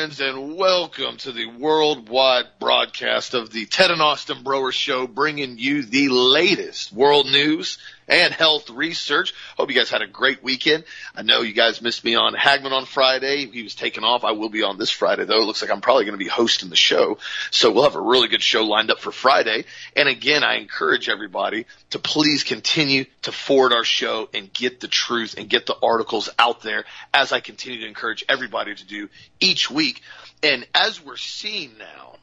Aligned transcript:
Friends, 0.00 0.20
and 0.22 0.56
welcome 0.56 1.18
to 1.18 1.30
the 1.30 1.44
worldwide 1.44 2.58
broadcast 2.70 3.34
of 3.34 3.50
the 3.50 3.66
Ted 3.66 3.90
and 3.90 4.00
Austin 4.00 4.44
Broer 4.44 4.70
Show, 4.70 5.08
bringing 5.08 5.58
you 5.58 5.82
the 5.82 6.08
latest 6.08 6.92
world 6.92 7.26
news 7.26 7.78
and 8.06 8.32
health 8.32 8.70
research. 8.70 9.34
Hope 9.56 9.70
you 9.70 9.74
guys 9.74 9.90
had 9.90 10.02
a 10.02 10.06
great 10.06 10.44
weekend. 10.44 10.84
I 11.16 11.22
know 11.22 11.40
you 11.40 11.52
guys 11.52 11.82
missed 11.82 12.04
me 12.04 12.14
on 12.14 12.32
Hagmann 12.32 12.70
on 12.70 12.84
Friday. 12.84 13.46
He 13.46 13.64
was 13.64 13.74
taken 13.74 14.04
off. 14.04 14.22
I 14.22 14.30
will 14.32 14.50
be 14.50 14.62
on 14.62 14.78
this 14.78 14.90
Friday 14.90 15.24
though. 15.24 15.42
It 15.42 15.46
looks 15.46 15.62
like 15.62 15.70
I'm 15.72 15.80
probably 15.80 16.04
going 16.04 16.16
to 16.16 16.24
be 16.24 16.30
hosting 16.30 16.70
the 16.70 16.76
show. 16.76 17.18
So 17.50 17.72
we'll 17.72 17.82
have 17.82 17.96
a 17.96 18.00
really 18.00 18.28
good 18.28 18.40
show 18.40 18.64
lined 18.64 18.92
up 18.92 19.00
for 19.00 19.10
Friday. 19.10 19.64
And 19.96 20.08
again, 20.08 20.44
I 20.44 20.58
encourage 20.58 21.08
everybody 21.08 21.66
to 21.90 21.98
please 21.98 22.44
continue 22.44 23.04
to 23.22 23.32
forward 23.32 23.72
our 23.72 23.82
show 23.82 24.28
and 24.32 24.52
get 24.52 24.78
the 24.78 24.86
truth 24.86 25.34
and 25.36 25.48
get 25.48 25.66
the 25.66 25.76
articles 25.82 26.28
out 26.38 26.62
there 26.62 26.84
as 27.12 27.32
I 27.32 27.40
continue 27.40 27.80
to 27.80 27.88
encourage 27.88 28.24
everybody 28.28 28.76
to 28.76 28.86
do 28.86 29.08
each 29.40 29.72
week. 29.72 30.02
And 30.44 30.64
as 30.72 31.04
we're 31.04 31.16
seeing 31.16 31.76
now, 31.76 32.14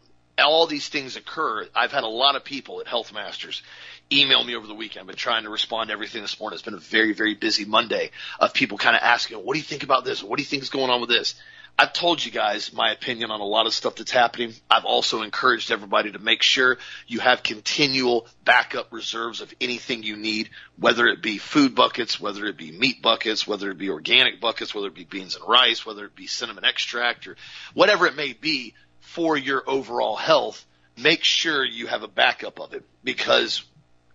all 0.46 0.68
these 0.68 0.88
things 0.88 1.16
occur. 1.16 1.68
I've 1.76 1.92
had 1.92 2.04
a 2.04 2.08
lot 2.08 2.36
of 2.36 2.44
people 2.44 2.80
at 2.80 2.88
Health 2.88 3.14
Masters 3.14 3.64
email 4.12 4.44
me 4.44 4.56
over 4.56 4.68
the 4.68 4.76
weekend. 4.76 5.02
I've 5.02 5.08
been 5.08 5.16
trying 5.16 5.44
to 5.44 5.50
respond 5.50 5.88
to 5.88 5.94
everything 5.94 6.22
this 6.22 6.40
morning. 6.40 6.56
It's 6.56 6.64
been 6.64 6.74
a 6.74 6.78
very, 6.78 7.14
very 7.14 7.36
busy 7.36 7.66
Monday 7.66 8.12
of 8.40 8.54
people 8.54 8.78
kind 8.78 8.96
of 8.96 9.02
asking, 9.02 9.38
what 9.40 9.54
do 9.54 9.60
you 9.60 9.66
think 9.66 9.84
about 9.84 10.06
this? 10.06 10.24
What 10.24 10.38
do 10.38 10.44
you 10.44 10.48
think 10.48 10.64
is 10.64 10.70
going 10.70 10.90
on 10.90 11.02
with 11.02 11.10
this? 11.10 11.36
I've 11.80 11.94
told 11.94 12.26
you 12.26 12.32
guys 12.32 12.74
my 12.74 12.92
opinion 12.92 13.30
on 13.30 13.40
a 13.40 13.46
lot 13.46 13.68
of 13.68 13.74
stuff 13.74 13.98
that's 13.98 14.10
happening. 14.10 14.54
I've 14.70 14.86
also 14.86 15.22
encouraged 15.22 15.70
everybody 15.70 16.12
to 16.12 16.18
make 16.18 16.42
sure 16.42 16.80
you 17.06 17.20
have 17.20 17.44
continual 17.44 18.26
backup 18.44 18.92
reserves 18.92 19.42
of 19.42 19.54
anything 19.62 20.02
you 20.02 20.16
need, 20.18 20.50
whether 20.80 21.06
it 21.06 21.22
be 21.22 21.38
food 21.38 21.76
buckets, 21.76 22.20
whether 22.20 22.46
it 22.46 22.58
be 22.58 22.72
meat 22.72 23.04
buckets, 23.04 23.46
whether 23.46 23.70
it 23.70 23.78
be 23.78 23.92
organic 23.92 24.42
buckets, 24.42 24.74
whether 24.74 24.88
it 24.88 24.96
be 24.96 25.04
beans 25.04 25.36
and 25.36 25.48
rice, 25.48 25.86
whether 25.86 26.06
it 26.06 26.16
be 26.16 26.26
cinnamon 26.26 26.66
extract 26.66 27.28
or 27.28 27.36
whatever 27.76 28.08
it 28.08 28.16
may 28.16 28.34
be 28.34 28.74
for 29.18 29.36
your 29.36 29.64
overall 29.68 30.16
health. 30.16 30.64
Make 30.96 31.24
sure 31.24 31.66
you 31.66 31.88
have 31.88 32.04
a 32.04 32.08
backup 32.08 32.60
of 32.60 32.76
it 32.76 32.84
because 33.04 33.64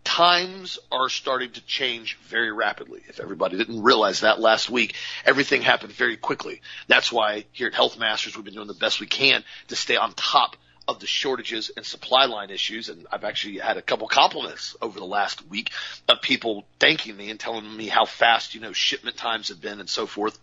times 0.05 0.78
are 0.92 1.08
starting 1.08 1.50
to 1.50 1.61
change 1.67 2.19
very 2.19 2.53
rapidly. 2.53 3.00
If 3.08 3.19
everybody 3.19 3.58
didn't 3.58 3.83
realize 3.83 4.20
that 4.20 4.39
last 4.39 4.70
week, 4.70 4.95
everything 5.25 5.61
happened 5.61 5.92
very 5.92 6.17
quickly. 6.17 6.62
That's 6.86 7.11
why 7.11 7.47
here 7.50 7.67
at 7.67 7.75
Health 7.75 7.98
Masters, 7.98 8.36
we've 8.36 8.45
been 8.45 8.55
doing 8.55 8.69
the 8.69 8.75
best 8.75 9.00
we 9.00 9.08
can 9.08 9.42
to 9.67 9.75
stay 9.75 9.97
on 9.97 10.12
top 10.12 10.56
of 10.86 11.00
the 11.00 11.08
shortages 11.08 11.73
and 11.77 11.84
supply 11.84 12.27
line 12.27 12.50
issues. 12.50 12.89
And 12.89 13.05
I've 13.11 13.25
actually 13.25 13.58
had 13.58 13.78
a 13.78 13.83
couple 13.83 14.06
compliments 14.06 14.77
over 14.80 15.00
the 15.00 15.05
last 15.05 15.45
week 15.48 15.73
of 16.08 16.23
people 16.23 16.64
thanking 16.78 17.17
me 17.17 17.28
and 17.30 17.41
telling 17.41 17.77
me 17.77 17.89
how 17.89 18.05
fast, 18.05 18.55
you 18.55 18.61
know, 18.61 18.73
shipment 18.73 19.17
times 19.17 19.48
have 19.48 19.61
been 19.61 19.80
and 19.80 19.91
so 19.91 20.06
forth 20.06 20.39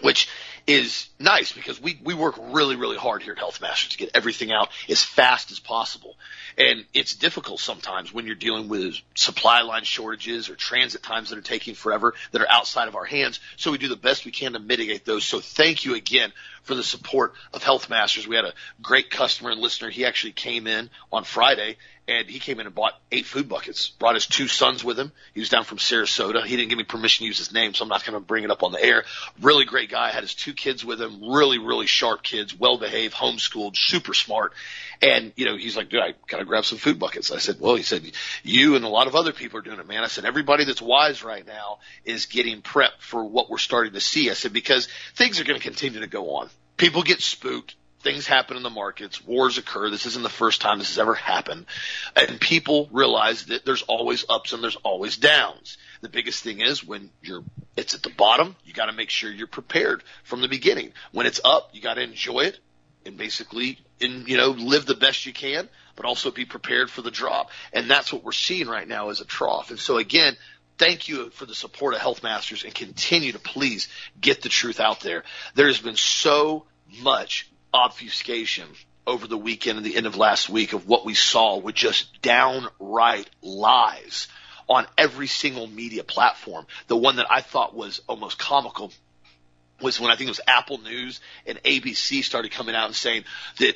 which 0.00 0.28
is 0.66 1.08
nice 1.18 1.50
because 1.50 1.80
we, 1.80 1.98
we 2.04 2.12
work 2.12 2.34
really, 2.50 2.76
really 2.76 2.98
hard 2.98 3.22
here 3.22 3.32
at 3.32 3.38
Health 3.38 3.60
Masters 3.60 3.90
to 3.90 3.98
get 3.98 4.10
everything 4.14 4.52
out 4.52 4.68
as 4.88 5.02
fast 5.02 5.50
as 5.50 5.58
possible. 5.58 6.14
And 6.58 6.84
it's 6.92 7.14
difficult 7.14 7.60
sometimes 7.60 8.12
when 8.12 8.26
you're 8.26 8.34
dealing 8.34 8.68
with 8.68 8.96
supply 9.14 9.62
line 9.62 9.84
shortages 9.84 10.50
or 10.50 10.56
transit 10.56 11.02
times 11.02 11.30
that 11.30 11.38
are 11.38 11.42
taking 11.42 11.74
forever 11.74 12.14
that 12.32 12.42
are 12.42 12.50
outside 12.50 12.88
of 12.88 12.96
our 12.96 13.06
hands. 13.06 13.40
So 13.56 13.70
we 13.70 13.78
do 13.78 13.88
the 13.88 13.96
best 13.96 14.26
we 14.26 14.30
can 14.30 14.52
to 14.52 14.58
mitigate 14.58 15.06
those. 15.06 15.24
So 15.24 15.40
thank 15.40 15.86
you 15.86 15.94
again 15.94 16.32
for 16.62 16.74
the 16.74 16.84
support 16.84 17.32
of 17.54 17.62
Health 17.62 17.88
Masters. 17.88 18.28
We 18.28 18.36
had 18.36 18.44
a 18.44 18.52
great 18.82 19.10
customer 19.10 19.50
and 19.50 19.60
listener. 19.60 19.88
He 19.88 20.04
actually 20.04 20.32
came 20.32 20.66
in 20.66 20.90
on 21.10 21.24
Friday 21.24 21.78
and 22.08 22.28
he 22.28 22.38
came 22.38 22.58
in 22.58 22.66
and 22.66 22.74
bought 22.74 22.98
eight 23.12 23.26
food 23.26 23.48
buckets. 23.48 23.88
Brought 23.88 24.14
his 24.14 24.26
two 24.26 24.48
sons 24.48 24.82
with 24.82 24.98
him. 24.98 25.12
He 25.34 25.40
was 25.40 25.50
down 25.50 25.64
from 25.64 25.76
Sarasota. 25.76 26.44
He 26.44 26.56
didn't 26.56 26.70
give 26.70 26.78
me 26.78 26.84
permission 26.84 27.24
to 27.24 27.26
use 27.26 27.36
his 27.36 27.52
name, 27.52 27.74
so 27.74 27.84
I'm 27.84 27.90
not 27.90 28.04
going 28.04 28.14
to 28.14 28.20
bring 28.20 28.44
it 28.44 28.50
up 28.50 28.62
on 28.62 28.72
the 28.72 28.82
air. 28.82 29.04
Really 29.42 29.66
great 29.66 29.90
guy. 29.90 30.10
Had 30.10 30.22
his 30.22 30.34
two 30.34 30.54
kids 30.54 30.82
with 30.84 31.00
him. 31.00 31.30
Really, 31.30 31.58
really 31.58 31.86
sharp 31.86 32.22
kids. 32.22 32.58
Well 32.58 32.78
behaved. 32.78 33.14
Homeschooled. 33.14 33.76
Super 33.76 34.14
smart. 34.14 34.54
And 35.02 35.32
you 35.36 35.44
know, 35.44 35.56
he's 35.56 35.76
like, 35.76 35.90
dude, 35.90 36.00
I 36.00 36.14
gotta 36.26 36.44
grab 36.44 36.64
some 36.64 36.78
food 36.78 36.98
buckets. 36.98 37.30
I 37.30 37.38
said, 37.38 37.60
well, 37.60 37.76
he 37.76 37.82
said, 37.82 38.10
you 38.42 38.74
and 38.74 38.84
a 38.84 38.88
lot 38.88 39.06
of 39.06 39.14
other 39.14 39.32
people 39.32 39.58
are 39.58 39.62
doing 39.62 39.78
it, 39.78 39.86
man. 39.86 40.02
I 40.02 40.08
said, 40.08 40.24
everybody 40.24 40.64
that's 40.64 40.82
wise 40.82 41.22
right 41.22 41.46
now 41.46 41.78
is 42.04 42.26
getting 42.26 42.62
prepped 42.62 43.00
for 43.00 43.22
what 43.22 43.50
we're 43.50 43.58
starting 43.58 43.92
to 43.92 44.00
see. 44.00 44.30
I 44.30 44.32
said, 44.32 44.52
because 44.52 44.88
things 45.14 45.40
are 45.40 45.44
going 45.44 45.58
to 45.58 45.62
continue 45.62 46.00
to 46.00 46.06
go 46.06 46.36
on. 46.36 46.48
People 46.76 47.02
get 47.02 47.20
spooked 47.20 47.74
things 48.00 48.26
happen 48.26 48.56
in 48.56 48.62
the 48.62 48.70
markets, 48.70 49.24
wars 49.24 49.58
occur. 49.58 49.90
This 49.90 50.06
isn't 50.06 50.22
the 50.22 50.28
first 50.28 50.60
time 50.60 50.78
this 50.78 50.90
has 50.90 50.98
ever 50.98 51.14
happened. 51.14 51.66
And 52.14 52.40
people 52.40 52.88
realize 52.92 53.46
that 53.46 53.64
there's 53.64 53.82
always 53.82 54.24
ups 54.28 54.52
and 54.52 54.62
there's 54.62 54.76
always 54.76 55.16
downs. 55.16 55.78
The 56.00 56.08
biggest 56.08 56.44
thing 56.44 56.60
is 56.60 56.84
when 56.84 57.10
you're, 57.22 57.42
it's 57.76 57.94
at 57.94 58.02
the 58.02 58.10
bottom, 58.10 58.54
you 58.64 58.72
got 58.72 58.86
to 58.86 58.92
make 58.92 59.10
sure 59.10 59.30
you're 59.30 59.46
prepared 59.46 60.04
from 60.22 60.40
the 60.40 60.48
beginning. 60.48 60.92
When 61.12 61.26
it's 61.26 61.40
up, 61.44 61.70
you 61.72 61.80
got 61.80 61.94
to 61.94 62.02
enjoy 62.02 62.40
it 62.40 62.58
and 63.04 63.16
basically, 63.16 63.78
in, 64.00 64.24
you 64.26 64.36
know, 64.36 64.50
live 64.50 64.86
the 64.86 64.94
best 64.94 65.26
you 65.26 65.32
can, 65.32 65.68
but 65.96 66.06
also 66.06 66.30
be 66.30 66.44
prepared 66.44 66.90
for 66.90 67.02
the 67.02 67.10
drop. 67.10 67.50
And 67.72 67.90
that's 67.90 68.12
what 68.12 68.22
we're 68.22 68.32
seeing 68.32 68.68
right 68.68 68.86
now 68.86 69.10
as 69.10 69.20
a 69.20 69.24
trough. 69.24 69.70
And 69.70 69.78
so 69.78 69.98
again, 69.98 70.36
thank 70.78 71.08
you 71.08 71.30
for 71.30 71.46
the 71.46 71.54
support 71.54 71.94
of 71.94 72.00
Health 72.00 72.22
Masters 72.22 72.62
and 72.62 72.74
continue 72.74 73.32
to 73.32 73.38
please 73.38 73.88
get 74.20 74.42
the 74.42 74.48
truth 74.48 74.78
out 74.78 75.00
there. 75.00 75.24
There 75.54 75.66
has 75.66 75.80
been 75.80 75.96
so 75.96 76.64
much 77.02 77.50
obfuscation 77.72 78.66
over 79.06 79.26
the 79.26 79.38
weekend 79.38 79.78
and 79.78 79.86
the 79.86 79.96
end 79.96 80.06
of 80.06 80.16
last 80.16 80.48
week 80.48 80.72
of 80.72 80.86
what 80.86 81.04
we 81.04 81.14
saw 81.14 81.58
with 81.58 81.74
just 81.74 82.20
downright 82.20 83.28
lies 83.40 84.28
on 84.68 84.86
every 84.98 85.26
single 85.26 85.66
media 85.66 86.04
platform. 86.04 86.66
The 86.88 86.96
one 86.96 87.16
that 87.16 87.26
I 87.30 87.40
thought 87.40 87.74
was 87.74 88.02
almost 88.06 88.38
comical 88.38 88.92
was 89.80 89.98
when 89.98 90.10
I 90.10 90.16
think 90.16 90.28
it 90.28 90.30
was 90.30 90.40
Apple 90.46 90.78
News 90.78 91.20
and 91.46 91.62
ABC 91.62 92.22
started 92.22 92.50
coming 92.50 92.74
out 92.74 92.86
and 92.86 92.94
saying 92.94 93.24
that 93.58 93.74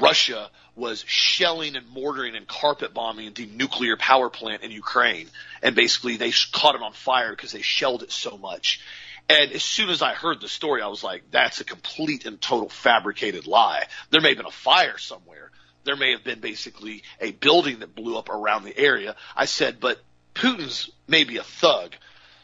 Russia 0.00 0.50
was 0.74 1.04
shelling 1.06 1.76
and 1.76 1.86
mortaring 1.88 2.34
and 2.34 2.46
carpet 2.46 2.94
bombing 2.94 3.32
the 3.34 3.46
nuclear 3.46 3.96
power 3.96 4.30
plant 4.30 4.62
in 4.62 4.70
Ukraine. 4.70 5.28
And 5.62 5.74
basically 5.74 6.16
they 6.16 6.32
caught 6.52 6.74
it 6.74 6.82
on 6.82 6.92
fire 6.92 7.30
because 7.30 7.52
they 7.52 7.62
shelled 7.62 8.02
it 8.02 8.10
so 8.10 8.38
much. 8.38 8.80
And 9.28 9.52
as 9.52 9.62
soon 9.62 9.90
as 9.90 10.02
I 10.02 10.14
heard 10.14 10.40
the 10.40 10.48
story, 10.48 10.82
I 10.82 10.88
was 10.88 11.04
like, 11.04 11.22
that's 11.30 11.60
a 11.60 11.64
complete 11.64 12.26
and 12.26 12.40
total 12.40 12.68
fabricated 12.68 13.46
lie. 13.46 13.84
There 14.10 14.20
may 14.20 14.30
have 14.30 14.38
been 14.38 14.46
a 14.46 14.50
fire 14.50 14.98
somewhere. 14.98 15.50
There 15.84 15.96
may 15.96 16.12
have 16.12 16.24
been 16.24 16.40
basically 16.40 17.02
a 17.20 17.32
building 17.32 17.80
that 17.80 17.94
blew 17.94 18.16
up 18.16 18.28
around 18.28 18.64
the 18.64 18.76
area. 18.76 19.16
I 19.36 19.46
said, 19.46 19.80
but 19.80 20.00
Putin's 20.34 20.90
maybe 21.06 21.36
a 21.36 21.42
thug, 21.42 21.94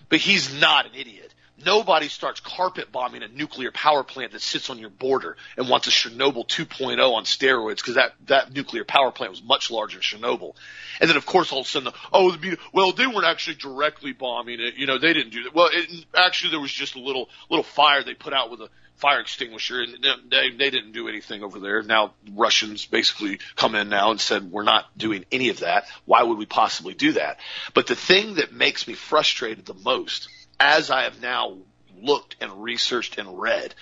but 0.08 0.18
he's 0.18 0.58
not 0.60 0.86
an 0.86 0.92
idiot. 0.94 1.27
Nobody 1.64 2.08
starts 2.08 2.40
carpet 2.40 2.92
bombing 2.92 3.22
a 3.22 3.28
nuclear 3.28 3.72
power 3.72 4.04
plant 4.04 4.32
that 4.32 4.42
sits 4.42 4.70
on 4.70 4.78
your 4.78 4.90
border 4.90 5.36
and 5.56 5.68
wants 5.68 5.88
a 5.88 5.90
Chernobyl 5.90 6.46
2.0 6.46 7.12
on 7.12 7.24
steroids 7.24 7.76
because 7.76 7.96
that, 7.96 8.12
that 8.26 8.52
nuclear 8.52 8.84
power 8.84 9.10
plant 9.10 9.32
was 9.32 9.42
much 9.42 9.70
larger 9.70 9.96
than 9.96 10.02
Chernobyl. 10.02 10.54
And 11.00 11.10
then 11.10 11.16
of 11.16 11.26
course 11.26 11.52
all 11.52 11.60
of 11.60 11.66
a 11.66 11.68
sudden, 11.68 11.92
the, 11.92 11.98
oh, 12.12 12.30
the 12.32 12.58
well, 12.72 12.92
they 12.92 13.06
weren't 13.06 13.26
actually 13.26 13.56
directly 13.56 14.12
bombing 14.12 14.60
it. 14.60 14.74
You 14.76 14.86
know, 14.86 14.98
they 14.98 15.12
didn't 15.12 15.30
do 15.30 15.44
that. 15.44 15.54
Well, 15.54 15.68
it, 15.72 16.06
actually 16.14 16.50
there 16.50 16.60
was 16.60 16.72
just 16.72 16.94
a 16.94 17.00
little, 17.00 17.28
little 17.50 17.64
fire 17.64 18.04
they 18.04 18.14
put 18.14 18.32
out 18.32 18.50
with 18.50 18.60
a 18.60 18.68
fire 18.98 19.20
extinguisher 19.20 19.80
and 19.80 20.04
they, 20.30 20.50
they 20.50 20.70
didn't 20.70 20.92
do 20.92 21.08
anything 21.08 21.42
over 21.42 21.58
there. 21.58 21.82
Now 21.82 22.14
Russians 22.34 22.86
basically 22.86 23.40
come 23.56 23.74
in 23.74 23.88
now 23.88 24.10
and 24.10 24.20
said, 24.20 24.50
we're 24.50 24.64
not 24.64 24.86
doing 24.96 25.24
any 25.32 25.48
of 25.48 25.60
that. 25.60 25.86
Why 26.04 26.22
would 26.22 26.38
we 26.38 26.46
possibly 26.46 26.94
do 26.94 27.12
that? 27.12 27.38
But 27.74 27.86
the 27.86 27.96
thing 27.96 28.34
that 28.34 28.52
makes 28.52 28.86
me 28.86 28.94
frustrated 28.94 29.66
the 29.66 29.74
most 29.74 30.28
as 30.60 30.90
I 30.90 31.02
have 31.02 31.20
now 31.20 31.58
looked 32.00 32.36
and 32.40 32.62
researched 32.62 33.18
and 33.18 33.40
read, 33.40 33.74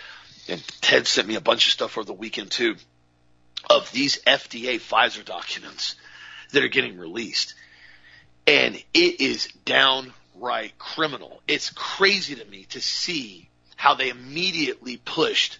and 0.48 0.62
Ted 0.80 1.06
sent 1.06 1.28
me 1.28 1.34
a 1.34 1.40
bunch 1.40 1.66
of 1.66 1.72
stuff 1.72 1.98
over 1.98 2.04
the 2.04 2.12
weekend 2.12 2.50
too, 2.50 2.76
of 3.68 3.90
these 3.92 4.22
FDA 4.22 4.76
Pfizer 4.76 5.24
documents 5.24 5.96
that 6.52 6.62
are 6.62 6.68
getting 6.68 6.98
released. 6.98 7.54
And 8.46 8.76
it 8.94 9.20
is 9.20 9.48
downright 9.64 10.78
criminal. 10.78 11.42
It's 11.48 11.70
crazy 11.70 12.36
to 12.36 12.44
me 12.44 12.64
to 12.70 12.80
see 12.80 13.48
how 13.74 13.94
they 13.94 14.08
immediately 14.08 14.96
pushed 14.98 15.58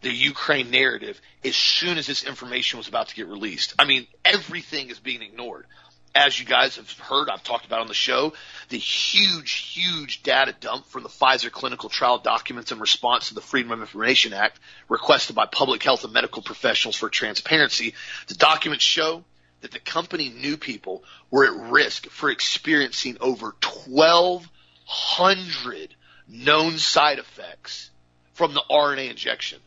the 0.00 0.10
Ukraine 0.10 0.70
narrative 0.70 1.20
as 1.44 1.56
soon 1.56 1.98
as 1.98 2.06
this 2.06 2.22
information 2.22 2.78
was 2.78 2.86
about 2.86 3.08
to 3.08 3.16
get 3.16 3.26
released. 3.26 3.74
I 3.78 3.84
mean, 3.84 4.06
everything 4.24 4.90
is 4.90 5.00
being 5.00 5.22
ignored 5.22 5.66
as 6.14 6.38
you 6.38 6.46
guys 6.46 6.76
have 6.76 6.90
heard, 6.92 7.28
I've 7.28 7.42
talked 7.42 7.66
about 7.66 7.80
on 7.80 7.86
the 7.86 7.94
show, 7.94 8.32
the 8.68 8.78
huge, 8.78 9.52
huge 9.52 10.22
data 10.22 10.54
dump 10.58 10.86
from 10.86 11.02
the 11.02 11.08
Pfizer 11.08 11.50
clinical 11.50 11.88
trial 11.88 12.18
documents 12.18 12.72
in 12.72 12.78
response 12.78 13.28
to 13.28 13.34
the 13.34 13.40
Freedom 13.40 13.72
of 13.72 13.80
Information 13.80 14.32
Act 14.32 14.58
requested 14.88 15.36
by 15.36 15.46
public 15.46 15.82
health 15.82 16.04
and 16.04 16.12
medical 16.12 16.42
professionals 16.42 16.96
for 16.96 17.08
transparency. 17.08 17.94
The 18.26 18.34
documents 18.34 18.84
show 18.84 19.24
that 19.60 19.70
the 19.70 19.80
company 19.80 20.28
knew 20.28 20.56
people 20.56 21.04
were 21.30 21.44
at 21.44 21.70
risk 21.70 22.08
for 22.08 22.30
experiencing 22.30 23.18
over 23.20 23.54
1,200 23.86 25.94
known 26.28 26.78
side 26.78 27.18
effects 27.18 27.90
from 28.34 28.54
the 28.54 28.62
RNA 28.70 29.10
injection. 29.10 29.58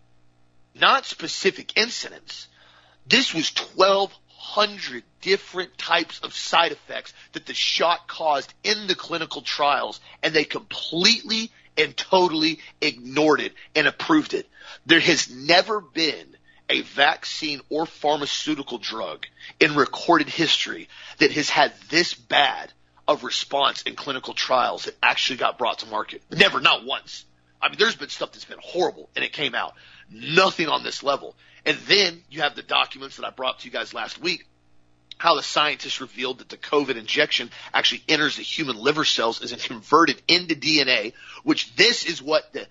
Not 0.74 1.06
specific 1.06 1.78
incidents. 1.78 2.48
This 3.06 3.34
was 3.34 3.52
1,200 3.76 4.21
hundred 4.42 5.04
different 5.22 5.78
types 5.78 6.20
of 6.22 6.34
side 6.34 6.72
effects 6.72 7.14
that 7.34 7.46
the 7.46 7.54
shot 7.54 8.08
caused 8.08 8.52
in 8.64 8.88
the 8.88 8.96
clinical 8.96 9.44
trials, 9.44 10.02
and 10.24 10.34
they 10.34 10.44
completely 10.44 11.52
and 11.78 11.96
totally 11.96 12.60
ignored 12.82 13.40
it 13.40 13.54
and 13.76 13.88
approved 13.88 14.34
it. 14.34 14.50
There 14.88 15.00
has 15.00 15.30
never 15.30 15.80
been 15.80 16.36
a 16.70 16.82
vaccine 16.82 17.62
or 17.70 17.86
pharmaceutical 17.86 18.80
drug 18.80 19.28
in 19.60 19.76
recorded 19.76 20.28
history 20.28 20.90
that 21.20 21.32
has 21.34 21.50
had 21.50 21.72
this 21.90 22.16
bad 22.16 22.74
of 23.08 23.24
response 23.24 23.84
in 23.84 23.96
clinical 23.96 24.34
trials 24.34 24.86
that 24.86 24.96
actually 25.04 25.38
got 25.38 25.60
brought 25.60 25.80
to 25.80 25.86
market. 25.86 26.24
Never, 26.32 26.60
not 26.60 26.84
once. 26.84 27.26
I 27.62 27.70
mean, 27.70 27.78
there's 27.78 27.96
been 27.96 28.10
stuff 28.10 28.32
that's 28.32 28.46
been 28.46 28.58
horrible 28.60 29.08
and 29.16 29.24
it 29.24 29.34
came 29.34 29.54
out. 29.54 29.76
Nothing 30.12 30.68
on 30.68 30.84
this 30.84 31.04
level. 31.04 31.36
And 31.66 31.78
then 31.88 32.22
you 32.30 32.42
have 32.42 32.56
the 32.56 32.64
documents 32.64 33.18
that 33.18 33.26
I 33.26 33.30
brought 33.30 33.60
to 33.60 33.66
you 33.66 33.72
guys 33.72 33.94
last 33.94 34.20
week 34.20 34.46
how 35.22 35.36
the 35.36 35.44
scientists 35.44 36.02
revealed 36.02 36.40
that 36.40 36.50
the 36.50 36.58
COVID 36.58 36.96
injection 36.96 37.52
actually 37.74 38.04
enters 38.10 38.38
the 38.38 38.42
human 38.42 38.76
liver 38.76 39.06
cells 39.06 39.40
and 39.40 39.52
is 39.52 39.66
converted 39.68 40.20
into 40.28 40.56
DNA, 40.56 41.14
which 41.44 41.76
this 41.76 42.06
is 42.06 42.24
what 42.24 42.52
the 42.54 42.66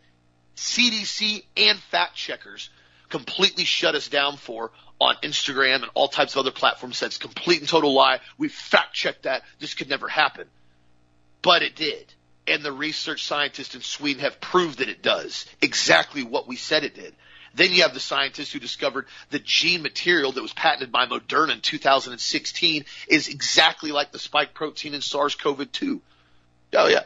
CDC 0.56 1.44
and 1.56 1.78
fact 1.78 2.16
checkers 2.16 2.70
completely 3.08 3.64
shut 3.64 3.94
us 3.94 4.08
down 4.08 4.36
for 4.36 4.72
on 5.00 5.14
Instagram 5.22 5.76
and 5.76 5.90
all 5.94 6.08
types 6.08 6.34
of 6.34 6.40
other 6.40 6.50
platforms. 6.50 6.98
That's 6.98 7.18
complete 7.18 7.60
and 7.60 7.68
total 7.68 7.94
lie. 7.94 8.18
We 8.36 8.48
fact 8.48 8.94
checked 8.94 9.22
that. 9.22 9.42
This 9.60 9.74
could 9.74 9.88
never 9.88 10.08
happen. 10.08 10.48
But 11.42 11.62
it 11.62 11.76
did. 11.76 12.12
And 12.48 12.64
the 12.64 12.72
research 12.72 13.24
scientists 13.24 13.76
in 13.76 13.80
Sweden 13.80 14.22
have 14.22 14.40
proved 14.40 14.80
that 14.80 14.88
it 14.88 15.02
does 15.02 15.46
exactly 15.62 16.24
what 16.24 16.48
we 16.48 16.56
said 16.56 16.82
it 16.82 16.96
did. 16.96 17.14
Then 17.54 17.72
you 17.72 17.82
have 17.82 17.94
the 17.94 18.00
scientists 18.00 18.52
who 18.52 18.60
discovered 18.60 19.06
the 19.30 19.38
gene 19.38 19.82
material 19.82 20.32
that 20.32 20.42
was 20.42 20.52
patented 20.52 20.92
by 20.92 21.06
Moderna 21.06 21.52
in 21.52 21.60
2016 21.60 22.84
is 23.08 23.28
exactly 23.28 23.92
like 23.92 24.12
the 24.12 24.18
spike 24.18 24.54
protein 24.54 24.94
in 24.94 25.00
SARS-CoV-2. 25.00 26.00
Oh 26.74 26.86
yeah. 26.88 27.02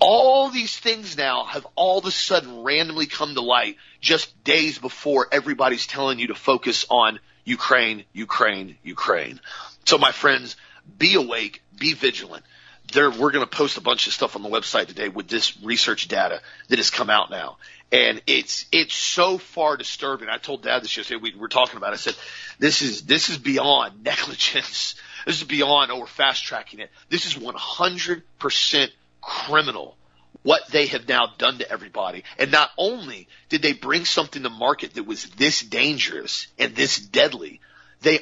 All 0.00 0.50
these 0.50 0.76
things 0.76 1.16
now 1.16 1.44
have 1.44 1.66
all 1.74 1.98
of 1.98 2.04
a 2.04 2.10
sudden 2.10 2.62
randomly 2.62 3.06
come 3.06 3.34
to 3.34 3.40
light 3.40 3.76
just 4.00 4.44
days 4.44 4.78
before 4.78 5.26
everybody's 5.32 5.86
telling 5.86 6.18
you 6.18 6.28
to 6.28 6.34
focus 6.34 6.86
on 6.90 7.18
Ukraine, 7.44 8.04
Ukraine, 8.12 8.76
Ukraine. 8.82 9.40
So 9.86 9.96
my 9.98 10.12
friends, 10.12 10.56
be 10.98 11.14
awake, 11.14 11.62
be 11.76 11.94
vigilant. 11.94 12.44
There, 12.92 13.10
we're 13.10 13.32
going 13.32 13.44
to 13.44 13.50
post 13.50 13.76
a 13.76 13.80
bunch 13.80 14.06
of 14.06 14.12
stuff 14.12 14.36
on 14.36 14.42
the 14.42 14.48
website 14.48 14.86
today 14.86 15.08
with 15.08 15.28
this 15.28 15.60
research 15.62 16.08
data 16.08 16.40
that 16.68 16.78
has 16.78 16.90
come 16.90 17.10
out 17.10 17.30
now. 17.30 17.58
And 17.90 18.20
it's, 18.26 18.66
it's 18.70 18.94
so 18.94 19.38
far 19.38 19.76
disturbing. 19.76 20.28
I 20.28 20.36
told 20.36 20.62
dad 20.62 20.82
this 20.82 20.96
yesterday. 20.96 21.20
We 21.22 21.34
were 21.34 21.48
talking 21.48 21.78
about 21.78 21.90
it. 21.90 21.94
I 21.94 21.96
said, 21.96 22.16
this 22.58 22.82
is, 22.82 23.02
this 23.02 23.30
is 23.30 23.38
beyond 23.38 24.02
negligence. 24.04 24.94
This 25.24 25.36
is 25.36 25.44
beyond, 25.44 25.90
oh, 25.90 26.00
we're 26.00 26.06
fast 26.06 26.44
tracking 26.44 26.80
it. 26.80 26.90
This 27.08 27.26
is 27.26 27.34
100% 27.34 28.90
criminal 29.20 29.96
what 30.42 30.68
they 30.68 30.86
have 30.86 31.08
now 31.08 31.32
done 31.36 31.58
to 31.58 31.70
everybody. 31.70 32.24
And 32.38 32.50
not 32.52 32.70
only 32.78 33.28
did 33.48 33.62
they 33.62 33.72
bring 33.72 34.04
something 34.04 34.42
to 34.42 34.50
market 34.50 34.94
that 34.94 35.04
was 35.04 35.24
this 35.30 35.62
dangerous 35.62 36.46
and 36.58 36.74
this 36.74 36.98
deadly, 36.98 37.60
they 38.02 38.20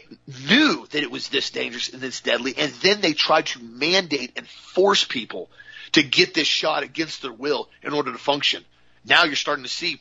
knew 0.49 0.87
that 0.91 1.03
it 1.03 1.11
was 1.11 1.29
this 1.29 1.51
dangerous 1.51 1.91
and 1.91 2.01
this 2.01 2.21
deadly, 2.21 2.55
and 2.57 2.73
then 2.73 3.01
they 3.01 3.13
tried 3.13 3.47
to 3.47 3.63
mandate 3.63 4.33
and 4.37 4.49
force 4.49 5.05
people 5.05 5.51
to 5.93 6.03
get 6.03 6.35
this 6.35 6.49
shot 6.49 6.83
against 6.83 7.23
their 7.23 7.33
will 7.33 7.69
in 7.83 7.93
order 7.93 8.13
to 8.13 8.19
function. 8.19 8.65
Now 9.07 9.25
you're 9.25 9.37
starting 9.37 9.65
to 9.65 9.71
see 9.71 10.01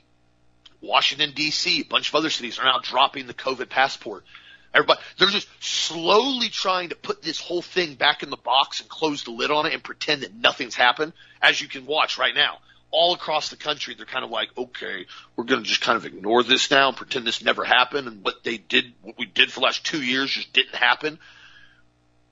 Washington 0.81 1.31
D.C., 1.35 1.81
a 1.81 1.85
bunch 1.85 2.09
of 2.09 2.15
other 2.15 2.29
cities 2.29 2.59
are 2.59 2.65
now 2.65 2.79
dropping 2.81 3.27
the 3.27 3.33
COVID 3.33 3.69
passport. 3.69 4.23
Everybody, 4.73 4.99
they're 5.17 5.29
just 5.29 5.47
slowly 5.61 6.49
trying 6.49 6.89
to 6.89 6.95
put 6.95 7.21
this 7.21 7.39
whole 7.39 7.61
thing 7.61 7.95
back 7.95 8.23
in 8.23 8.29
the 8.29 8.37
box 8.37 8.81
and 8.81 8.89
close 8.89 9.23
the 9.23 9.31
lid 9.31 9.49
on 9.49 9.65
it 9.65 9.73
and 9.73 9.81
pretend 9.81 10.23
that 10.23 10.35
nothing's 10.35 10.75
happened. 10.75 11.13
As 11.41 11.61
you 11.61 11.67
can 11.67 11.85
watch 11.85 12.17
right 12.17 12.35
now, 12.35 12.57
all 12.91 13.13
across 13.13 13.49
the 13.49 13.55
country, 13.55 13.93
they're 13.95 14.05
kind 14.05 14.25
of 14.25 14.31
like, 14.31 14.49
okay, 14.57 15.05
we're 15.35 15.45
going 15.45 15.63
to 15.63 15.67
just 15.67 15.81
kind 15.81 15.97
of 15.97 16.05
ignore 16.05 16.43
this 16.43 16.69
now 16.71 16.89
and 16.89 16.97
pretend 16.97 17.25
this 17.25 17.43
never 17.43 17.63
happened. 17.63 18.07
And 18.07 18.23
what 18.23 18.43
they 18.43 18.57
did, 18.57 18.93
what 19.01 19.17
we 19.17 19.25
did 19.25 19.51
for 19.51 19.61
the 19.61 19.65
last 19.65 19.85
two 19.85 20.01
years 20.01 20.31
just 20.31 20.51
didn't 20.51 20.75
happen. 20.75 21.19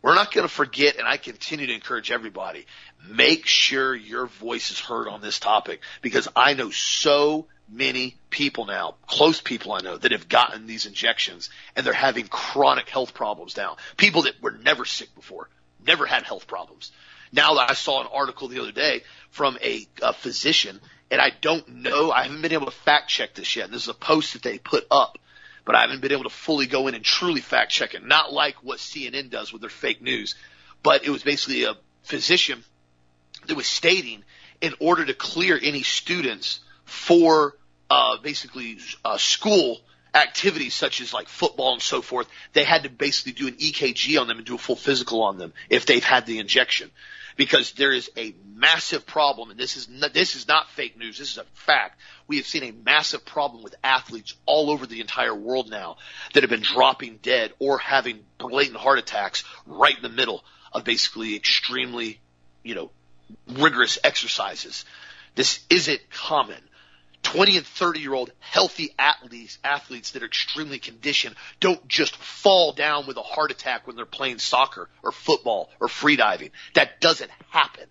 We're 0.04 0.16
not 0.16 0.34
going 0.34 0.46
to 0.46 0.54
forget, 0.54 0.98
and 0.98 1.08
I 1.08 1.16
continue 1.16 1.66
to 1.68 1.74
encourage 1.74 2.12
everybody, 2.12 2.66
make 3.08 3.46
sure 3.46 3.96
your 3.96 4.28
voice 4.28 4.70
is 4.70 4.80
heard 4.80 5.08
on 5.08 5.22
this 5.22 5.40
topic 5.40 5.80
because 6.02 6.28
I 6.36 6.54
know 6.56 6.72
so 6.72 7.48
many 7.70 8.18
people 8.30 8.66
now, 8.66 8.96
close 9.08 9.40
people 9.40 9.72
I 9.72 9.80
know, 9.80 9.98
that 9.98 10.12
have 10.12 10.28
gotten 10.28 10.68
these 10.68 10.86
injections 10.86 11.50
and 11.76 11.86
they're 11.86 11.94
having 11.94 12.28
chronic 12.28 12.90
health 12.90 13.14
problems 13.14 13.56
now. 13.56 13.78
People 13.96 14.24
that 14.24 14.42
were 14.42 14.52
never 14.52 14.84
sick 14.84 15.16
before, 15.16 15.48
never 15.88 16.06
had 16.06 16.24
health 16.24 16.48
problems. 16.48 16.92
Now 17.32 17.56
that 17.56 17.72
I 17.72 17.74
saw 17.74 18.02
an 18.02 18.08
article 18.14 18.50
the 18.50 18.60
other 18.60 18.74
day 18.74 19.04
from 19.30 19.58
a, 19.64 19.88
a 20.02 20.12
physician, 20.12 20.82
and 21.12 21.22
I 21.22 21.32
don't 21.40 21.68
know, 21.76 22.12
I 22.12 22.24
haven't 22.24 22.42
been 22.42 22.52
able 22.52 22.66
to 22.66 22.72
fact 22.72 23.10
check 23.10 23.36
this 23.36 23.56
yet. 23.56 23.72
This 23.72 23.84
is 23.84 23.88
a 23.88 23.94
post 23.94 24.34
that 24.34 24.44
they 24.44 24.60
put 24.60 24.86
up 24.92 25.18
but 25.65 25.75
I 25.75 25.81
haven't 25.81 26.01
been 26.01 26.12
able 26.12 26.24
to 26.24 26.30
fully 26.30 26.68
go 26.68 26.88
in 26.88 26.95
and 26.95 27.04
truly 27.04 27.42
fact 27.42 27.71
check 27.71 27.94
it. 27.94 28.06
Not 28.06 28.33
like 28.33 28.56
what 28.63 28.80
CNN 28.80 29.30
does 29.30 29.54
with 29.54 29.62
their 29.62 29.69
fake 29.69 30.01
news, 30.01 30.36
but 30.81 31.06
it 31.06 31.10
was 31.10 31.24
basically 31.24 31.63
a 31.63 31.75
physician 32.04 32.63
that 33.48 33.56
was 33.56 33.68
stating 33.68 34.24
in 34.62 34.74
order 34.80 35.06
to 35.06 35.13
clear 35.13 35.60
any 35.62 35.83
students 35.83 36.60
for 36.86 37.56
uh, 37.89 38.18
basically 38.21 38.77
uh, 39.04 39.18
school 39.18 39.80
activities 40.13 40.74
such 40.74 41.01
as 41.01 41.13
like 41.13 41.27
football 41.27 41.74
and 41.74 41.81
so 41.81 42.01
forth, 42.01 42.27
they 42.54 42.63
had 42.63 42.83
to 42.83 42.89
basically 42.89 43.33
do 43.33 43.48
an 43.48 43.56
EKG 43.56 44.19
on 44.19 44.27
them 44.27 44.38
and 44.38 44.45
do 44.45 44.56
a 44.56 44.60
full 44.60 44.75
physical 44.75 45.24
on 45.24 45.38
them 45.38 45.54
if 45.69 45.86
they've 45.86 46.04
had 46.04 46.25
the 46.25 46.39
injection 46.39 46.92
because 47.36 47.72
there 47.74 47.92
is 47.92 48.10
a 48.18 48.34
massive 48.56 49.06
problem, 49.06 49.50
and 49.50 49.60
this 49.60 49.78
is 49.78 49.90
not, 49.90 50.14
this 50.14 50.36
is 50.36 50.48
not 50.48 50.70
fake 50.70 50.98
news. 50.98 51.18
This 51.18 51.32
is 51.32 51.38
a 51.38 51.46
fact. 51.54 52.00
We 52.28 52.38
have 52.38 52.48
seen 52.48 52.64
a 52.64 52.72
massive 52.72 53.26
problem 53.26 53.64
with 53.64 53.76
athletes 53.84 54.36
all 54.46 54.70
over 54.70 54.86
the 54.86 55.02
entire 55.02 55.36
world 55.36 55.70
now 55.70 55.98
that 56.34 56.44
have 56.44 56.50
been 56.50 56.62
dropping 56.62 57.18
dead 57.18 57.54
or 57.60 57.78
having 57.78 58.20
blatant 58.38 58.78
heart 58.78 59.00
attacks 59.00 59.44
right 59.66 59.96
in 59.96 60.04
the 60.04 60.10
middle 60.10 60.44
of 60.72 60.84
basically 60.84 61.36
extremely, 61.36 62.20
you 62.63 62.75
know, 62.75 62.92
rigorous 63.48 64.00
exercises. 64.04 64.86
This 65.36 65.60
isn't 65.70 66.02
common. 66.12 66.62
20 67.24 67.58
and 67.58 67.65
30 67.65 68.00
year 68.00 68.13
old 68.13 68.32
healthy 68.39 68.94
athletes, 69.00 69.58
athletes 69.63 70.12
that 70.12 70.24
are 70.24 70.27
extremely 70.27 70.80
conditioned 70.80 71.36
don't 71.60 71.88
just 71.88 72.15
fall 72.15 72.74
down 72.74 73.08
with 73.08 73.18
a 73.18 73.22
heart 73.22 73.51
attack 73.51 73.88
when 73.88 73.96
they're 73.96 74.06
playing 74.06 74.39
soccer 74.39 74.89
or 75.01 75.12
football 75.12 75.70
or 75.80 75.88
freediving. 75.88 76.51
That 76.75 77.01
doesn't 77.01 77.32
happen. 77.50 77.88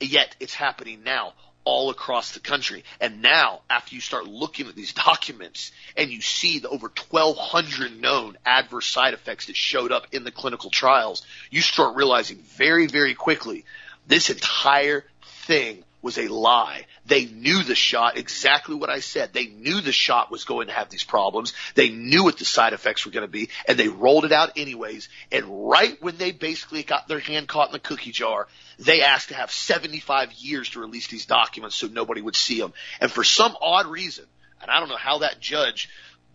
Yet 0.00 0.34
it's 0.40 0.54
happening 0.54 1.02
now 1.04 1.34
all 1.64 1.90
across 1.90 2.32
the 2.32 2.40
country. 2.40 2.84
And 3.00 3.22
now, 3.22 3.60
after 3.70 3.94
you 3.94 4.00
start 4.00 4.26
looking 4.26 4.66
at 4.66 4.74
these 4.74 4.92
documents 4.92 5.72
and 5.96 6.10
you 6.10 6.20
see 6.20 6.58
the 6.58 6.68
over 6.68 6.88
1,200 6.88 8.00
known 8.00 8.36
adverse 8.44 8.86
side 8.86 9.14
effects 9.14 9.46
that 9.46 9.56
showed 9.56 9.92
up 9.92 10.08
in 10.12 10.24
the 10.24 10.30
clinical 10.30 10.70
trials, 10.70 11.24
you 11.50 11.60
start 11.60 11.96
realizing 11.96 12.38
very, 12.38 12.86
very 12.86 13.14
quickly 13.14 13.64
this 14.06 14.30
entire 14.30 15.04
thing 15.46 15.84
was 16.02 16.18
a 16.18 16.28
lie. 16.28 16.86
They 17.04 17.24
knew 17.24 17.64
the 17.64 17.74
shot, 17.74 18.16
exactly 18.16 18.76
what 18.76 18.90
I 18.90 19.00
said. 19.00 19.32
They 19.32 19.46
knew 19.46 19.80
the 19.80 19.92
shot 19.92 20.30
was 20.30 20.44
going 20.44 20.68
to 20.68 20.72
have 20.72 20.88
these 20.88 21.02
problems. 21.02 21.52
They 21.74 21.88
knew 21.88 22.24
what 22.24 22.38
the 22.38 22.44
side 22.44 22.74
effects 22.74 23.04
were 23.04 23.12
going 23.12 23.26
to 23.26 23.32
be, 23.32 23.48
and 23.66 23.76
they 23.76 23.88
rolled 23.88 24.24
it 24.24 24.32
out 24.32 24.52
anyways. 24.56 25.08
And 25.32 25.68
right 25.68 26.00
when 26.00 26.16
they 26.16 26.30
basically 26.30 26.84
got 26.84 27.08
their 27.08 27.18
hand 27.18 27.48
caught 27.48 27.68
in 27.68 27.72
the 27.72 27.80
cookie 27.80 28.12
jar, 28.12 28.46
they 28.78 29.02
asked 29.02 29.28
to 29.28 29.34
have 29.34 29.50
75 29.50 30.32
years 30.34 30.70
to 30.70 30.80
release 30.80 31.08
these 31.08 31.26
documents 31.26 31.74
so 31.74 31.88
nobody 31.88 32.20
would 32.20 32.36
see 32.36 32.60
them. 32.60 32.72
And 33.00 33.10
for 33.10 33.24
some 33.24 33.56
odd 33.60 33.86
reason, 33.86 34.26
and 34.60 34.70
I 34.70 34.78
don't 34.78 34.88
know 34.88 34.96
how 34.96 35.18
that 35.18 35.40
judge 35.40 35.88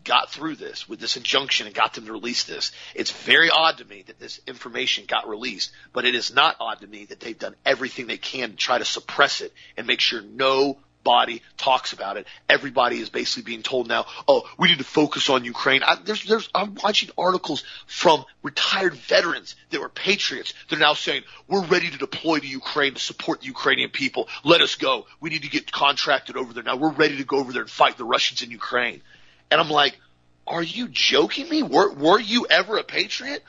got 0.07 0.31
through 0.31 0.55
this 0.55 0.87
with 0.87 0.99
this 0.99 1.17
injunction 1.17 1.67
and 1.67 1.75
got 1.75 1.93
them 1.93 2.05
to 2.05 2.13
release 2.13 2.45
this. 2.45 2.71
It's 2.95 3.11
very 3.11 3.49
odd 3.49 3.77
to 3.79 3.85
me 3.85 4.03
that 4.07 4.19
this 4.19 4.39
information 4.47 5.03
got 5.05 5.27
released, 5.27 5.71
but 5.93 6.05
it 6.05 6.15
is 6.15 6.33
not 6.33 6.55
odd 6.59 6.79
to 6.79 6.87
me 6.87 7.05
that 7.05 7.19
they've 7.19 7.37
done 7.37 7.55
everything 7.65 8.07
they 8.07 8.17
can 8.17 8.51
to 8.51 8.55
try 8.55 8.77
to 8.77 8.85
suppress 8.85 9.41
it 9.41 9.53
and 9.75 9.85
make 9.85 9.99
sure 9.99 10.21
nobody 10.21 11.41
talks 11.57 11.91
about 11.91 12.15
it. 12.15 12.25
Everybody 12.47 12.99
is 12.99 13.09
basically 13.09 13.43
being 13.43 13.63
told 13.63 13.89
now, 13.89 14.05
oh, 14.29 14.49
we 14.57 14.69
need 14.69 14.77
to 14.77 14.85
focus 14.85 15.29
on 15.29 15.43
Ukraine. 15.43 15.83
I, 15.83 15.95
there's, 15.95 16.23
there's, 16.23 16.49
I'm 16.55 16.75
watching 16.81 17.09
articles 17.17 17.65
from 17.85 18.23
retired 18.43 18.93
veterans 18.93 19.57
that 19.71 19.81
were 19.81 19.89
patriots. 19.89 20.53
They're 20.69 20.79
now 20.79 20.93
saying, 20.93 21.23
we're 21.49 21.65
ready 21.65 21.89
to 21.89 21.97
deploy 21.97 22.39
to 22.39 22.47
Ukraine 22.47 22.93
to 22.93 23.01
support 23.01 23.41
the 23.41 23.47
Ukrainian 23.47 23.89
people. 23.89 24.29
Let 24.45 24.61
us 24.61 24.75
go. 24.75 25.05
We 25.19 25.29
need 25.31 25.41
to 25.41 25.49
get 25.49 25.69
contracted 25.69 26.37
over 26.37 26.53
there 26.53 26.63
now. 26.63 26.77
We're 26.77 26.91
ready 26.91 27.17
to 27.17 27.25
go 27.25 27.39
over 27.39 27.51
there 27.51 27.63
and 27.63 27.71
fight 27.71 27.97
the 27.97 28.05
Russians 28.05 28.41
in 28.41 28.51
Ukraine. 28.51 29.01
And 29.51 29.61
I'm 29.61 29.69
like, 29.69 29.97
are 30.45 30.63
you 30.63 30.87
joking 30.87 31.49
me? 31.49 31.63
Were, 31.63 31.93
were 31.93 32.19
you 32.19 32.47
ever 32.49 32.77
a 32.77 32.83
patriot? 32.83 33.43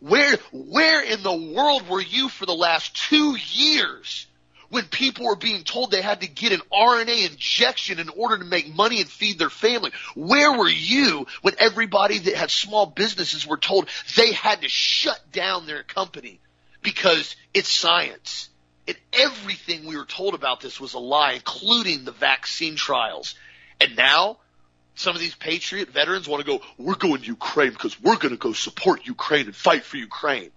Where, 0.00 0.36
where 0.52 1.02
in 1.02 1.22
the 1.22 1.34
world 1.34 1.88
were 1.88 2.00
you 2.00 2.28
for 2.28 2.44
the 2.44 2.54
last 2.54 2.96
two 3.08 3.36
years 3.36 4.26
when 4.68 4.84
people 4.86 5.26
were 5.26 5.36
being 5.36 5.64
told 5.64 5.90
they 5.90 6.02
had 6.02 6.22
to 6.22 6.26
get 6.26 6.52
an 6.52 6.62
RNA 6.72 7.30
injection 7.30 7.98
in 7.98 8.08
order 8.08 8.38
to 8.38 8.44
make 8.44 8.74
money 8.74 9.00
and 9.00 9.08
feed 9.08 9.38
their 9.38 9.50
family? 9.50 9.92
Where 10.14 10.58
were 10.58 10.68
you 10.68 11.26
when 11.42 11.54
everybody 11.58 12.18
that 12.18 12.34
had 12.34 12.50
small 12.50 12.86
businesses 12.86 13.46
were 13.46 13.58
told 13.58 13.88
they 14.16 14.32
had 14.32 14.62
to 14.62 14.68
shut 14.68 15.20
down 15.30 15.66
their 15.66 15.82
company 15.82 16.40
because 16.82 17.36
it's 17.54 17.68
science? 17.68 18.48
And 18.88 18.96
everything 19.12 19.86
we 19.86 19.96
were 19.96 20.04
told 20.04 20.34
about 20.34 20.60
this 20.60 20.80
was 20.80 20.94
a 20.94 20.98
lie, 20.98 21.34
including 21.34 22.04
the 22.04 22.12
vaccine 22.12 22.74
trials. 22.74 23.36
And 23.80 23.94
now 23.94 24.38
some 24.94 25.14
of 25.14 25.20
these 25.20 25.34
patriot 25.34 25.88
veterans 25.88 26.28
want 26.28 26.44
to 26.44 26.46
go, 26.46 26.64
we're 26.78 26.94
going 26.94 27.20
to 27.20 27.26
Ukraine 27.26 27.70
because 27.70 28.00
we're 28.00 28.16
going 28.16 28.34
to 28.34 28.38
go 28.38 28.52
support 28.52 29.06
Ukraine 29.06 29.46
and 29.46 29.56
fight 29.56 29.84
for 29.84 29.96
Ukraine. 29.96 30.50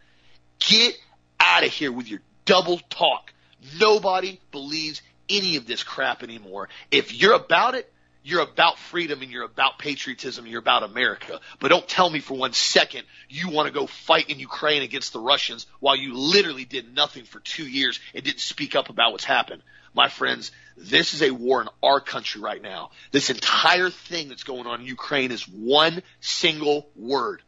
Get 0.59 0.95
out 1.39 1.63
of 1.63 1.71
here 1.71 1.91
with 1.91 2.07
your 2.07 2.21
double 2.45 2.79
talk. 2.89 3.33
Nobody 3.79 4.39
believes 4.51 5.01
any 5.29 5.55
of 5.55 5.65
this 5.65 5.83
crap 5.83 6.23
anymore. 6.23 6.69
If 6.91 7.13
you're 7.13 7.33
about 7.33 7.75
it, 7.75 7.91
you're 8.25 8.41
about 8.41 8.79
freedom 8.79 9.21
and 9.21 9.29
you're 9.29 9.43
about 9.43 9.77
patriotism 9.77 10.45
and 10.45 10.51
you're 10.51 10.59
about 10.59 10.81
America. 10.81 11.39
But 11.59 11.67
don't 11.67 11.87
tell 11.87 12.09
me 12.09 12.19
for 12.19 12.35
one 12.35 12.53
second 12.53 13.03
you 13.29 13.51
want 13.51 13.67
to 13.67 13.73
go 13.73 13.85
fight 13.85 14.31
in 14.31 14.39
Ukraine 14.39 14.81
against 14.81 15.13
the 15.13 15.19
Russians 15.19 15.67
while 15.79 15.95
you 15.95 16.15
literally 16.15 16.65
did 16.65 16.95
nothing 16.95 17.25
for 17.25 17.39
two 17.39 17.67
years 17.67 17.99
and 18.15 18.23
didn't 18.23 18.39
speak 18.39 18.75
up 18.75 18.89
about 18.89 19.11
what's 19.11 19.23
happened. 19.23 19.61
My 19.93 20.09
friends, 20.09 20.51
this 20.75 21.13
is 21.13 21.21
a 21.21 21.29
war 21.29 21.61
in 21.61 21.67
our 21.83 22.01
country 22.01 22.41
right 22.41 22.61
now. 22.61 22.89
This 23.11 23.29
entire 23.29 23.91
thing 23.91 24.29
that's 24.29 24.43
going 24.43 24.65
on 24.65 24.81
in 24.81 24.87
Ukraine 24.87 25.31
is 25.31 25.47
one 25.47 26.01
single 26.19 26.89
word. 26.95 27.43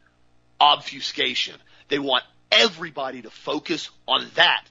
Obfuscation. 0.60 1.56
They 1.88 1.98
want 1.98 2.22
everybody 2.52 3.22
to 3.22 3.30
focus 3.30 3.90
on 4.06 4.24
that 4.36 4.64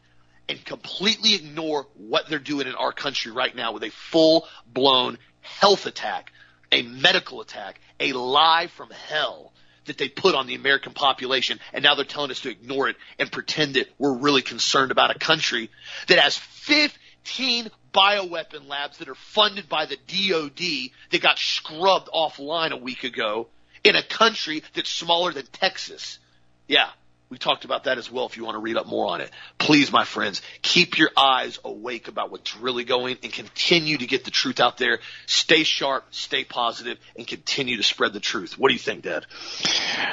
and 0.50 0.64
completely 0.64 1.36
ignore 1.36 1.88
what 1.96 2.30
they're 2.30 2.40
doing 2.40 2.68
in 2.68 2.76
our 2.76 2.92
country 2.94 3.32
right 3.32 3.54
now 3.54 3.74
with 3.74 3.84
a 3.84 3.92
full 3.92 4.48
blown 4.74 5.18
health 5.60 5.86
attack, 5.86 6.32
a 6.72 6.82
medical 6.82 7.42
attack, 7.42 7.80
a 8.00 8.14
lie 8.14 8.68
from 8.68 8.90
hell 8.90 9.52
that 9.86 9.98
they 9.98 10.10
put 10.10 10.36
on 10.36 10.48
the 10.48 10.56
American 10.56 10.94
population. 10.94 11.60
And 11.74 11.84
now 11.84 11.96
they're 11.96 12.06
telling 12.06 12.32
us 12.32 12.42
to 12.42 12.50
ignore 12.50 12.90
it 12.90 12.98
and 13.18 13.32
pretend 13.32 13.76
that 13.76 13.88
we're 13.98 14.18
really 14.18 14.42
concerned 14.42 14.92
about 14.92 15.16
a 15.16 15.20
country 15.20 15.70
that 16.08 16.20
has 16.20 16.38
15 16.38 17.72
bioweapon 17.94 18.68
labs 18.68 18.98
that 19.00 19.08
are 19.08 19.16
funded 19.16 19.68
by 19.68 19.86
the 19.86 19.98
DOD 20.08 20.92
that 21.12 21.22
got 21.22 21.40
scrubbed 21.40 22.10
offline 22.14 22.72
a 22.72 22.78
week 22.78 23.04
ago 23.04 23.48
in 23.84 23.96
a 23.96 24.04
country 24.04 24.64
that's 24.76 24.90
smaller 24.90 25.32
than 25.32 25.46
Texas. 25.48 26.20
Yeah, 26.68 26.90
we 27.30 27.38
talked 27.38 27.66
about 27.66 27.84
that 27.86 27.98
as 27.98 28.10
well 28.10 28.26
if 28.26 28.38
you 28.38 28.46
want 28.46 28.56
to 28.56 28.60
read 28.60 28.78
up 28.78 28.86
more 28.86 29.08
on 29.08 29.20
it. 29.20 29.30
Please, 29.58 29.92
my 29.92 30.06
friends, 30.06 30.42
keep 30.62 30.98
your 30.98 31.10
eyes 31.18 31.60
awake 31.66 32.08
about 32.08 32.32
what's 32.32 32.56
really 32.56 32.86
going 32.86 33.18
and 33.22 33.34
continue 33.34 33.98
to 33.98 34.08
get 34.08 34.24
the 34.24 34.32
truth 34.32 34.62
out 34.62 34.78
there. 34.78 35.00
Stay 35.26 35.64
sharp, 35.64 36.06
stay 36.12 36.46
positive, 36.46 36.98
and 37.18 37.28
continue 37.28 37.76
to 37.78 37.84
spread 37.84 38.14
the 38.14 38.22
truth. 38.22 38.58
What 38.58 38.70
do 38.70 38.74
you 38.74 38.80
think, 38.80 39.04
Dad? 39.04 39.26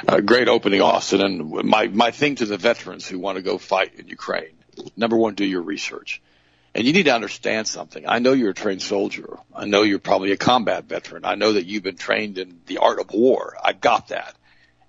Uh, 0.07 0.19
great 0.19 0.49
opening, 0.49 0.81
Austin. 0.81 1.21
And 1.21 1.49
my, 1.65 1.87
my 1.87 2.11
thing 2.11 2.35
to 2.35 2.45
the 2.45 2.57
veterans 2.57 3.07
who 3.07 3.17
want 3.17 3.37
to 3.37 3.41
go 3.41 3.57
fight 3.57 3.93
in 3.97 4.07
Ukraine, 4.07 4.51
number 4.97 5.15
one, 5.15 5.35
do 5.35 5.45
your 5.45 5.61
research. 5.61 6.21
And 6.73 6.85
you 6.85 6.91
need 6.91 7.03
to 7.03 7.15
understand 7.15 7.69
something. 7.69 8.03
I 8.05 8.19
know 8.19 8.33
you're 8.33 8.49
a 8.49 8.53
trained 8.53 8.81
soldier. 8.81 9.37
I 9.55 9.65
know 9.65 9.83
you're 9.83 9.99
probably 9.99 10.33
a 10.33 10.37
combat 10.37 10.83
veteran. 10.83 11.23
I 11.23 11.35
know 11.35 11.53
that 11.53 11.65
you've 11.65 11.83
been 11.83 11.95
trained 11.95 12.37
in 12.37 12.59
the 12.65 12.79
art 12.79 12.99
of 12.99 13.13
war. 13.13 13.55
I 13.63 13.71
got 13.71 14.09
that. 14.09 14.35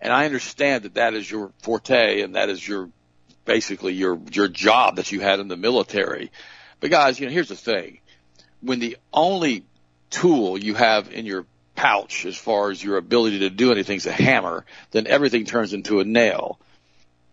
And 0.00 0.12
I 0.12 0.24
understand 0.24 0.84
that 0.84 0.94
that 0.94 1.14
is 1.14 1.30
your 1.30 1.52
forte 1.62 2.20
and 2.20 2.36
that 2.36 2.48
is 2.48 2.66
your, 2.66 2.90
basically 3.44 3.94
your, 3.94 4.18
your 4.32 4.48
job 4.48 4.96
that 4.96 5.12
you 5.12 5.20
had 5.20 5.40
in 5.40 5.48
the 5.48 5.56
military. 5.56 6.30
But 6.80 6.90
guys, 6.90 7.18
you 7.18 7.26
know, 7.26 7.32
here's 7.32 7.48
the 7.48 7.56
thing. 7.56 8.00
When 8.60 8.78
the 8.78 8.96
only 9.12 9.64
tool 10.10 10.58
you 10.58 10.74
have 10.74 11.12
in 11.12 11.26
your 11.26 11.46
pouch 11.74 12.26
as 12.26 12.36
far 12.36 12.70
as 12.70 12.82
your 12.82 12.96
ability 12.96 13.40
to 13.40 13.50
do 13.50 13.72
anything 13.72 13.96
is 13.96 14.06
a 14.06 14.12
hammer, 14.12 14.64
then 14.90 15.06
everything 15.06 15.44
turns 15.44 15.72
into 15.72 16.00
a 16.00 16.04
nail. 16.04 16.58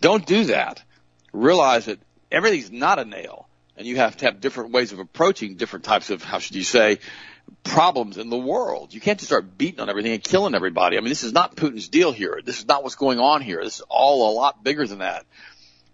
Don't 0.02 0.26
do 0.26 0.46
that. 0.46 0.84
Realize 1.32 1.86
that 1.86 2.00
everything's 2.32 2.72
not 2.72 3.00
a 3.00 3.06
nail 3.06 3.48
and 3.78 3.88
you 3.88 3.98
have 3.98 4.18
to 4.18 4.26
have 4.26 4.40
different 4.40 4.72
ways 4.72 4.92
of 4.92 5.00
approaching 5.00 5.56
different 5.56 5.86
types 5.86 6.10
of, 6.10 6.24
how 6.24 6.40
should 6.40 6.56
you 6.56 6.64
say, 6.64 7.00
problems 7.64 8.18
in 8.18 8.30
the 8.30 8.38
world. 8.38 8.94
You 8.94 9.02
can't 9.02 9.20
just 9.20 9.30
start 9.30 9.58
beating 9.58 9.80
on 9.80 9.90
everything 9.90 10.14
and 10.14 10.24
killing 10.24 10.56
everybody. 10.56 10.98
I 10.98 11.00
mean, 11.00 11.10
this 11.10 11.24
is 11.24 11.34
not 11.34 11.56
Putin's 11.56 11.90
deal 11.90 12.12
here. 12.12 12.42
This 12.44 12.60
is 12.60 12.68
not 12.68 12.84
what's 12.84 12.96
going 12.96 13.20
on 13.20 13.42
here. 13.42 13.64
This 13.64 13.78
is 13.78 13.84
all 13.90 14.32
a 14.32 14.34
lot 14.34 14.64
bigger 14.64 14.86
than 14.86 15.00
that. 15.00 15.26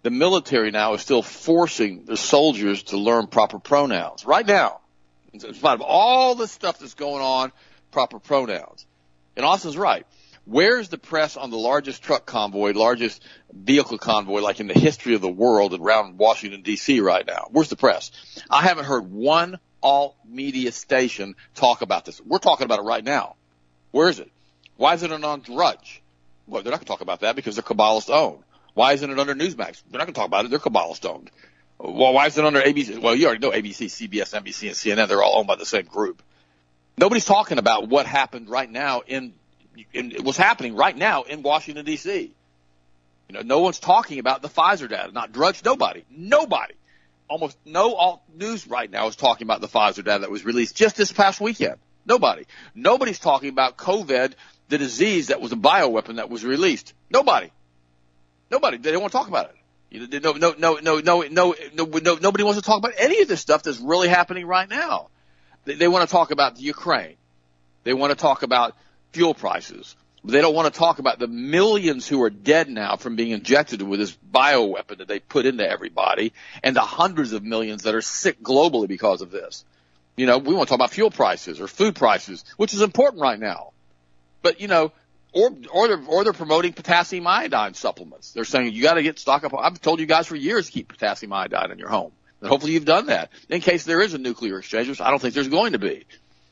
The 0.02 0.10
military 0.10 0.72
now 0.72 0.94
is 0.94 1.02
still 1.02 1.22
forcing 1.22 2.06
the 2.06 2.18
soldiers 2.18 2.84
to 2.84 2.98
learn 2.98 3.28
proper 3.28 3.60
pronouns 3.60 4.26
right 4.26 4.46
now. 4.46 4.80
In 5.34 5.40
spite 5.40 5.76
of 5.76 5.82
all 5.82 6.36
the 6.36 6.48
stuff 6.48 6.80
that's 6.80 6.96
going 6.96 7.22
on, 7.22 7.52
proper 7.92 8.20
pronouns. 8.20 8.86
And 9.36 9.46
Austin's 9.46 9.78
right. 9.78 10.06
Where's 10.46 10.90
the 10.90 10.98
press 10.98 11.38
on 11.38 11.52
the 11.52 11.58
largest 11.58 12.02
truck 12.02 12.26
convoy, 12.26 12.74
largest 12.74 13.24
vehicle 13.54 14.00
convoy 14.00 14.40
like 14.40 14.60
in 14.60 14.68
the 14.68 14.74
history 14.74 15.14
of 15.14 15.22
the 15.22 15.30
world 15.30 15.80
around 15.80 16.18
Washington 16.18 16.64
DC 16.64 17.04
right 17.04 17.26
now? 17.28 17.48
Where's 17.52 17.70
the 17.70 17.76
press? 17.76 18.12
I 18.50 18.64
haven't 18.64 18.86
heard 18.86 19.12
one 19.12 19.60
alt 19.82 20.16
media 20.28 20.72
station 20.72 21.36
talk 21.56 21.82
about 21.82 22.06
this. 22.06 22.22
We're 22.22 22.40
talking 22.40 22.66
about 22.66 22.80
it 22.80 22.84
right 22.84 23.04
now. 23.04 23.36
Where 23.92 24.10
is 24.10 24.20
it? 24.20 24.32
Why 24.78 24.94
isn't 24.94 25.12
it 25.12 25.24
on 25.24 25.42
Drudge? 25.42 26.02
Well, 26.48 26.64
they're 26.64 26.72
not 26.72 26.78
going 26.80 26.86
to 26.86 26.90
talk 26.90 27.02
about 27.02 27.22
that 27.22 27.36
because 27.36 27.56
they're 27.56 27.64
Kabbalist 27.64 28.10
owned. 28.10 28.44
Why 28.74 28.94
isn't 28.94 29.10
it 29.10 29.20
under 29.20 29.36
Newsmax? 29.36 29.84
They're 29.90 30.00
not 30.00 30.06
going 30.06 30.08
to 30.08 30.14
talk 30.14 30.28
about 30.28 30.46
it. 30.46 30.52
They're 30.52 30.60
Kabbalist 30.60 31.06
owned. 31.06 31.30
Well, 31.78 32.14
why 32.14 32.28
is 32.28 32.38
it 32.38 32.46
under 32.46 32.62
ABC? 32.62 33.02
Well, 33.02 33.16
you 33.16 33.26
already 33.26 33.40
know 33.40 33.52
ABC, 33.52 33.88
CBS, 33.88 34.34
NBC, 34.34 34.68
and 34.68 35.00
CNN. 35.00 35.08
They're 35.08 35.24
all 35.24 35.38
owned 35.38 35.48
by 35.48 35.56
the 35.56 35.66
same 35.66 35.86
group. 35.86 36.22
Nobody's 36.98 37.26
talking 37.26 37.58
about 37.58 37.88
what 37.88 38.06
happened 38.06 38.50
right 38.50 38.70
now 38.70 39.02
in, 39.08 39.34
in 39.94 40.12
what's 40.24 40.38
happening 40.38 40.76
right 40.76 40.96
now 40.96 41.24
in 41.24 41.42
Washington 41.42 41.86
D.C. 41.86 42.34
You 43.30 43.34
know, 43.34 43.42
no 43.42 43.60
one's 43.60 43.80
talking 43.80 44.20
about 44.20 44.42
the 44.42 44.50
Pfizer 44.50 44.90
data. 44.90 45.12
Not 45.12 45.32
Drudge. 45.32 45.64
Nobody. 45.64 46.04
Nobody 46.10 46.74
almost 47.30 47.58
no 47.66 48.22
news 48.36 48.68
right 48.68 48.90
now 48.90 49.08
is 49.08 49.16
talking 49.16 49.46
about 49.46 49.62
the 49.62 49.68
Pfizer 49.68 50.04
data 50.04 50.20
that 50.20 50.32
was 50.32 50.44
released 50.44 50.76
just 50.76 50.96
this 50.96 51.12
past 51.12 51.40
weekend. 51.40 51.76
Nobody. 52.06 52.46
Nobody's 52.74 53.20
talking 53.20 53.50
about 53.50 53.78
COVID, 53.78 54.34
the 54.68 54.78
disease 54.78 55.28
that 55.28 55.40
was 55.40 55.52
a 55.52 55.56
bioweapon 55.56 56.16
that 56.16 56.30
was 56.30 56.44
released. 56.44 56.94
Nobody. 57.10 57.52
Nobody. 58.50 58.78
They 58.78 58.92
don't 58.92 59.02
want 59.02 59.12
to 59.12 59.18
talk 59.18 59.28
about 59.28 59.52
it. 59.52 59.56
No, 59.92 60.34
no, 60.34 60.54
no, 60.58 60.76
no, 60.80 61.00
no, 61.00 61.22
no, 61.22 61.56
no, 61.74 62.16
nobody 62.16 62.44
wants 62.44 62.60
to 62.60 62.66
talk 62.66 62.78
about 62.78 62.94
any 62.98 63.22
of 63.22 63.28
this 63.28 63.42
stuff 63.42 63.64
that's 63.64 63.80
really 63.80 64.08
happening 64.08 64.46
right 64.46 64.70
now. 64.70 65.10
They, 65.66 65.76
they 65.76 65.88
want 65.88 66.08
to 66.08 66.12
talk 66.12 66.32
about 66.32 66.56
the 66.56 66.62
Ukraine. 66.62 67.16
They 67.84 67.94
want 67.94 68.12
to 68.12 68.16
talk 68.16 68.44
about 68.44 68.76
fuel 69.14 69.34
prices. 69.34 69.96
They 70.24 70.42
don't 70.42 70.54
want 70.54 70.72
to 70.72 70.78
talk 70.78 71.00
about 71.00 71.18
the 71.18 71.28
millions 71.28 72.08
who 72.08 72.22
are 72.24 72.30
dead 72.30 72.70
now 72.70 72.98
from 72.98 73.16
being 73.16 73.32
injected 73.32 73.82
with 73.82 74.00
this 74.00 74.18
bioweapon 74.34 74.98
that 74.98 75.08
they 75.08 75.20
put 75.20 75.46
into 75.46 75.68
everybody 75.68 76.34
and 76.62 76.76
the 76.76 76.82
hundreds 76.82 77.32
of 77.32 77.44
millions 77.44 77.84
that 77.84 77.96
are 77.96 78.02
sick 78.02 78.42
globally 78.42 78.88
because 78.88 79.22
of 79.22 79.32
this. 79.32 79.64
You 80.18 80.26
know, 80.26 80.38
we 80.38 80.54
want 80.54 80.68
to 80.68 80.72
talk 80.72 80.78
about 80.78 80.92
fuel 80.92 81.12
prices 81.12 81.62
or 81.62 81.68
food 81.68 81.96
prices, 81.96 82.44
which 82.58 82.74
is 82.74 82.82
important 82.82 83.22
right 83.22 83.40
now. 83.40 83.72
But, 84.42 84.60
you 84.60 84.68
know, 84.68 84.92
or, 85.32 85.52
or 85.72 85.88
they're, 85.88 86.04
or 86.06 86.24
they're 86.26 86.34
promoting 86.34 86.74
potassium 86.74 87.26
iodine 87.26 87.74
supplements. 87.74 88.34
They're 88.34 88.44
saying 88.44 88.74
you 88.74 88.84
got 88.84 88.96
to 88.96 89.04
get 89.04 89.20
stock 89.20 89.46
up. 89.46 89.54
I've 89.58 89.80
told 89.80 90.02
you 90.02 90.06
guys 90.06 90.28
for 90.28 90.36
years 90.36 90.66
to 90.66 90.72
keep 90.74 90.90
potassium 90.90 91.32
iodine 91.32 91.72
in 91.72 91.80
your 91.80 91.90
home. 91.90 92.12
And 92.42 92.50
hopefully 92.50 92.74
you've 92.74 92.86
done 92.86 93.08
that 93.08 93.30
in 93.48 93.62
case 93.62 93.86
there 93.86 94.02
is 94.02 94.14
a 94.14 94.18
nuclear 94.18 94.60
exchange, 94.60 94.90
which 94.90 95.00
I 95.00 95.10
don't 95.10 95.22
think 95.22 95.34
there's 95.34 95.48
going 95.48 95.74
to 95.74 95.80
be. 95.80 96.06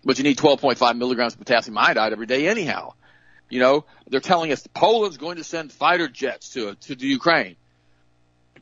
But 0.06 0.18
you 0.18 0.24
need 0.24 0.38
12.5 0.38 0.98
milligrams 0.98 1.34
of 1.34 1.40
potassium 1.40 1.78
iodide 1.78 2.14
every 2.14 2.28
day 2.28 2.48
anyhow. 2.48 2.94
You 3.50 3.60
know, 3.60 3.86
they're 4.08 4.20
telling 4.20 4.52
us 4.52 4.66
Poland's 4.74 5.18
going 5.18 5.38
to 5.38 5.44
send 5.44 5.72
fighter 5.72 6.08
jets 6.08 6.50
to 6.54 6.76
to 6.76 6.96
the 6.96 7.08
Ukraine. 7.08 7.56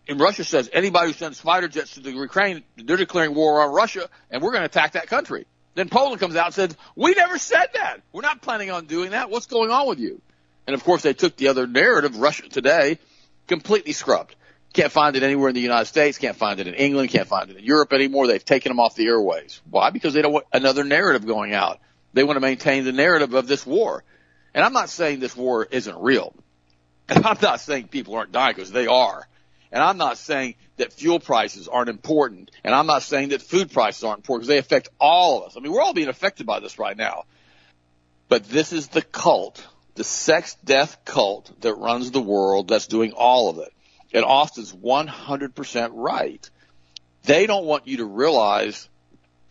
And 0.07 0.19
Russia 0.19 0.43
says 0.43 0.69
anybody 0.71 1.07
who 1.07 1.13
sends 1.13 1.39
fighter 1.39 1.67
jets 1.67 1.95
to 1.95 1.99
the 1.99 2.11
Ukraine, 2.11 2.63
they're 2.77 2.97
declaring 2.97 3.33
war 3.33 3.63
on 3.63 3.73
Russia, 3.73 4.07
and 4.29 4.41
we're 4.41 4.51
going 4.51 4.61
to 4.61 4.67
attack 4.67 4.91
that 4.91 5.07
country. 5.07 5.47
Then 5.73 5.89
Poland 5.89 6.19
comes 6.19 6.35
out 6.35 6.45
and 6.45 6.55
says, 6.55 6.77
"We 6.95 7.13
never 7.15 7.37
said 7.37 7.69
that. 7.73 8.01
We're 8.13 8.21
not 8.21 8.41
planning 8.41 8.69
on 8.69 8.85
doing 8.85 9.11
that. 9.11 9.29
What's 9.29 9.47
going 9.47 9.71
on 9.71 9.87
with 9.87 9.99
you?" 9.99 10.21
And 10.67 10.73
of 10.73 10.83
course, 10.83 11.01
they 11.01 11.13
took 11.13 11.35
the 11.35 11.47
other 11.47 11.67
narrative, 11.67 12.17
Russia 12.17 12.47
Today, 12.47 12.99
completely 13.47 13.91
scrubbed. 13.91 14.35
Can't 14.73 14.91
find 14.91 15.15
it 15.15 15.23
anywhere 15.23 15.49
in 15.49 15.55
the 15.55 15.61
United 15.61 15.85
States. 15.85 16.17
Can't 16.17 16.35
find 16.35 16.59
it 16.59 16.67
in 16.67 16.73
England. 16.73 17.09
Can't 17.09 17.27
find 17.27 17.49
it 17.49 17.57
in 17.57 17.63
Europe 17.63 17.93
anymore. 17.93 18.27
They've 18.27 18.43
taken 18.43 18.69
them 18.69 18.79
off 18.79 18.95
the 18.95 19.07
airways. 19.07 19.61
Why? 19.69 19.89
Because 19.89 20.13
they 20.13 20.21
don't 20.21 20.33
want 20.33 20.45
another 20.51 20.83
narrative 20.83 21.25
going 21.25 21.53
out. 21.53 21.79
They 22.13 22.23
want 22.23 22.37
to 22.37 22.41
maintain 22.41 22.83
the 22.83 22.91
narrative 22.91 23.33
of 23.33 23.47
this 23.47 23.65
war. 23.65 24.03
And 24.55 24.63
I'm 24.63 24.73
not 24.73 24.89
saying 24.89 25.19
this 25.19 25.35
war 25.35 25.67
isn't 25.69 25.97
real. 25.99 26.33
I'm 27.09 27.37
not 27.41 27.59
saying 27.59 27.89
people 27.89 28.15
aren't 28.15 28.31
dying 28.31 28.55
because 28.55 28.71
they 28.71 28.87
are. 28.87 29.27
And 29.69 29.83
I'm 29.83 29.97
not 29.97 30.17
saying 30.17 30.55
that 30.77 30.93
fuel 30.93 31.19
prices 31.19 31.67
aren't 31.67 31.89
important. 31.89 32.51
And 32.63 32.73
I'm 32.73 32.87
not 32.87 33.03
saying 33.03 33.29
that 33.29 33.41
food 33.41 33.71
prices 33.71 34.05
aren't 34.05 34.19
important 34.19 34.43
because 34.43 34.55
they 34.55 34.57
affect 34.57 34.87
all 34.97 35.39
of 35.39 35.47
us. 35.47 35.57
I 35.57 35.59
mean, 35.59 35.73
we're 35.73 35.81
all 35.81 35.93
being 35.93 36.07
affected 36.07 36.47
by 36.47 36.61
this 36.61 36.79
right 36.79 36.95
now. 36.95 37.25
But 38.29 38.45
this 38.45 38.71
is 38.71 38.87
the 38.87 39.01
cult, 39.01 39.67
the 39.95 40.05
sex 40.05 40.55
death 40.63 41.03
cult 41.03 41.51
that 41.61 41.75
runs 41.75 42.11
the 42.11 42.21
world 42.21 42.69
that's 42.69 42.87
doing 42.87 43.11
all 43.11 43.49
of 43.49 43.57
it. 43.57 43.73
And 44.13 44.23
Austin's 44.23 44.73
100% 44.73 45.89
right. 45.93 46.49
They 47.23 47.45
don't 47.45 47.65
want 47.65 47.87
you 47.87 47.97
to 47.97 48.05
realize, 48.05 48.87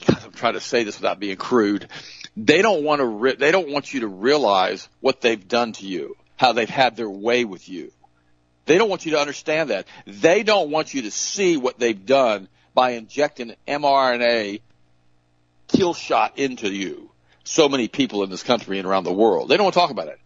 God, 0.07 0.23
I'm 0.25 0.33
trying 0.33 0.55
to 0.55 0.61
say 0.61 0.85
this 0.85 0.99
without 0.99 1.21
being 1.21 1.37
crude. 1.37 1.89
They 2.37 2.63
don't 2.63 2.83
want 2.83 3.01
to, 3.01 3.07
re- 3.07 3.37
they 3.37 3.53
don't 3.53 3.71
want 3.71 3.95
you 3.95 4.01
to 4.01 4.09
realize 4.09 4.89
what 5.01 5.21
they've 5.21 5.47
done 5.47 5.73
to 5.75 5.87
you, 5.87 6.17
how 6.37 6.53
they've 6.53 6.69
had 6.69 6.97
their 6.97 7.11
way 7.11 7.45
with 7.45 7.69
you. 7.69 7.93
They 8.67 8.79
don't 8.79 8.89
want 8.89 9.05
you 9.05 9.13
to 9.13 9.21
understand 9.21 9.71
that. 9.71 9.87
They 10.07 10.43
don't 10.43 10.71
want 10.71 10.95
you 10.95 11.03
to 11.03 11.11
see 11.11 11.57
what 11.57 11.79
they've 11.79 12.07
done 12.07 12.49
by 12.73 12.93
injecting 12.93 13.55
mRNA 13.69 14.61
kill 15.69 15.95
shot 15.95 16.39
into 16.39 16.69
you. 16.69 17.11
So 17.45 17.69
many 17.69 17.89
people 17.89 18.25
in 18.25 18.31
this 18.31 18.43
country 18.43 18.79
and 18.79 18.89
around 18.89 19.05
the 19.05 19.13
world. 19.13 19.49
They 19.49 19.57
don't 19.57 19.65
want 19.65 19.75
to 19.75 19.81
talk 19.81 19.91
about 19.91 20.09
it. 20.09 20.19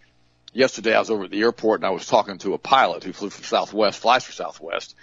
Yesterday 0.53 0.95
I 0.95 1.00
was 1.00 1.11
over 1.11 1.25
at 1.25 1.31
the 1.31 1.41
airport 1.41 1.81
and 1.81 1.87
I 1.87 1.91
was 1.91 2.07
talking 2.07 2.38
to 2.38 2.55
a 2.55 2.59
pilot 2.59 3.05
who 3.05 3.12
flew 3.12 3.29
from 3.29 3.45
Southwest, 3.45 3.99
flies 3.99 4.25
for 4.25 4.33
Southwest, 4.33 4.95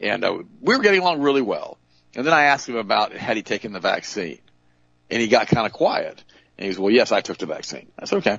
and 0.00 0.24
uh, 0.24 0.38
we 0.60 0.76
were 0.76 0.82
getting 0.82 1.00
along 1.00 1.20
really 1.20 1.42
well. 1.42 1.78
And 2.16 2.26
then 2.26 2.32
I 2.32 2.44
asked 2.44 2.68
him 2.68 2.76
about 2.76 3.12
had 3.12 3.36
he 3.36 3.42
taken 3.42 3.72
the 3.72 3.80
vaccine, 3.80 4.40
and 5.10 5.20
he 5.20 5.28
got 5.28 5.46
kind 5.46 5.66
of 5.66 5.72
quiet. 5.72 6.24
And 6.60 6.66
he 6.66 6.74
goes, 6.74 6.78
"Well, 6.78 6.92
yes, 6.92 7.10
I 7.10 7.22
took 7.22 7.38
the 7.38 7.46
vaccine." 7.46 7.90
I 7.98 8.04
said, 8.04 8.18
"Okay." 8.18 8.38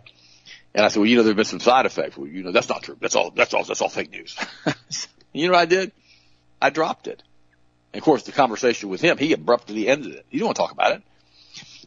And 0.75 0.85
I 0.85 0.89
said, 0.89 0.99
"Well, 0.99 1.09
you 1.09 1.17
know, 1.17 1.23
there've 1.23 1.35
been 1.35 1.43
some 1.43 1.59
side 1.59 1.87
effects." 1.87 2.15
Well, 2.15 2.27
you 2.27 2.43
know, 2.43 2.51
that's 2.51 2.69
not 2.69 2.83
true. 2.83 2.95
That's 3.01 3.15
all. 3.15 3.31
That's 3.31 3.51
all. 3.55 3.63
That's 3.63 3.81
all 3.81 3.89
fake 3.89 4.11
news. 4.11 4.37
you 5.33 5.47
know 5.47 5.53
what 5.53 5.61
I 5.61 5.65
did? 5.65 5.91
I 6.61 6.69
dropped 6.69 7.07
it. 7.07 7.23
And 7.93 7.99
of 7.99 8.05
course, 8.05 8.21
the 8.21 8.31
conversation 8.31 8.89
with 8.89 9.01
him, 9.01 9.17
he 9.17 9.33
abruptly 9.33 9.87
ended 9.87 10.13
it. 10.13 10.25
He 10.29 10.37
didn't 10.37 10.45
want 10.45 10.55
to 10.57 10.61
talk 10.61 10.71
about 10.71 10.91
it. 10.91 11.03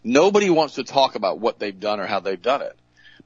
Nobody 0.02 0.50
wants 0.50 0.74
to 0.74 0.82
talk 0.82 1.14
about 1.14 1.38
what 1.38 1.60
they've 1.60 1.78
done 1.78 2.00
or 2.00 2.06
how 2.06 2.18
they've 2.18 2.42
done 2.42 2.62
it. 2.62 2.76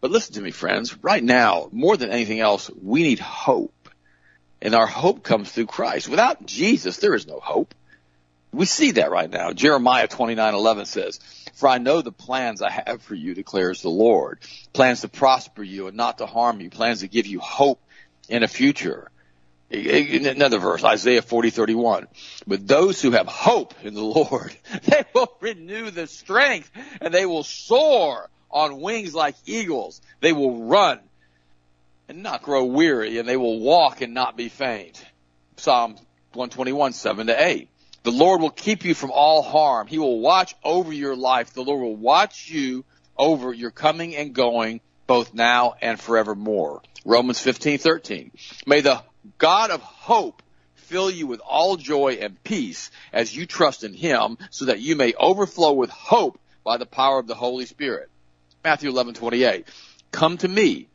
But 0.03 0.11
listen 0.11 0.35
to 0.35 0.43
me, 0.43 0.51
friends. 0.51 1.03
Right 1.03 1.25
now, 1.25 1.71
more 1.73 1.97
than 1.97 2.11
anything 2.11 2.41
else, 2.41 2.71
we 2.83 3.03
need 3.03 3.21
hope. 3.21 3.73
And 4.61 4.75
our 4.75 4.87
hope 4.87 5.23
comes 5.23 5.51
through 5.51 5.67
Christ. 5.67 6.11
Without 6.11 6.45
Jesus, 6.45 6.99
there 6.99 7.15
is 7.15 7.27
no 7.27 7.41
hope. 7.41 7.75
We 8.53 8.65
see 8.65 8.93
that 8.93 9.11
right 9.11 9.31
now. 9.31 9.53
Jeremiah 9.53 10.09
29:11 10.09 10.87
says, 10.87 11.21
"For 11.55 11.69
I 11.69 11.79
know 11.79 12.01
the 12.01 12.13
plans 12.13 12.63
I 12.63 12.71
have 12.71 13.03
for 13.03 13.15
you," 13.15 13.35
declares 13.35 13.83
the 13.83 13.91
Lord, 13.91 14.41
plans 14.73 15.03
to 15.03 15.09
prosper 15.09 15.63
you 15.63 15.87
and 15.87 15.97
not 15.97 16.19
to 16.19 16.27
harm 16.27 16.61
you, 16.61 16.71
plans 16.71 17.01
to 17.01 17.09
give 17.09 17.27
you 17.27 17.41
hope 17.41 17.81
in 18.29 18.43
a 18.43 18.49
future. 18.49 19.11
Another 19.71 20.59
verse, 20.59 20.83
Isaiah 20.83 21.21
40:31. 21.21 22.07
But 22.47 22.67
those 22.67 23.03
who 23.03 23.11
have 23.11 23.27
hope 23.27 23.75
in 23.83 23.93
the 23.93 24.03
Lord, 24.03 24.57
they 24.85 25.05
will 25.15 25.31
renew 25.41 25.91
their 25.91 26.07
strength 26.07 26.71
and 27.01 27.13
they 27.13 27.27
will 27.27 27.45
soar 27.45 28.31
on 28.51 28.81
wings 28.81 29.15
like 29.15 29.35
eagles. 29.45 30.01
They 30.21 30.33
will 30.33 30.65
run 30.65 31.01
and 32.09 32.23
not 32.23 32.43
grow 32.43 32.65
weary 32.65 33.19
and 33.19 33.29
they 33.29 33.37
will 33.37 33.61
walk 33.61 34.01
and 34.01 34.15
not 34.15 34.39
be 34.39 34.49
faint. 34.49 35.05
Psalm 35.57 35.97
121, 36.33 36.95
7 36.95 37.27
to 37.27 37.47
8. 37.47 37.69
The 38.03 38.13
Lord 38.13 38.41
will 38.41 38.51
keep 38.51 38.85
you 38.85 38.95
from 38.95 39.11
all 39.11 39.43
harm. 39.43 39.87
He 39.87 39.99
will 39.99 40.21
watch 40.21 40.55
over 40.65 40.93
your 40.93 41.17
life. 41.17 41.53
The 41.53 41.63
Lord 41.63 41.83
will 41.83 41.97
watch 41.97 42.49
you 42.49 42.85
over 43.17 43.53
your 43.53 43.71
coming 43.71 44.15
and 44.17 44.35
going 44.35 44.81
both 45.07 45.35
now 45.35 45.75
and 45.83 45.99
forevermore. 45.99 46.83
Romans 47.05 47.41
15:13. 47.41 48.31
May 48.67 48.81
the 48.81 49.03
God 49.39 49.71
of 49.71 49.81
hope 49.81 50.43
fill 50.75 51.11
you 51.11 51.27
with 51.27 51.41
all 51.41 51.77
joy 51.77 52.19
and 52.21 52.43
peace 52.45 52.91
as 53.13 53.35
you 53.35 53.47
trust 53.47 53.85
in 53.85 53.93
him 53.95 54.39
so 54.51 54.67
that 54.67 54.81
you 54.81 54.97
may 54.97 55.13
overflow 55.15 55.73
with 55.73 55.91
hope 55.91 56.39
by 56.65 56.77
the 56.77 56.87
power 56.87 57.19
of 57.19 57.27
the 57.27 57.35
Holy 57.35 57.67
Spirit. 57.67 58.11
Matthew 58.65 58.91
11:28. 58.91 59.65
Come 60.13 60.39
to 60.39 60.49
me. 60.49 60.89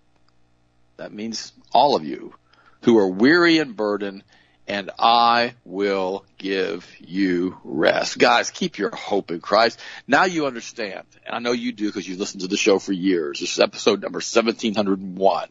That 0.98 1.14
means 1.14 1.52
all 1.72 1.96
of 1.96 2.06
you 2.06 2.34
who 2.82 2.98
are 2.98 3.08
weary 3.08 3.58
and 3.58 3.76
burdened 3.76 4.24
and 4.68 4.92
I 4.98 5.56
will 5.66 6.26
give 6.38 6.90
you 7.00 7.58
rest. 7.64 8.18
Guys, 8.18 8.50
keep 8.50 8.78
your 8.78 8.92
hope 8.96 9.32
in 9.32 9.42
Christ. 9.42 9.80
Now 10.08 10.26
you 10.26 10.46
understand, 10.46 11.06
and 11.26 11.36
I 11.36 11.40
know 11.40 11.52
you 11.52 11.72
do 11.72 11.88
because 11.88 12.08
you've 12.08 12.20
listened 12.20 12.42
to 12.42 12.48
the 12.48 12.58
show 12.58 12.80
for 12.80 12.94
years. 12.94 13.40
This 13.40 13.54
is 13.54 13.60
episode 13.60 14.02
number 14.02 14.18
1701. 14.18 15.50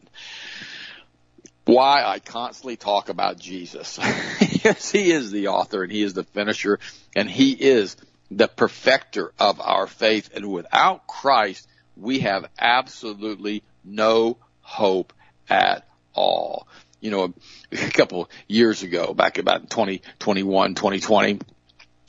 Why 1.65 2.03
I 2.03 2.19
constantly 2.19 2.75
talk 2.75 3.09
about 3.09 3.39
Jesus. 3.39 3.97
yes, 4.63 4.91
He 4.91 5.11
is 5.11 5.31
the 5.31 5.47
author 5.47 5.83
and 5.83 5.91
He 5.91 6.01
is 6.01 6.13
the 6.13 6.23
finisher 6.23 6.79
and 7.15 7.29
He 7.29 7.51
is 7.51 7.95
the 8.31 8.47
perfecter 8.47 9.31
of 9.39 9.61
our 9.61 9.87
faith. 9.87 10.31
And 10.33 10.51
without 10.51 11.07
Christ, 11.07 11.67
we 11.95 12.19
have 12.19 12.49
absolutely 12.59 13.63
no 13.85 14.37
hope 14.61 15.13
at 15.49 15.87
all 16.13 16.67
you 17.03 17.11
know, 17.11 17.33
a, 17.71 17.89
couple 17.91 18.29
years 18.47 18.81
ago, 18.81 19.13
back 19.13 19.37
about 19.37 19.69
2021, 19.69 20.73
2020, 20.73 21.39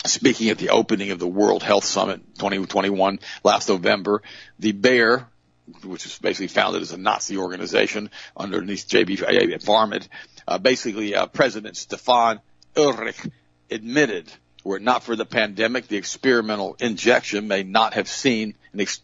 speaking 0.06 0.50
at 0.50 0.58
the 0.58 0.70
opening 0.70 1.10
of 1.10 1.18
the 1.18 1.26
World 1.26 1.64
Health 1.64 1.84
Summit 1.84 2.20
2021 2.36 3.18
last 3.42 3.68
November, 3.68 4.22
the 4.60 4.70
Bayer, 4.70 5.26
which 5.82 6.04
was 6.04 6.18
basically 6.20 6.46
founded 6.46 6.82
as 6.82 6.92
a 6.92 6.96
Nazi 6.96 7.36
organization 7.36 8.08
underneath 8.36 8.86
I.G. 8.94 9.16
Farben, 9.64 10.06
uh, 10.46 10.58
basically 10.58 11.16
uh, 11.16 11.26
President 11.26 11.76
Stefan 11.76 12.40
Oelrich 12.76 13.30
admitted 13.70 14.30
were 14.62 14.76
it 14.76 14.82
not 14.82 15.02
for 15.02 15.16
the 15.16 15.26
pandemic, 15.26 15.88
the 15.88 15.96
experimental 15.96 16.76
injection 16.80 17.48
may 17.48 17.64
not 17.64 17.94
have 17.94 18.08
seen 18.08 18.54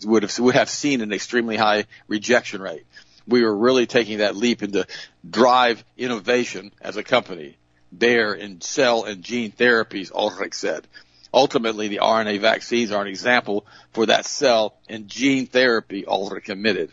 would 0.04 0.22
have 0.22 0.38
would 0.38 0.54
have 0.54 0.70
seen 0.70 1.00
an 1.00 1.12
extremely 1.12 1.56
high 1.56 1.84
rejection 2.08 2.62
rate 2.62 2.86
we 3.30 3.42
were 3.42 3.56
really 3.56 3.86
taking 3.86 4.18
that 4.18 4.36
leap 4.36 4.62
into 4.62 4.86
drive 5.28 5.84
innovation 5.96 6.72
as 6.80 6.96
a 6.96 7.02
company 7.02 7.56
there 7.92 8.34
in 8.34 8.60
cell 8.60 9.04
and 9.04 9.22
gene 9.22 9.52
therapies, 9.52 10.12
Oelrich 10.12 10.54
said. 10.54 10.86
Ultimately, 11.32 11.88
the 11.88 12.00
RNA 12.02 12.40
vaccines 12.40 12.92
are 12.92 13.02
an 13.02 13.08
example 13.08 13.66
for 13.92 14.06
that 14.06 14.26
cell 14.26 14.74
and 14.88 15.08
gene 15.08 15.46
therapy 15.46 16.04
Oelrich 16.04 16.48
admitted. 16.48 16.90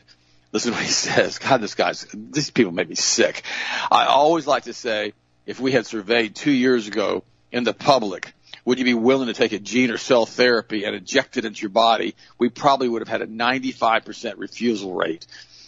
Listen 0.51 0.71
to 0.71 0.77
what 0.77 0.85
he 0.85 0.91
says. 0.91 1.39
God, 1.39 1.61
this 1.61 1.75
guy's, 1.75 2.05
these 2.13 2.51
people 2.51 2.71
make 2.71 2.89
me 2.89 2.95
sick. 2.95 3.43
I 3.91 4.05
always 4.05 4.47
like 4.47 4.63
to 4.63 4.73
say, 4.73 5.13
if 5.45 5.59
we 5.59 5.71
had 5.71 5.85
surveyed 5.85 6.35
two 6.35 6.51
years 6.51 6.87
ago 6.87 7.23
in 7.51 7.63
the 7.63 7.73
public, 7.73 8.33
would 8.65 8.79
you 8.79 8.85
be 8.85 8.93
willing 8.93 9.27
to 9.27 9.33
take 9.33 9.53
a 9.53 9.59
gene 9.59 9.91
or 9.91 9.97
cell 9.97 10.25
therapy 10.25 10.83
and 10.83 10.95
inject 10.95 11.37
it 11.37 11.45
into 11.45 11.61
your 11.61 11.69
body? 11.69 12.15
We 12.37 12.49
probably 12.49 12.89
would 12.89 13.01
have 13.01 13.07
had 13.07 13.21
a 13.21 13.27
95% 13.27 14.33
refusal 14.37 14.93
rate. 14.93 15.25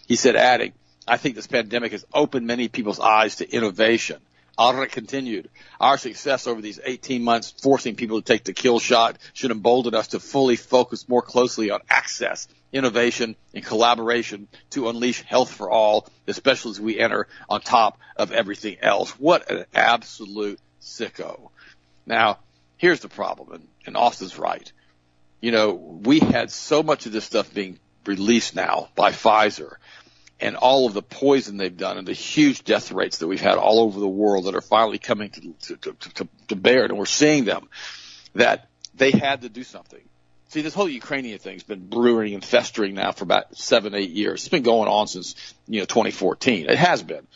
He 0.10 0.16
said, 0.16 0.36
adding, 0.36 0.74
I 1.08 1.18
think 1.18 1.36
this 1.36 1.46
pandemic 1.46 1.92
has 1.92 2.04
opened 2.12 2.48
many 2.48 2.68
people's 2.68 3.00
eyes 3.00 3.38
to 3.38 3.50
innovation. 3.50 4.18
Oelrich 4.58 4.92
continued, 4.92 5.50
our 5.80 6.00
success 6.00 6.48
over 6.48 6.62
these 6.62 6.80
18 6.84 7.24
months 7.24 7.52
forcing 7.62 7.96
people 7.96 8.20
to 8.20 8.26
take 8.26 8.44
the 8.44 8.52
kill 8.52 8.80
shot 8.80 9.20
should 9.34 9.52
embolden 9.52 9.94
us 9.94 10.08
to 10.10 10.20
fully 10.20 10.56
focus 10.56 11.08
more 11.08 11.22
closely 11.22 11.70
on 11.70 11.82
access, 11.88 12.48
innovation, 12.74 13.36
and 13.54 13.64
collaboration 13.64 14.48
to 14.72 14.90
unleash 14.90 15.22
health 15.22 15.52
for 15.54 15.70
all, 15.70 16.08
especially 16.28 16.72
as 16.72 16.82
we 16.82 17.00
enter 17.00 17.28
on 17.48 17.62
top 17.62 18.00
of 18.18 18.32
everything 18.32 18.78
else. 18.82 19.12
What 19.12 19.52
an 19.52 19.66
absolute 19.76 20.60
sicko. 20.82 21.52
Now, 22.08 22.40
here's 22.78 23.02
the 23.02 23.10
problem, 23.10 23.54
and, 23.54 23.68
and 23.86 23.96
Austin's 23.96 24.40
right. 24.40 24.70
You 25.40 25.52
know, 25.52 25.74
we 25.74 26.20
had 26.20 26.50
so 26.50 26.82
much 26.82 27.06
of 27.06 27.12
this 27.12 27.26
stuff 27.26 27.54
being 27.54 27.78
released 28.06 28.56
now 28.56 28.90
by 28.96 29.12
Pfizer 29.12 29.76
and 30.40 30.56
all 30.56 30.86
of 30.86 30.94
the 30.94 31.02
poison 31.02 31.58
they've 31.58 31.76
done 31.76 31.98
and 31.98 32.08
the 32.08 32.14
huge 32.14 32.64
death 32.64 32.92
rates 32.92 33.18
that 33.18 33.28
we've 33.28 33.42
had 33.42 33.56
all 33.56 33.80
over 33.80 34.00
the 34.00 34.08
world 34.08 34.46
that 34.46 34.56
are 34.56 34.62
finally 34.62 34.98
coming 34.98 35.30
to, 35.30 35.76
to, 35.76 35.94
to, 35.94 36.28
to 36.48 36.56
bear 36.56 36.86
and 36.86 36.98
we're 36.98 37.06
seeing 37.06 37.46
them 37.46 37.68
that 38.36 38.70
they 38.96 39.12
had 39.12 39.42
to 39.42 39.50
do 39.50 39.64
something. 39.64 40.02
See, 40.50 40.62
this 40.62 40.74
whole 40.74 40.90
Ukrainian 40.90 41.38
thing's 41.38 41.64
been 41.64 41.88
brewing 41.88 42.34
and 42.34 42.44
festering 42.44 42.96
now 42.96 43.12
for 43.12 43.24
about 43.24 43.56
seven, 43.56 43.94
eight 43.94 44.10
years. 44.10 44.42
It's 44.42 44.50
been 44.50 44.64
going 44.64 44.90
on 44.90 45.08
since, 45.08 45.36
you 45.68 45.80
know, 45.80 45.86
2014. 45.86 46.70
It 46.70 46.78
has 46.78 47.04
been, 47.04 47.28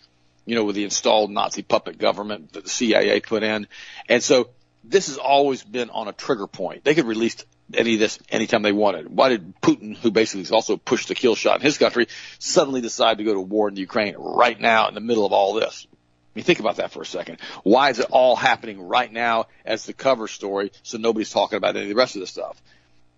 you 0.45 0.55
know, 0.55 0.63
with 0.63 0.75
the 0.75 0.83
installed 0.83 1.29
Nazi 1.29 1.61
puppet 1.61 1.99
government 1.99 2.53
that 2.53 2.63
the 2.63 2.69
CIA 2.69 3.19
put 3.19 3.43
in. 3.43 3.67
And 4.09 4.23
so 4.23 4.49
this 4.83 5.07
has 5.07 5.17
always 5.17 5.63
been 5.63 5.91
on 5.91 6.07
a 6.07 6.11
trigger 6.11 6.47
point. 6.47 6.83
They 6.83 6.95
could 6.95 7.05
release 7.05 7.45
any 7.73 7.95
of 7.95 7.99
this 7.99 8.19
anytime 8.30 8.62
they 8.62 8.71
wanted. 8.71 9.10
Why 9.10 9.30
did 9.30 9.60
Putin, 9.62 9.95
who 9.97 10.12
basically 10.12 10.54
also 10.56 10.78
pushed 10.78 11.08
the 11.08 11.15
kill 11.15 11.36
shot 11.36 11.60
in 11.60 11.62
his 11.62 11.78
country, 11.78 12.08
suddenly 12.39 12.82
decide 12.82 13.17
to 13.17 13.23
go 13.23 13.34
to 13.34 13.41
war 13.41 13.67
in 13.67 13.76
the 13.76 13.82
Ukraine 13.82 14.15
right 14.17 14.60
now 14.60 14.88
in 14.88 14.93
the 14.93 15.02
middle 15.02 15.26
of 15.26 15.34
all 15.34 15.54
this? 15.54 15.88
I 15.91 16.39
mean, 16.39 16.45
think 16.45 16.60
about 16.60 16.78
that 16.78 16.91
for 16.91 17.02
a 17.02 17.06
second. 17.06 17.39
Why 17.63 17.89
is 17.89 17.99
it 17.99 18.08
all 18.10 18.36
happening 18.36 18.82
right 18.82 19.12
now 19.12 19.45
as 19.65 19.86
the 19.86 19.93
cover 19.93 20.28
story 20.28 20.71
so 20.82 20.97
nobody's 20.97 21.30
talking 21.30 21.58
about 21.58 21.76
any 21.76 21.84
of 21.84 21.89
the 21.89 21.95
rest 21.95 22.15
of 22.15 22.21
this 22.21 22.32
stuff? 22.32 22.62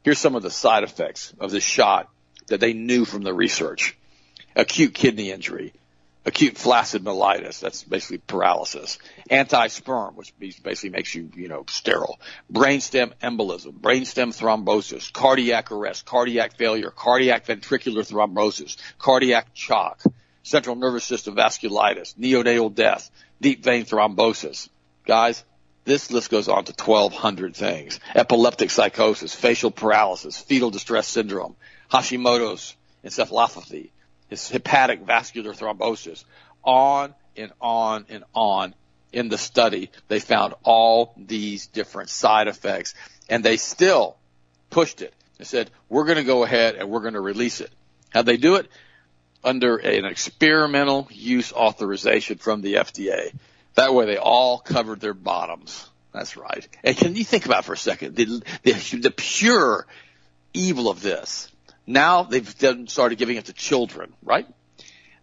Here's 0.04 0.20
some 0.20 0.36
of 0.36 0.44
the 0.44 0.52
side 0.52 0.84
effects 0.84 1.34
of 1.40 1.52
this 1.52 1.64
shot 1.64 2.10
that 2.48 2.60
they 2.60 2.74
knew 2.74 3.06
from 3.06 3.24
the 3.24 3.34
research. 3.34 3.98
Acute 4.56 4.94
kidney 4.94 5.32
injury, 5.32 5.74
acute 6.26 6.58
flaccid 6.58 7.04
myelitis, 7.04 7.60
that's 7.60 7.84
basically 7.84 8.18
paralysis, 8.18 8.98
anti-sperm, 9.30 10.16
which 10.16 10.34
basically 10.40 10.90
makes 10.90 11.14
you, 11.14 11.30
you 11.36 11.48
know, 11.48 11.64
sterile, 11.70 12.20
brainstem 12.52 13.14
embolism, 13.22 13.80
brainstem 13.80 14.36
thrombosis, 14.36 15.14
cardiac 15.14 15.72
arrest, 15.72 16.06
cardiac 16.06 16.58
failure, 16.58 16.90
cardiac 16.90 17.46
ventricular 17.46 18.08
thrombosis, 18.08 18.78
cardiac 18.98 19.48
shock, 19.54 20.02
central 20.44 20.76
nervous 20.76 21.04
system 21.04 21.36
vasculitis, 21.36 22.16
neonatal 22.16 22.74
death, 22.74 23.12
deep 23.40 23.64
vein 23.64 23.86
thrombosis. 23.86 24.70
Guys, 25.06 25.44
this 25.84 26.10
list 26.10 26.32
goes 26.32 26.48
on 26.48 26.66
to 26.66 26.72
1200 26.72 27.56
things. 27.56 28.00
Epileptic 28.16 28.72
psychosis, 28.72 29.36
facial 29.36 29.70
paralysis, 29.70 30.40
fetal 30.40 30.72
distress 30.72 31.08
syndrome, 31.08 31.56
Hashimoto's 31.92 32.76
encephalopathy, 33.04 33.92
his 34.28 34.50
hepatic 34.50 35.02
vascular 35.02 35.54
thrombosis, 35.54 36.24
on 36.64 37.14
and 37.38 37.52
on 37.62 38.06
and 38.10 38.24
on. 38.34 38.74
in 39.14 39.30
the 39.30 39.38
study, 39.38 39.90
they 40.10 40.20
found 40.20 40.54
all 40.64 41.14
these 41.16 41.68
different 41.68 42.10
side 42.10 42.48
effects 42.50 42.94
and 43.30 43.44
they 43.44 43.56
still 43.56 44.18
pushed 44.70 45.02
it. 45.02 45.14
They 45.38 45.46
said, 45.46 45.72
we're 45.90 46.06
going 46.06 46.18
to 46.18 46.24
go 46.24 46.44
ahead 46.44 46.76
and 46.76 46.90
we're 46.90 47.02
going 47.02 47.14
to 47.14 47.22
release 47.22 47.62
it. 47.62 47.72
How'd 48.10 48.26
they 48.26 48.38
do 48.38 48.56
it? 48.56 48.68
Under 49.44 49.78
an 49.78 50.06
experimental 50.06 51.08
use 51.12 51.54
authorization 51.54 52.38
from 52.40 52.62
the 52.62 52.76
FDA. 52.76 53.34
That 53.76 53.94
way 53.94 54.06
they 54.06 54.18
all 54.18 54.60
covered 54.60 55.00
their 55.02 55.14
bottoms. 55.14 55.90
That's 56.12 56.38
right. 56.38 56.68
And 56.84 56.96
can 56.96 57.16
you 57.16 57.24
think 57.24 57.46
about 57.46 57.66
for 57.66 57.74
a 57.74 57.78
second 57.78 58.16
the, 58.16 58.26
the, 58.64 59.00
the 59.02 59.12
pure 59.12 59.86
evil 60.54 60.90
of 60.90 61.02
this? 61.02 61.52
Now 61.88 62.24
they've 62.24 62.58
done, 62.58 62.88
started 62.88 63.18
giving 63.18 63.38
it 63.38 63.46
to 63.46 63.54
children, 63.54 64.14
right? 64.24 64.48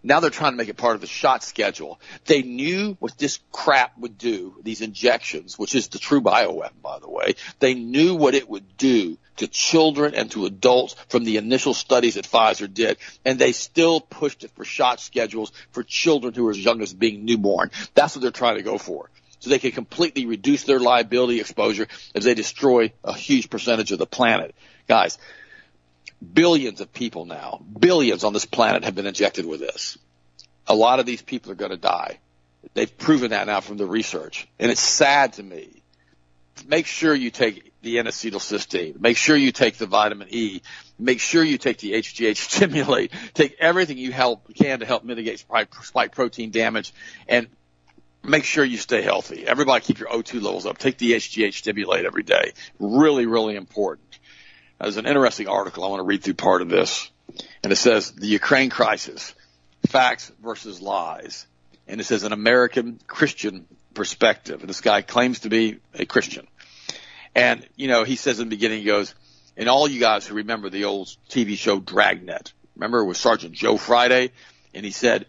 Now 0.04 0.20
they're 0.20 0.30
trying 0.30 0.52
to 0.52 0.56
make 0.56 0.68
it 0.68 0.76
part 0.76 0.96
of 0.96 1.00
the 1.00 1.06
shot 1.06 1.44
schedule. 1.44 2.00
They 2.24 2.42
knew 2.42 2.96
what 2.98 3.16
this 3.18 3.38
crap 3.52 3.96
would 3.98 4.18
do, 4.18 4.56
these 4.62 4.80
injections, 4.80 5.58
which 5.58 5.74
is 5.74 5.88
the 5.88 5.98
true 5.98 6.20
bioweapon, 6.20 6.82
by 6.82 6.98
the 6.98 7.08
way. 7.08 7.34
They 7.60 7.74
knew 7.74 8.16
what 8.16 8.34
it 8.34 8.48
would 8.48 8.76
do 8.76 9.16
to 9.36 9.46
children 9.46 10.14
and 10.14 10.30
to 10.32 10.46
adults 10.46 10.96
from 11.08 11.24
the 11.24 11.36
initial 11.36 11.72
studies 11.72 12.14
that 12.14 12.26
Pfizer 12.26 12.72
did, 12.72 12.98
and 13.24 13.38
they 13.38 13.52
still 13.52 14.00
pushed 14.00 14.44
it 14.44 14.50
for 14.50 14.64
shot 14.64 15.00
schedules 15.00 15.52
for 15.70 15.82
children 15.84 16.34
who 16.34 16.48
are 16.48 16.50
as 16.50 16.62
young 16.62 16.82
as 16.82 16.92
being 16.92 17.24
newborn. 17.24 17.70
That's 17.94 18.16
what 18.16 18.22
they're 18.22 18.30
trying 18.32 18.56
to 18.56 18.62
go 18.62 18.78
for. 18.78 19.08
So 19.38 19.50
they 19.50 19.58
can 19.58 19.72
completely 19.72 20.26
reduce 20.26 20.64
their 20.64 20.78
liability 20.78 21.40
exposure 21.40 21.88
as 22.14 22.24
they 22.24 22.34
destroy 22.34 22.92
a 23.02 23.12
huge 23.12 23.50
percentage 23.50 23.90
of 23.90 23.98
the 23.98 24.06
planet. 24.06 24.54
Guys, 24.86 25.18
billions 26.22 26.80
of 26.80 26.92
people 26.92 27.24
now, 27.24 27.62
billions 27.78 28.24
on 28.24 28.32
this 28.32 28.44
planet 28.44 28.84
have 28.84 28.94
been 28.94 29.06
injected 29.06 29.46
with 29.46 29.60
this. 29.60 29.98
A 30.66 30.74
lot 30.74 31.00
of 31.00 31.06
these 31.06 31.22
people 31.22 31.52
are 31.52 31.56
going 31.56 31.70
to 31.70 31.76
die. 31.76 32.18
They've 32.74 32.96
proven 32.96 33.30
that 33.30 33.46
now 33.46 33.60
from 33.60 33.76
the 33.76 33.86
research. 33.86 34.48
And 34.58 34.70
it's 34.70 34.80
sad 34.80 35.34
to 35.34 35.42
me. 35.42 35.82
Make 36.66 36.86
sure 36.86 37.14
you 37.14 37.30
take 37.30 37.72
the 37.82 37.98
N-acetylcysteine. 37.98 39.00
Make 39.00 39.16
sure 39.16 39.36
you 39.36 39.50
take 39.50 39.76
the 39.76 39.86
vitamin 39.86 40.28
E. 40.30 40.62
Make 40.98 41.18
sure 41.18 41.42
you 41.42 41.58
take 41.58 41.78
the 41.78 41.92
HGH 41.92 42.36
stimulate. 42.50 43.12
Take 43.34 43.56
everything 43.58 43.98
you 43.98 44.12
help, 44.12 44.54
can 44.54 44.80
to 44.80 44.86
help 44.86 45.02
mitigate 45.02 45.44
spike 45.82 46.14
protein 46.14 46.50
damage 46.50 46.92
and 47.26 47.48
make 48.22 48.44
sure 48.44 48.64
you 48.64 48.76
stay 48.76 49.02
healthy. 49.02 49.46
Everybody 49.46 49.84
keep 49.84 49.98
your 49.98 50.08
O2 50.08 50.34
levels 50.40 50.66
up. 50.66 50.78
Take 50.78 50.98
the 50.98 51.12
HGH 51.12 51.54
stimulate 51.54 52.04
every 52.04 52.22
day. 52.22 52.52
Really, 52.78 53.26
really 53.26 53.56
important. 53.56 54.11
There's 54.82 54.96
an 54.96 55.06
interesting 55.06 55.46
article. 55.46 55.84
I 55.84 55.88
want 55.88 56.00
to 56.00 56.04
read 56.04 56.24
through 56.24 56.34
part 56.34 56.60
of 56.60 56.68
this. 56.68 57.08
And 57.62 57.72
it 57.72 57.76
says 57.76 58.10
the 58.10 58.26
Ukraine 58.26 58.68
crisis, 58.68 59.32
facts 59.86 60.32
versus 60.42 60.82
lies. 60.82 61.46
And 61.86 62.00
it 62.00 62.04
says 62.04 62.24
an 62.24 62.32
American 62.32 62.98
Christian 63.06 63.66
perspective. 63.94 64.60
And 64.60 64.68
this 64.68 64.80
guy 64.80 65.02
claims 65.02 65.40
to 65.40 65.48
be 65.48 65.78
a 65.94 66.04
Christian. 66.04 66.48
And, 67.34 67.64
you 67.76 67.86
know, 67.86 68.02
he 68.02 68.16
says 68.16 68.40
in 68.40 68.48
the 68.48 68.56
beginning, 68.56 68.80
he 68.80 68.84
goes, 68.84 69.14
and 69.56 69.68
all 69.68 69.86
you 69.86 70.00
guys 70.00 70.26
who 70.26 70.34
remember 70.34 70.68
the 70.68 70.84
old 70.84 71.06
TV 71.28 71.56
show 71.56 71.78
Dragnet, 71.78 72.52
remember 72.74 72.98
it 72.98 73.06
was 73.06 73.18
Sergeant 73.18 73.54
Joe 73.54 73.76
Friday? 73.76 74.32
And 74.74 74.84
he 74.84 74.90
said, 74.90 75.26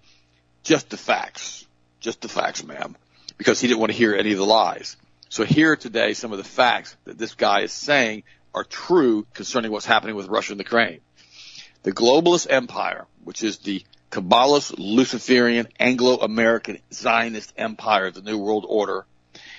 just 0.64 0.90
the 0.90 0.98
facts, 0.98 1.66
just 2.00 2.22
the 2.22 2.28
facts, 2.28 2.64
ma'am, 2.64 2.96
because 3.38 3.62
he 3.62 3.68
didn't 3.68 3.82
want 3.82 3.92
to 3.92 3.98
hear 3.98 4.16
any 4.16 4.32
of 4.32 4.40
the 4.40 4.46
lies. 4.46 4.98
So 5.30 5.46
here 5.46 5.76
today, 5.76 6.14
some 6.14 6.32
of 6.32 6.38
the 6.38 6.44
facts 6.44 6.96
that 7.06 7.18
this 7.18 7.36
guy 7.36 7.62
is 7.62 7.74
saying 7.74 8.24
are 8.54 8.64
true 8.64 9.26
concerning 9.34 9.72
what's 9.72 9.86
happening 9.86 10.16
with 10.16 10.28
Russia 10.28 10.54
and 10.54 10.62
Ukraine. 10.62 11.00
The 11.84 11.92
globalist 11.92 12.48
empire, 12.50 13.08
which 13.24 13.44
is 13.44 13.58
the 13.58 13.84
Kabbalist, 14.12 14.76
Luciferian, 14.78 15.68
Anglo-American 15.80 16.78
Zionist 16.94 17.52
empire 17.58 18.08
of 18.08 18.14
the 18.14 18.22
New 18.22 18.38
World 18.38 18.66
Order, 18.68 19.06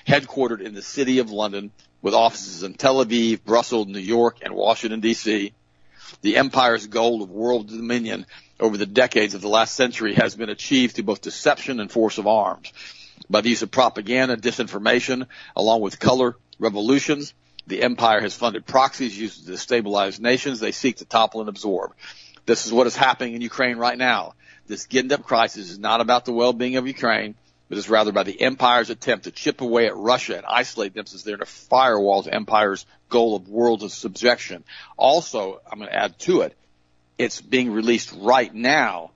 headquartered 0.07 0.61
in 0.61 0.75
the 0.75 0.83
city 0.83 1.19
of 1.19 1.31
London 1.31 1.73
with 2.03 2.15
offices 2.15 2.63
in 2.63 2.75
Tel 2.75 3.05
Aviv, 3.05 3.43
Brussels, 3.45 3.89
New 3.89 3.99
York, 3.99 4.39
and 4.43 4.55
Washington, 4.55 5.01
D.C. 5.01 5.53
The 6.23 6.37
empire's 6.37 6.87
goal 6.87 7.23
of 7.23 7.31
world 7.31 7.69
dominion 7.69 8.27
over 8.61 8.77
the 8.77 8.87
decades 8.87 9.35
of 9.35 9.41
the 9.41 9.49
last 9.49 9.75
century 9.75 10.15
has 10.15 10.37
been 10.37 10.51
achieved 10.51 10.95
through 10.95 11.05
both 11.05 11.21
deception 11.21 11.81
and 11.81 11.91
force 11.91 12.19
of 12.19 12.27
arms. 12.27 12.73
By 13.29 13.41
the 13.41 13.49
use 13.49 13.63
of 13.63 13.71
propaganda, 13.71 14.37
disinformation, 14.37 15.27
along 15.57 15.81
with 15.81 15.99
color 15.99 16.37
revolutions, 16.59 17.35
the 17.67 17.83
empire 17.83 18.21
has 18.21 18.35
funded 18.35 18.67
proxies 18.67 19.19
used 19.19 19.47
to 19.47 19.53
destabilize 19.53 20.21
nations 20.21 20.61
they 20.61 20.73
seek 20.73 20.97
to 20.97 21.05
topple 21.05 21.41
and 21.41 21.49
absorb. 21.49 21.93
This 22.47 22.67
is 22.67 22.73
what 22.73 22.87
is 22.87 22.97
happening 22.97 23.35
in 23.35 23.41
Ukraine 23.41 23.79
right 23.79 23.97
now. 23.97 24.35
This 24.67 24.87
Gindup 24.87 25.25
crisis 25.25 25.71
is 25.71 25.79
not 25.79 26.01
about 26.01 26.25
the 26.25 26.33
well-being 26.33 26.77
of 26.77 26.87
Ukraine, 26.87 27.35
but 27.69 27.79
is 27.79 27.89
rather 27.89 28.13
by 28.13 28.23
the 28.23 28.41
empire's 28.41 28.91
attempt 28.91 29.25
to 29.25 29.31
chip 29.31 29.61
away 29.61 29.87
at 29.87 29.97
Russia 29.97 30.37
and 30.37 30.47
isolate 30.47 30.95
them 30.95 31.07
since 31.07 31.23
they're 31.23 31.37
in 31.37 31.43
a 31.43 31.47
firewall 31.47 32.23
to 32.23 32.35
empire's 32.35 32.85
goal 33.09 33.37
of 33.37 33.49
world 33.49 33.83
of 33.83 33.93
subjection. 33.93 34.65
Also, 34.97 35.61
I'm 35.71 35.79
going 35.79 35.91
to 35.91 35.97
add 35.97 36.19
to 36.21 36.43
it, 36.43 36.57
it's 37.17 37.41
being 37.41 37.73
released 37.73 38.15
right 38.19 38.53
now 38.53 39.11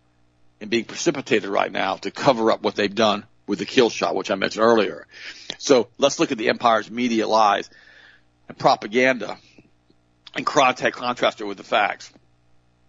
and 0.61 0.71
being 0.71 0.85
precipitated 0.85 1.51
right 1.51 1.71
now 1.71 1.97
to 1.97 2.11
cover 2.11 2.51
up 2.51 2.63
what 2.63 2.75
they've 2.75 2.95
done 2.95 3.25
with 3.47 3.59
the 3.59 3.67
kill 3.67 3.91
shot, 3.91 4.15
which 4.15 4.31
I 4.31 4.35
mentioned 4.35 4.65
earlier. 4.65 5.07
So 5.59 5.89
let's 5.99 6.19
look 6.19 6.33
at 6.33 6.39
the 6.39 6.49
empire's 6.49 6.91
media 6.91 7.27
lies 7.27 7.71
and 8.49 8.59
propaganda 8.59 9.39
and 10.35 10.45
contrast 10.45 11.41
it 11.41 11.45
with 11.45 11.59
the 11.59 11.65
facts. 11.65 12.13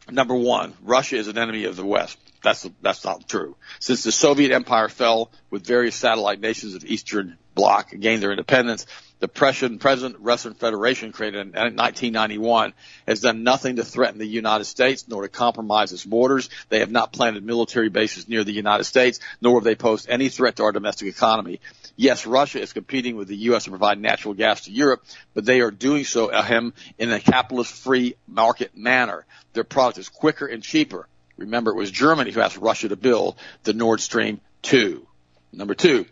Number 0.10 0.36
one, 0.36 0.74
Russia 0.82 1.18
is 1.18 1.28
an 1.28 1.38
enemy 1.38 1.66
of 1.66 1.76
the 1.76 1.86
West. 1.86 2.18
That's 2.42 2.68
that's 2.82 3.04
not 3.04 3.28
true. 3.28 3.56
Since 3.80 4.04
the 4.04 4.12
Soviet 4.12 4.52
Empire 4.52 4.90
fell 4.90 5.30
with 5.50 5.66
various 5.66 5.96
satellite 5.96 6.40
nations 6.40 6.74
of 6.74 6.86
Eastern 6.86 7.38
Bloc 7.54 7.92
gained 7.92 8.24
their 8.24 8.32
independence, 8.32 8.86
the 9.20 9.28
present 9.28 9.84
Russian 10.20 10.54
Federation 10.54 11.12
created 11.12 11.42
in 11.42 11.52
1991 11.52 12.74
has 13.06 13.20
done 13.20 13.44
nothing 13.44 13.76
to 13.76 13.84
threaten 13.84 14.18
the 14.18 14.26
United 14.26 14.64
States 14.64 15.06
nor 15.10 15.24
to 15.24 15.28
compromise 15.28 15.92
its 15.92 16.06
borders. 16.06 16.50
They 16.70 16.80
have 16.80 16.92
not 16.92 17.12
planted 17.12 17.44
military 17.44 17.90
bases 17.90 18.30
near 18.30 18.46
the 18.46 18.54
United 18.54 18.86
States, 18.86 19.20
nor 19.42 19.58
have 19.58 19.66
they 19.66 19.76
posed 19.76 20.08
any 20.10 20.30
threat 20.30 20.56
to 20.56 20.64
our 20.64 20.72
domestic 20.72 21.10
economy. 21.10 21.60
Yes, 22.00 22.26
Russia 22.26 22.62
is 22.62 22.72
competing 22.72 23.18
with 23.18 23.28
the 23.28 23.36
U.S. 23.52 23.66
to 23.66 23.72
provide 23.72 24.00
natural 24.00 24.34
gas 24.34 24.62
to 24.62 24.72
Europe, 24.72 25.04
but 25.34 25.44
they 25.44 25.60
are 25.60 25.70
doing 25.70 26.06
so 26.06 26.32
uh, 26.32 26.40
ahem, 26.40 26.74
in 26.98 27.12
a 27.12 27.20
capitalist 27.20 27.74
free 27.74 28.16
market 28.26 28.72
manner. 28.74 29.26
Their 29.52 29.66
product 29.66 29.98
is 29.98 30.08
quicker 30.08 30.46
and 30.46 30.64
cheaper. 30.64 31.10
Remember, 31.36 31.72
it 31.72 31.76
was 31.76 31.92
Germany 31.92 32.32
who 32.32 32.40
asked 32.40 32.56
Russia 32.56 32.88
to 32.88 32.96
build 32.96 33.36
the 33.64 33.74
Nord 33.74 34.00
Stream 34.00 34.40
2. 34.62 35.06
Number 35.52 35.74
two, 35.76 36.06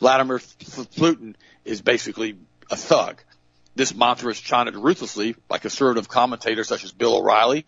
Vladimir 0.00 0.38
Putin 0.38 1.36
is 1.64 1.82
basically 1.82 2.36
a 2.68 2.74
thug. 2.74 3.22
This 3.76 3.94
mantra 3.94 4.32
is 4.32 4.40
chanted 4.40 4.74
ruthlessly 4.74 5.36
by 5.46 5.58
conservative 5.58 6.08
commentators 6.08 6.66
such 6.66 6.82
as 6.82 6.90
Bill 6.90 7.16
O'Reilly, 7.16 7.64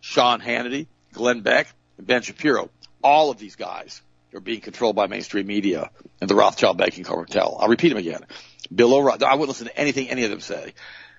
Sean 0.00 0.40
Hannity, 0.40 0.88
Glenn 1.12 1.42
Beck, 1.42 1.72
and 1.98 2.06
Ben 2.08 2.22
Shapiro. 2.22 2.68
All 3.00 3.30
of 3.30 3.38
these 3.38 3.54
guys 3.54 4.02
are 4.34 4.40
being 4.40 4.60
controlled 4.60 4.96
by 4.96 5.06
mainstream 5.06 5.46
media 5.46 5.90
and 6.20 6.28
the 6.28 6.34
Rothschild 6.34 6.78
banking 6.78 7.04
cartel. 7.04 7.56
I'll 7.60 7.68
repeat 7.68 7.90
them 7.90 7.98
again. 7.98 8.24
Bill 8.74 8.94
O'Reilly, 8.94 9.24
I 9.24 9.34
wouldn't 9.34 9.48
listen 9.48 9.66
to 9.66 9.78
anything 9.78 10.08
any 10.08 10.24
of 10.24 10.30
them 10.30 10.40
say. 10.40 10.74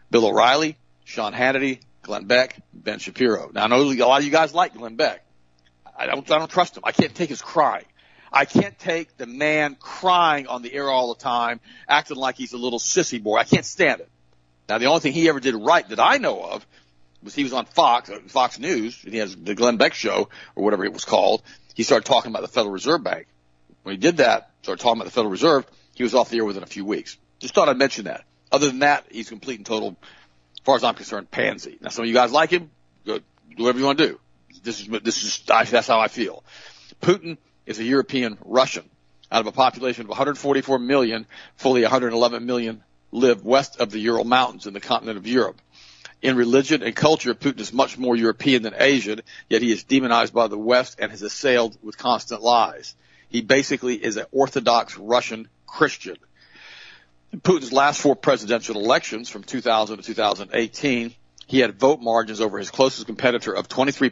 Bill 0.10 0.26
O'Reilly, 0.26 0.78
Sean 1.04 1.34
Hannity, 1.34 1.82
Glenn 2.02 2.26
Beck, 2.26 2.60
Ben 2.73 2.99
Shapiro. 2.99 3.52
Now 3.54 3.65
I 3.65 3.67
know 3.67 3.82
a 3.82 3.93
lot 4.06 4.19
of 4.19 4.26
you 4.26 4.32
guys 4.32 4.54
like 4.54 4.73
Glenn 4.73 4.95
Beck. 4.95 5.23
I 5.97 6.08
don't, 6.08 6.30
I 6.32 6.39
don't 6.39 6.49
trust 6.49 6.78
him. 6.78 6.84
I 6.86 6.91
can't 6.91 7.13
take 7.13 7.30
his 7.30 7.41
crying. 7.41 7.86
I 8.32 8.45
can't 8.45 8.78
take 8.80 9.15
the 9.17 9.28
man 9.28 9.78
crying 9.80 10.47
on 10.47 10.63
the 10.63 10.73
air 10.73 10.89
all 10.89 11.13
the 11.13 11.21
time, 11.21 11.60
acting 11.88 12.17
like 12.17 12.36
he's 12.36 12.54
a 12.54 12.58
little 12.58 12.80
sissy 12.80 13.21
boy. 13.21 13.38
I 13.38 13.43
can't 13.43 13.65
stand 13.65 14.02
it. 14.02 14.10
Now 14.67 14.80
the 14.80 14.86
only 14.88 15.02
thing 15.02 15.13
he 15.13 15.30
ever 15.30 15.39
did 15.39 15.56
right 15.56 15.88
that 15.89 15.99
I 15.99 16.17
know 16.17 16.41
of 16.41 16.65
was 17.21 17.36
he 17.36 17.43
was 17.43 17.54
on 17.54 17.65
Fox, 17.65 18.10
uh, 18.10 18.19
Fox 18.28 18.60
News, 18.60 18.99
and 19.04 19.13
he 19.13 19.19
has 19.19 19.36
the 19.36 19.54
Glenn 19.56 19.78
Beck 19.78 19.93
show 19.93 20.30
or 20.56 20.63
whatever 20.63 20.84
it 20.84 20.93
was 20.93 21.06
called, 21.06 21.43
he 21.73 21.83
started 21.83 22.05
talking 22.05 22.31
about 22.31 22.41
the 22.41 22.47
Federal 22.47 22.71
Reserve 22.71 23.03
Bank. 23.03 23.27
When 23.83 23.93
he 23.93 23.99
did 23.99 24.17
that, 24.17 24.51
started 24.62 24.81
talking 24.81 24.99
about 24.99 25.05
the 25.05 25.12
Federal 25.12 25.31
Reserve, 25.31 25.65
he 25.95 26.03
was 26.03 26.15
off 26.15 26.29
the 26.29 26.38
air 26.38 26.45
within 26.45 26.63
a 26.63 26.67
few 26.67 26.86
weeks. 26.86 27.17
Just 27.39 27.53
thought 27.53 27.69
I'd 27.69 27.77
mention 27.77 28.05
that. 28.05 28.23
Other 28.51 28.67
than 28.67 28.79
that, 28.79 29.05
he's 29.12 29.29
complete 29.29 29.57
and 29.57 29.65
total, 29.65 29.97
as 30.53 30.59
far 30.63 30.75
as 30.75 30.83
I'm 30.83 30.95
concerned, 30.95 31.29
pansy. 31.31 31.77
Now, 31.81 31.89
some 31.89 32.03
of 32.03 32.07
you 32.07 32.13
guys 32.13 32.31
like 32.31 32.51
him. 32.51 32.69
Good. 33.05 33.23
Do 33.55 33.63
whatever 33.63 33.79
you 33.79 33.86
want 33.86 33.97
to 33.97 34.07
do. 34.07 34.19
This 34.63 34.79
is, 34.79 34.88
this 34.88 35.23
is, 35.23 35.43
that's 35.45 35.88
how 35.88 35.99
I 35.99 36.07
feel. 36.07 36.43
Putin 37.01 37.38
is 37.65 37.79
a 37.79 37.83
European 37.83 38.38
Russian. 38.45 38.89
Out 39.31 39.41
of 39.41 39.47
a 39.47 39.51
population 39.51 40.03
of 40.03 40.09
144 40.09 40.77
million, 40.79 41.25
fully 41.55 41.81
111 41.81 42.45
million 42.45 42.83
live 43.12 43.43
west 43.43 43.79
of 43.79 43.91
the 43.91 43.99
Ural 43.99 44.23
Mountains 44.23 44.67
in 44.67 44.73
the 44.73 44.79
continent 44.79 45.17
of 45.17 45.27
Europe. 45.27 45.59
In 46.23 46.38
religion 46.38 46.83
and 46.83 46.95
culture, 46.95 47.36
Putin 47.36 47.59
is 47.59 47.73
much 47.73 47.97
more 47.97 48.15
European 48.15 48.63
than 48.63 48.73
Asian, 48.77 49.19
yet 49.49 49.62
he 49.62 49.73
is 49.73 49.83
demonized 49.83 50.33
by 50.33 50.47
the 50.47 50.57
West 50.57 50.95
and 50.97 51.12
has 51.12 51.21
assailed 51.21 51.77
with 51.83 51.97
constant 51.97 52.41
lies. 52.41 52.95
He 53.27 53.41
basically 53.41 53.95
is 53.95 54.15
an 54.15 54.25
Orthodox 54.31 54.97
Russian 54.97 55.49
Christian. 55.67 56.15
In 57.33 57.41
Putin's 57.41 57.73
last 57.73 57.99
four 57.99 58.15
presidential 58.15 58.77
elections 58.77 59.27
from 59.27 59.43
2000 59.43 59.97
to 59.97 60.03
2018, 60.03 61.13
he 61.45 61.59
had 61.59 61.77
vote 61.77 61.99
margins 61.99 62.39
over 62.39 62.57
his 62.57 62.71
closest 62.71 63.05
competitor 63.05 63.51
of 63.51 63.67
23%, 63.67 64.12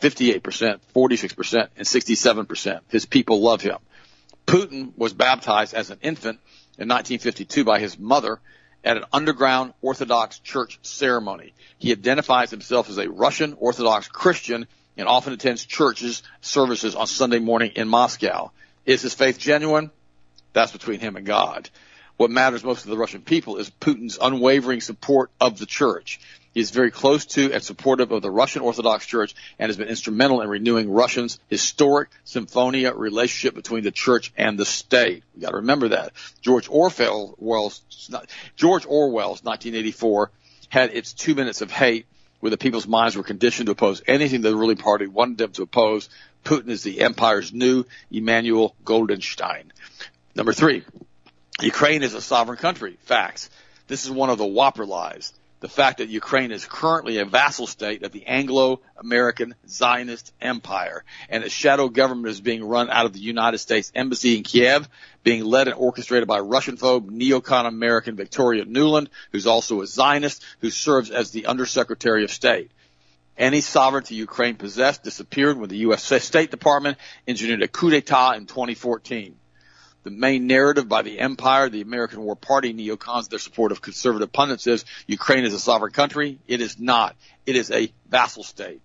58%, 0.00 0.78
46%, 0.94 1.68
and 1.76 1.86
67%. 1.86 2.80
His 2.88 3.04
people 3.04 3.40
love 3.40 3.62
him. 3.62 3.78
Putin 4.46 4.92
was 4.96 5.12
baptized 5.12 5.74
as 5.74 5.90
an 5.90 5.98
infant 6.02 6.38
in 6.78 6.88
1952 6.88 7.64
by 7.64 7.80
his 7.80 7.98
mother 7.98 8.38
at 8.84 8.96
an 8.96 9.04
underground 9.12 9.74
Orthodox 9.82 10.38
church 10.38 10.78
ceremony. 10.82 11.52
He 11.78 11.92
identifies 11.92 12.50
himself 12.50 12.88
as 12.88 12.98
a 12.98 13.10
Russian 13.10 13.56
Orthodox 13.58 14.08
Christian 14.08 14.66
and 14.96 15.08
often 15.08 15.32
attends 15.32 15.64
churches 15.64 16.22
services 16.40 16.94
on 16.94 17.06
Sunday 17.06 17.38
morning 17.38 17.72
in 17.76 17.88
Moscow. 17.88 18.50
Is 18.84 19.02
his 19.02 19.14
faith 19.14 19.38
genuine? 19.38 19.90
That's 20.52 20.72
between 20.72 21.00
him 21.00 21.16
and 21.16 21.26
God. 21.26 21.70
What 22.16 22.30
matters 22.30 22.64
most 22.64 22.82
to 22.82 22.88
the 22.88 22.96
Russian 22.96 23.22
people 23.22 23.58
is 23.58 23.70
Putin's 23.70 24.18
unwavering 24.20 24.80
support 24.80 25.30
of 25.40 25.58
the 25.58 25.66
church. 25.66 26.18
He 26.58 26.62
is 26.62 26.72
very 26.72 26.90
close 26.90 27.24
to 27.36 27.52
and 27.52 27.62
supportive 27.62 28.10
of 28.10 28.20
the 28.20 28.32
Russian 28.32 28.62
Orthodox 28.62 29.06
Church 29.06 29.32
and 29.60 29.68
has 29.68 29.76
been 29.76 29.86
instrumental 29.86 30.40
in 30.40 30.48
renewing 30.48 30.90
Russians' 30.90 31.38
historic 31.46 32.08
symphonia 32.24 32.92
relationship 32.92 33.54
between 33.54 33.84
the 33.84 33.92
church 33.92 34.32
and 34.36 34.58
the 34.58 34.64
state. 34.64 35.22
We 35.36 35.42
got 35.42 35.50
to 35.50 35.58
remember 35.58 35.90
that. 35.90 36.14
George 36.40 36.68
Orwell's 36.68 37.80
George 38.56 38.86
Orwell's 38.86 39.44
1984 39.44 40.32
had 40.68 40.92
its 40.92 41.12
two 41.12 41.36
minutes 41.36 41.60
of 41.60 41.70
hate 41.70 42.06
where 42.40 42.50
the 42.50 42.58
people's 42.58 42.88
minds 42.88 43.16
were 43.16 43.22
conditioned 43.22 43.66
to 43.66 43.72
oppose 43.72 44.02
anything 44.08 44.40
the 44.40 44.56
ruling 44.56 44.78
party 44.78 45.06
wanted 45.06 45.38
them 45.38 45.52
to 45.52 45.62
oppose. 45.62 46.08
Putin 46.44 46.70
is 46.70 46.82
the 46.82 47.02
empire's 47.02 47.52
new 47.52 47.84
Emmanuel 48.10 48.74
Goldenstein. 48.84 49.66
Number 50.34 50.52
three, 50.52 50.82
Ukraine 51.60 52.02
is 52.02 52.14
a 52.14 52.20
sovereign 52.20 52.58
country. 52.58 52.98
Facts. 53.02 53.48
This 53.86 54.04
is 54.04 54.10
one 54.10 54.28
of 54.28 54.38
the 54.38 54.44
whopper 54.44 54.84
lies 54.84 55.32
the 55.60 55.68
fact 55.68 55.98
that 55.98 56.08
Ukraine 56.08 56.52
is 56.52 56.64
currently 56.64 57.18
a 57.18 57.24
vassal 57.24 57.66
state 57.66 58.04
of 58.04 58.12
the 58.12 58.26
Anglo-American 58.26 59.54
Zionist 59.66 60.32
Empire 60.40 61.04
and 61.28 61.42
its 61.42 61.52
shadow 61.52 61.88
government 61.88 62.28
is 62.28 62.40
being 62.40 62.64
run 62.64 62.90
out 62.90 63.06
of 63.06 63.12
the 63.12 63.18
United 63.18 63.58
States 63.58 63.90
Embassy 63.94 64.36
in 64.36 64.44
Kiev, 64.44 64.88
being 65.24 65.44
led 65.44 65.68
and 65.68 65.76
orchestrated 65.76 66.28
by 66.28 66.38
Russian-phobe 66.38 67.10
neocon 67.10 67.66
American 67.66 68.14
Victoria 68.14 68.64
Nuland, 68.64 69.08
who's 69.32 69.46
also 69.46 69.82
a 69.82 69.86
Zionist, 69.86 70.44
who 70.60 70.70
serves 70.70 71.10
as 71.10 71.30
the 71.30 71.46
Undersecretary 71.46 72.24
of 72.24 72.30
State. 72.30 72.70
Any 73.36 73.60
sovereignty 73.60 74.16
Ukraine 74.16 74.56
possessed 74.56 75.04
disappeared 75.04 75.58
when 75.58 75.68
the 75.68 75.78
U.S. 75.78 76.02
State 76.24 76.50
Department 76.50 76.98
engineered 77.26 77.62
a 77.62 77.68
coup 77.68 77.90
d'etat 77.90 78.34
in 78.34 78.46
2014 78.46 79.36
the 80.08 80.16
main 80.16 80.46
narrative 80.46 80.88
by 80.88 81.02
the 81.02 81.18
empire, 81.18 81.68
the 81.68 81.82
American 81.82 82.22
War 82.22 82.34
Party, 82.34 82.72
neocons, 82.72 83.28
their 83.28 83.38
support 83.38 83.72
of 83.72 83.82
conservative 83.82 84.32
pundits 84.32 84.66
is 84.66 84.84
Ukraine 85.06 85.44
is 85.44 85.52
a 85.52 85.58
sovereign 85.58 85.92
country. 85.92 86.38
It 86.46 86.62
is 86.62 86.78
not. 86.78 87.14
It 87.44 87.56
is 87.56 87.70
a 87.70 87.92
vassal 88.08 88.42
state. 88.42 88.80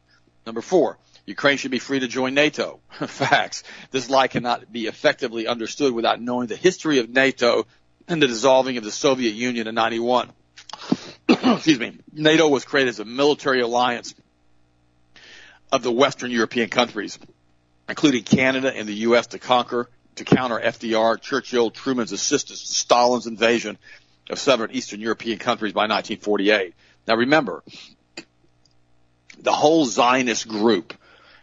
Number 0.45 0.61
four, 0.61 0.97
Ukraine 1.25 1.57
should 1.57 1.71
be 1.71 1.79
free 1.79 2.01
to 2.01 2.07
join 2.07 2.33
NATO. 2.33 2.79
Facts. 2.91 3.63
This 3.91 4.09
lie 4.09 4.27
cannot 4.27 4.71
be 4.71 4.87
effectively 4.87 5.47
understood 5.47 5.93
without 5.93 6.19
knowing 6.19 6.47
the 6.47 6.57
history 6.57 6.99
of 6.99 7.09
NATO 7.09 7.65
and 8.09 8.21
the 8.21 8.27
dissolving 8.27 8.77
of 8.77 8.83
the 8.83 8.91
Soviet 8.91 9.33
Union 9.33 9.67
in 9.67 9.75
91. 9.75 10.29
Excuse 11.29 11.79
me. 11.79 11.97
NATO 12.11 12.49
was 12.49 12.65
created 12.65 12.89
as 12.89 12.99
a 12.99 13.05
military 13.05 13.61
alliance 13.61 14.13
of 15.71 15.83
the 15.83 15.91
Western 15.91 16.31
European 16.31 16.69
countries, 16.69 17.17
including 17.87 18.23
Canada 18.23 18.75
and 18.75 18.89
the 18.89 18.95
U.S. 19.07 19.27
to 19.27 19.39
conquer 19.39 19.87
to 20.15 20.25
counter 20.25 20.59
FDR, 20.59 21.19
Churchill, 21.19 21.71
Truman's 21.71 22.11
assistance 22.11 22.61
to 22.61 22.73
Stalin's 22.73 23.27
invasion 23.27 23.77
of 24.29 24.39
southern 24.39 24.71
Eastern 24.71 24.99
European 24.99 25.39
countries 25.39 25.73
by 25.73 25.81
1948. 25.83 26.73
Now 27.07 27.15
remember, 27.15 27.63
the 29.39 29.51
whole 29.51 29.85
Zionist 29.85 30.47
group 30.47 30.93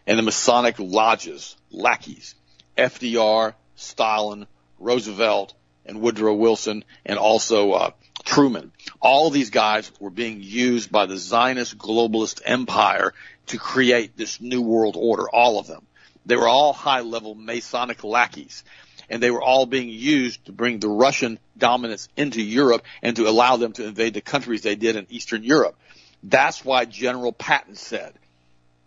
and 0.07 0.19
the 0.19 0.23
Masonic 0.23 0.77
lodges, 0.79 1.57
lackeys, 1.71 2.35
FDR, 2.77 3.55
Stalin, 3.77 4.47
Roosevelt, 4.79 5.55
and 5.85 6.01
Woodrow 6.01 6.35
Wilson, 6.35 6.85
and 7.05 7.19
also 7.19 7.73
uh, 7.73 7.91
Truman. 8.25 8.73
All 9.01 9.31
these 9.31 9.51
guys 9.51 9.91
were 10.01 10.11
being 10.11 10.43
used 10.43 10.91
by 10.91 11.07
the 11.07 11.17
Zionist 11.17 11.77
globalist 11.77 12.41
empire 12.45 13.13
to 13.47 13.59
create 13.59 14.17
this 14.17 14.41
new 14.41 14.63
world 14.63 14.97
order, 14.99 15.29
all 15.29 15.59
of 15.59 15.67
them. 15.67 15.87
They 16.27 16.37
were 16.37 16.49
all 16.49 16.73
high 16.73 17.01
level 17.01 17.35
Masonic 17.35 18.05
lackeys 18.05 18.65
and 19.11 19.21
they 19.23 19.31
were 19.31 19.43
all 19.43 19.67
being 19.67 19.89
used 19.89 20.45
to 20.47 20.53
bring 20.53 20.79
the 20.79 20.89
Russian 20.89 21.39
dominance 21.59 22.09
into 22.17 22.41
Europe 22.41 22.85
and 23.03 23.17
to 23.17 23.29
allow 23.29 23.57
them 23.57 23.73
to 23.73 23.87
invade 23.87 24.15
the 24.15 24.21
countries 24.21 24.63
they 24.63 24.77
did 24.77 24.97
in 24.97 25.07
Eastern 25.11 25.43
Europe. 25.43 25.77
That's 26.23 26.65
why 26.65 26.85
General 26.85 27.33
Patton 27.33 27.75
said, 27.75 28.15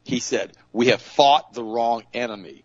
he 0.03 0.19
said, 0.19 0.53
we 0.71 0.87
have 0.87 1.01
fought 1.01 1.53
the 1.53 1.63
wrong 1.63 2.03
enemy. 2.13 2.63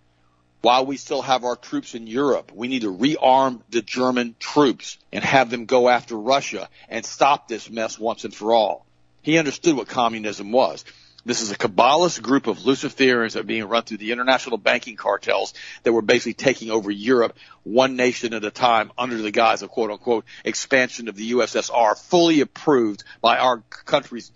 While 0.60 0.86
we 0.86 0.96
still 0.96 1.22
have 1.22 1.44
our 1.44 1.56
troops 1.56 1.94
in 1.94 2.06
Europe, 2.06 2.50
we 2.52 2.68
need 2.68 2.82
to 2.82 2.92
rearm 2.92 3.60
the 3.70 3.82
German 3.82 4.34
troops 4.38 4.98
and 5.12 5.22
have 5.22 5.50
them 5.50 5.66
go 5.66 5.88
after 5.88 6.16
Russia 6.16 6.68
and 6.88 7.04
stop 7.04 7.48
this 7.48 7.70
mess 7.70 7.98
once 7.98 8.24
and 8.24 8.34
for 8.34 8.54
all. 8.54 8.84
He 9.22 9.38
understood 9.38 9.76
what 9.76 9.88
communism 9.88 10.50
was. 10.52 10.84
This 11.24 11.42
is 11.42 11.50
a 11.50 11.56
Kabbalist 11.56 12.22
group 12.22 12.46
of 12.46 12.58
Luciferians 12.60 13.32
that 13.32 13.40
are 13.40 13.42
being 13.42 13.64
run 13.64 13.82
through 13.82 13.98
the 13.98 14.12
international 14.12 14.56
banking 14.56 14.96
cartels 14.96 15.52
that 15.82 15.92
were 15.92 16.00
basically 16.00 16.34
taking 16.34 16.70
over 16.70 16.90
Europe 16.90 17.36
one 17.64 17.96
nation 17.96 18.34
at 18.34 18.44
a 18.44 18.50
time 18.50 18.92
under 18.96 19.18
the 19.18 19.32
guise 19.32 19.62
of 19.62 19.70
quote 19.70 19.90
unquote 19.90 20.24
expansion 20.44 21.08
of 21.08 21.16
the 21.16 21.32
USSR, 21.32 21.98
fully 21.98 22.40
approved 22.40 23.02
by 23.20 23.38
our 23.38 23.58
country's, 23.84 24.30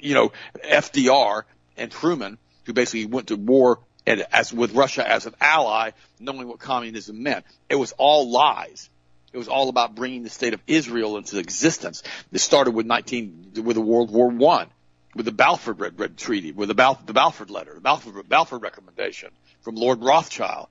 you 0.00 0.14
know, 0.14 0.32
FDR 0.64 1.42
and 1.76 1.92
Truman, 1.92 2.38
who 2.64 2.72
basically 2.72 3.06
went 3.06 3.28
to 3.28 3.36
war 3.36 3.80
and 4.06 4.24
as 4.32 4.52
with 4.52 4.72
Russia 4.72 5.08
as 5.08 5.26
an 5.26 5.34
ally, 5.40 5.90
knowing 6.18 6.48
what 6.48 6.58
communism 6.58 7.22
meant. 7.22 7.44
It 7.68 7.76
was 7.76 7.92
all 7.98 8.30
lies. 8.30 8.88
It 9.32 9.38
was 9.38 9.48
all 9.48 9.68
about 9.68 9.94
bringing 9.94 10.22
the 10.22 10.30
state 10.30 10.54
of 10.54 10.60
Israel 10.66 11.18
into 11.18 11.38
existence. 11.38 12.02
It 12.32 12.38
started 12.38 12.70
with 12.70 12.86
19 12.86 13.52
with 13.62 13.76
World 13.76 14.10
War 14.10 14.28
One 14.28 14.68
with 15.16 15.24
the 15.24 15.32
Balfour 15.32 15.74
Red, 15.74 15.98
Red 15.98 16.16
Treaty, 16.16 16.52
with 16.52 16.68
the, 16.68 16.74
Bal- 16.74 17.00
the 17.06 17.14
Balfour 17.14 17.46
Letter, 17.46 17.74
the 17.74 17.80
Balfour, 17.80 18.22
Balfour 18.22 18.58
Recommendation 18.58 19.30
from 19.62 19.74
Lord 19.74 20.02
Rothschild. 20.02 20.68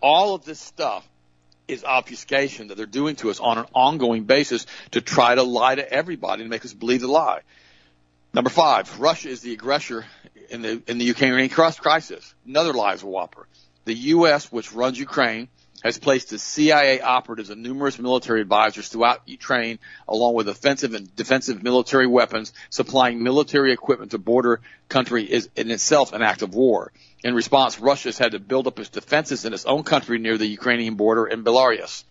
All 0.00 0.34
of 0.34 0.44
this 0.44 0.58
stuff 0.58 1.06
is 1.66 1.84
obfuscation 1.84 2.68
that 2.68 2.76
they're 2.76 2.86
doing 2.86 3.16
to 3.16 3.30
us 3.30 3.40
on 3.40 3.58
an 3.58 3.66
ongoing 3.74 4.24
basis 4.24 4.66
to 4.92 5.02
try 5.02 5.34
to 5.34 5.42
lie 5.42 5.74
to 5.74 5.92
everybody 5.92 6.42
and 6.42 6.50
make 6.50 6.64
us 6.64 6.72
believe 6.72 7.02
the 7.02 7.08
lie. 7.08 7.42
Number 8.32 8.50
five, 8.50 8.98
Russia 8.98 9.28
is 9.28 9.42
the 9.42 9.52
aggressor 9.52 10.06
in 10.48 10.62
the 10.62 10.82
in 10.86 10.98
the 10.98 11.04
Ukrainian 11.04 11.48
crisis. 11.50 12.34
Another 12.46 12.72
lie 12.72 12.94
is 12.94 13.02
a 13.02 13.06
whopper. 13.06 13.46
The 13.84 13.94
U.S., 13.94 14.50
which 14.50 14.72
runs 14.72 14.98
Ukraine, 14.98 15.48
has 15.82 15.98
placed 15.98 16.30
the 16.30 16.38
CIA 16.38 17.00
operatives 17.00 17.50
and 17.50 17.62
numerous 17.62 17.98
military 17.98 18.40
advisors 18.40 18.88
throughout 18.88 19.22
Ukraine, 19.26 19.78
along 20.06 20.34
with 20.34 20.48
offensive 20.48 20.94
and 20.94 21.14
defensive 21.14 21.62
military 21.62 22.06
weapons, 22.06 22.52
supplying 22.70 23.22
military 23.22 23.72
equipment 23.72 24.10
to 24.12 24.18
border 24.18 24.60
country 24.88 25.24
is 25.24 25.48
in 25.56 25.70
itself 25.70 26.12
an 26.12 26.22
act 26.22 26.42
of 26.42 26.54
war. 26.54 26.92
In 27.24 27.34
response, 27.34 27.80
Russia 27.80 28.08
has 28.08 28.18
had 28.18 28.32
to 28.32 28.38
build 28.38 28.66
up 28.66 28.78
its 28.78 28.88
defenses 28.88 29.44
in 29.44 29.52
its 29.52 29.64
own 29.64 29.82
country 29.82 30.18
near 30.18 30.38
the 30.38 30.46
Ukrainian 30.46 30.94
border 30.94 31.26
in 31.26 31.44
Belarus. 31.44 32.04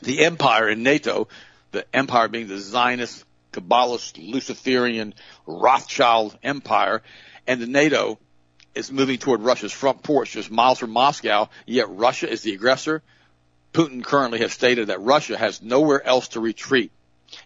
The 0.00 0.24
empire 0.24 0.68
in 0.68 0.82
NATO, 0.82 1.28
the 1.70 1.84
empire 1.94 2.28
being 2.28 2.48
the 2.48 2.58
Zionist, 2.58 3.24
Kabbalist, 3.52 4.18
Luciferian, 4.18 5.14
Rothschild 5.46 6.36
empire, 6.42 7.02
and 7.46 7.60
the 7.60 7.66
NATO 7.66 8.18
is 8.74 8.90
moving 8.90 9.18
toward 9.18 9.42
Russia's 9.42 9.72
front 9.72 10.02
porch, 10.02 10.32
just 10.32 10.50
miles 10.50 10.78
from 10.78 10.90
Moscow, 10.90 11.48
yet 11.66 11.90
Russia 11.90 12.28
is 12.30 12.42
the 12.42 12.54
aggressor. 12.54 13.02
Putin 13.72 14.04
currently 14.04 14.40
has 14.40 14.52
stated 14.52 14.88
that 14.88 15.00
Russia 15.00 15.36
has 15.36 15.62
nowhere 15.62 16.04
else 16.04 16.28
to 16.28 16.40
retreat. 16.40 16.92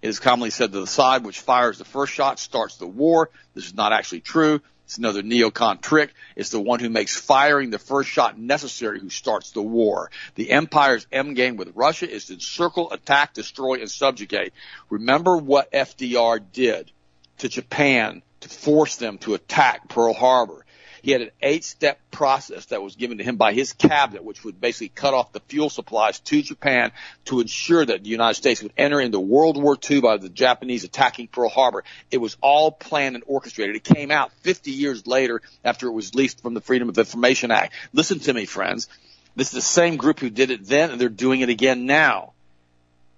It 0.02 0.08
is 0.08 0.18
commonly 0.18 0.50
said 0.50 0.72
that 0.72 0.80
the 0.80 0.86
side 0.86 1.24
which 1.24 1.40
fires 1.40 1.78
the 1.78 1.84
first 1.84 2.12
shot 2.12 2.38
starts 2.38 2.76
the 2.76 2.86
war. 2.86 3.30
This 3.54 3.66
is 3.66 3.74
not 3.74 3.92
actually 3.92 4.20
true. 4.20 4.60
It's 4.84 4.98
another 4.98 5.22
neocon 5.22 5.80
trick. 5.80 6.14
It's 6.36 6.50
the 6.50 6.60
one 6.60 6.78
who 6.78 6.88
makes 6.88 7.16
firing 7.16 7.70
the 7.70 7.78
first 7.78 8.08
shot 8.08 8.38
necessary 8.38 9.00
who 9.00 9.10
starts 9.10 9.50
the 9.50 9.62
war. 9.62 10.10
The 10.36 10.52
empire's 10.52 11.08
end 11.10 11.34
game 11.34 11.56
with 11.56 11.72
Russia 11.74 12.08
is 12.08 12.26
to 12.26 12.34
encircle, 12.34 12.92
attack, 12.92 13.34
destroy, 13.34 13.80
and 13.80 13.90
subjugate. 13.90 14.52
Remember 14.88 15.36
what 15.36 15.72
FDR 15.72 16.40
did 16.52 16.92
to 17.38 17.48
Japan 17.48 18.22
to 18.40 18.48
force 18.48 18.96
them 18.96 19.18
to 19.18 19.34
attack 19.34 19.88
Pearl 19.88 20.14
Harbor. 20.14 20.64
He 21.02 21.10
had 21.10 21.20
an 21.20 21.30
eight 21.42 21.64
step 21.64 21.98
process 22.10 22.66
that 22.66 22.82
was 22.82 22.96
given 22.96 23.18
to 23.18 23.24
him 23.24 23.36
by 23.36 23.52
his 23.52 23.72
cabinet, 23.72 24.24
which 24.24 24.44
would 24.44 24.60
basically 24.60 24.88
cut 24.88 25.14
off 25.14 25.32
the 25.32 25.40
fuel 25.40 25.70
supplies 25.70 26.20
to 26.20 26.42
Japan 26.42 26.92
to 27.26 27.40
ensure 27.40 27.84
that 27.84 28.02
the 28.02 28.08
United 28.08 28.34
States 28.34 28.62
would 28.62 28.72
enter 28.76 29.00
into 29.00 29.20
World 29.20 29.60
War 29.60 29.76
II 29.90 30.00
by 30.00 30.16
the 30.16 30.28
Japanese 30.28 30.84
attacking 30.84 31.28
Pearl 31.28 31.48
Harbor. 31.48 31.84
It 32.10 32.18
was 32.18 32.36
all 32.40 32.70
planned 32.70 33.16
and 33.16 33.24
orchestrated. 33.26 33.76
It 33.76 33.84
came 33.84 34.10
out 34.10 34.32
50 34.42 34.70
years 34.70 35.06
later 35.06 35.42
after 35.64 35.86
it 35.88 35.92
was 35.92 36.12
released 36.14 36.42
from 36.42 36.54
the 36.54 36.60
Freedom 36.60 36.88
of 36.88 36.98
Information 36.98 37.50
Act. 37.50 37.72
Listen 37.92 38.20
to 38.20 38.32
me, 38.32 38.46
friends. 38.46 38.88
This 39.34 39.48
is 39.48 39.54
the 39.54 39.60
same 39.60 39.96
group 39.96 40.20
who 40.20 40.30
did 40.30 40.50
it 40.50 40.64
then 40.64 40.90
and 40.90 41.00
they're 41.00 41.08
doing 41.08 41.40
it 41.40 41.50
again 41.50 41.86
now 41.86 42.32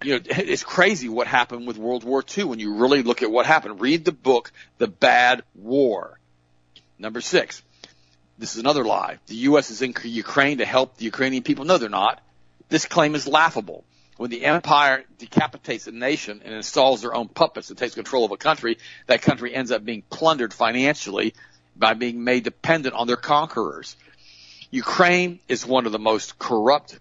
you 0.02 0.14
know, 0.14 0.20
it's 0.26 0.64
crazy 0.64 1.08
what 1.08 1.26
happened 1.26 1.66
with 1.66 1.78
World 1.78 2.04
War 2.04 2.24
II 2.36 2.44
when 2.44 2.58
you 2.58 2.74
really 2.74 3.02
look 3.02 3.22
at 3.22 3.30
what 3.30 3.46
happened. 3.46 3.80
Read 3.80 4.04
the 4.04 4.12
book, 4.12 4.52
The 4.78 4.88
Bad 4.88 5.42
War. 5.54 6.18
Number 6.98 7.20
six, 7.20 7.62
This 8.38 8.54
is 8.54 8.60
another 8.60 8.84
lie. 8.84 9.18
The 9.26 9.34
U.S. 9.34 9.70
is 9.70 9.82
in 9.82 9.94
Ukraine 10.04 10.58
to 10.58 10.64
help 10.64 10.96
the 10.96 11.04
Ukrainian 11.04 11.42
people. 11.42 11.64
No, 11.64 11.76
they're 11.76 11.88
not. 11.88 12.20
This 12.68 12.86
claim 12.86 13.14
is 13.16 13.26
laughable. 13.26 13.84
When 14.16 14.30
the 14.30 14.44
empire 14.44 15.04
decapitates 15.18 15.86
a 15.86 15.92
nation 15.92 16.42
and 16.44 16.54
installs 16.54 17.02
their 17.02 17.14
own 17.14 17.28
puppets 17.28 17.70
and 17.70 17.78
takes 17.78 17.94
control 17.94 18.24
of 18.24 18.32
a 18.32 18.36
country, 18.36 18.78
that 19.06 19.22
country 19.22 19.54
ends 19.54 19.70
up 19.70 19.84
being 19.84 20.02
plundered 20.08 20.54
financially 20.54 21.34
by 21.76 21.94
being 21.94 22.22
made 22.24 22.44
dependent 22.44 22.94
on 22.94 23.06
their 23.06 23.16
conquerors. 23.16 23.96
Ukraine 24.70 25.40
is 25.48 25.64
one 25.64 25.86
of 25.86 25.92
the 25.92 25.98
most 25.98 26.38
corrupt 26.38 26.98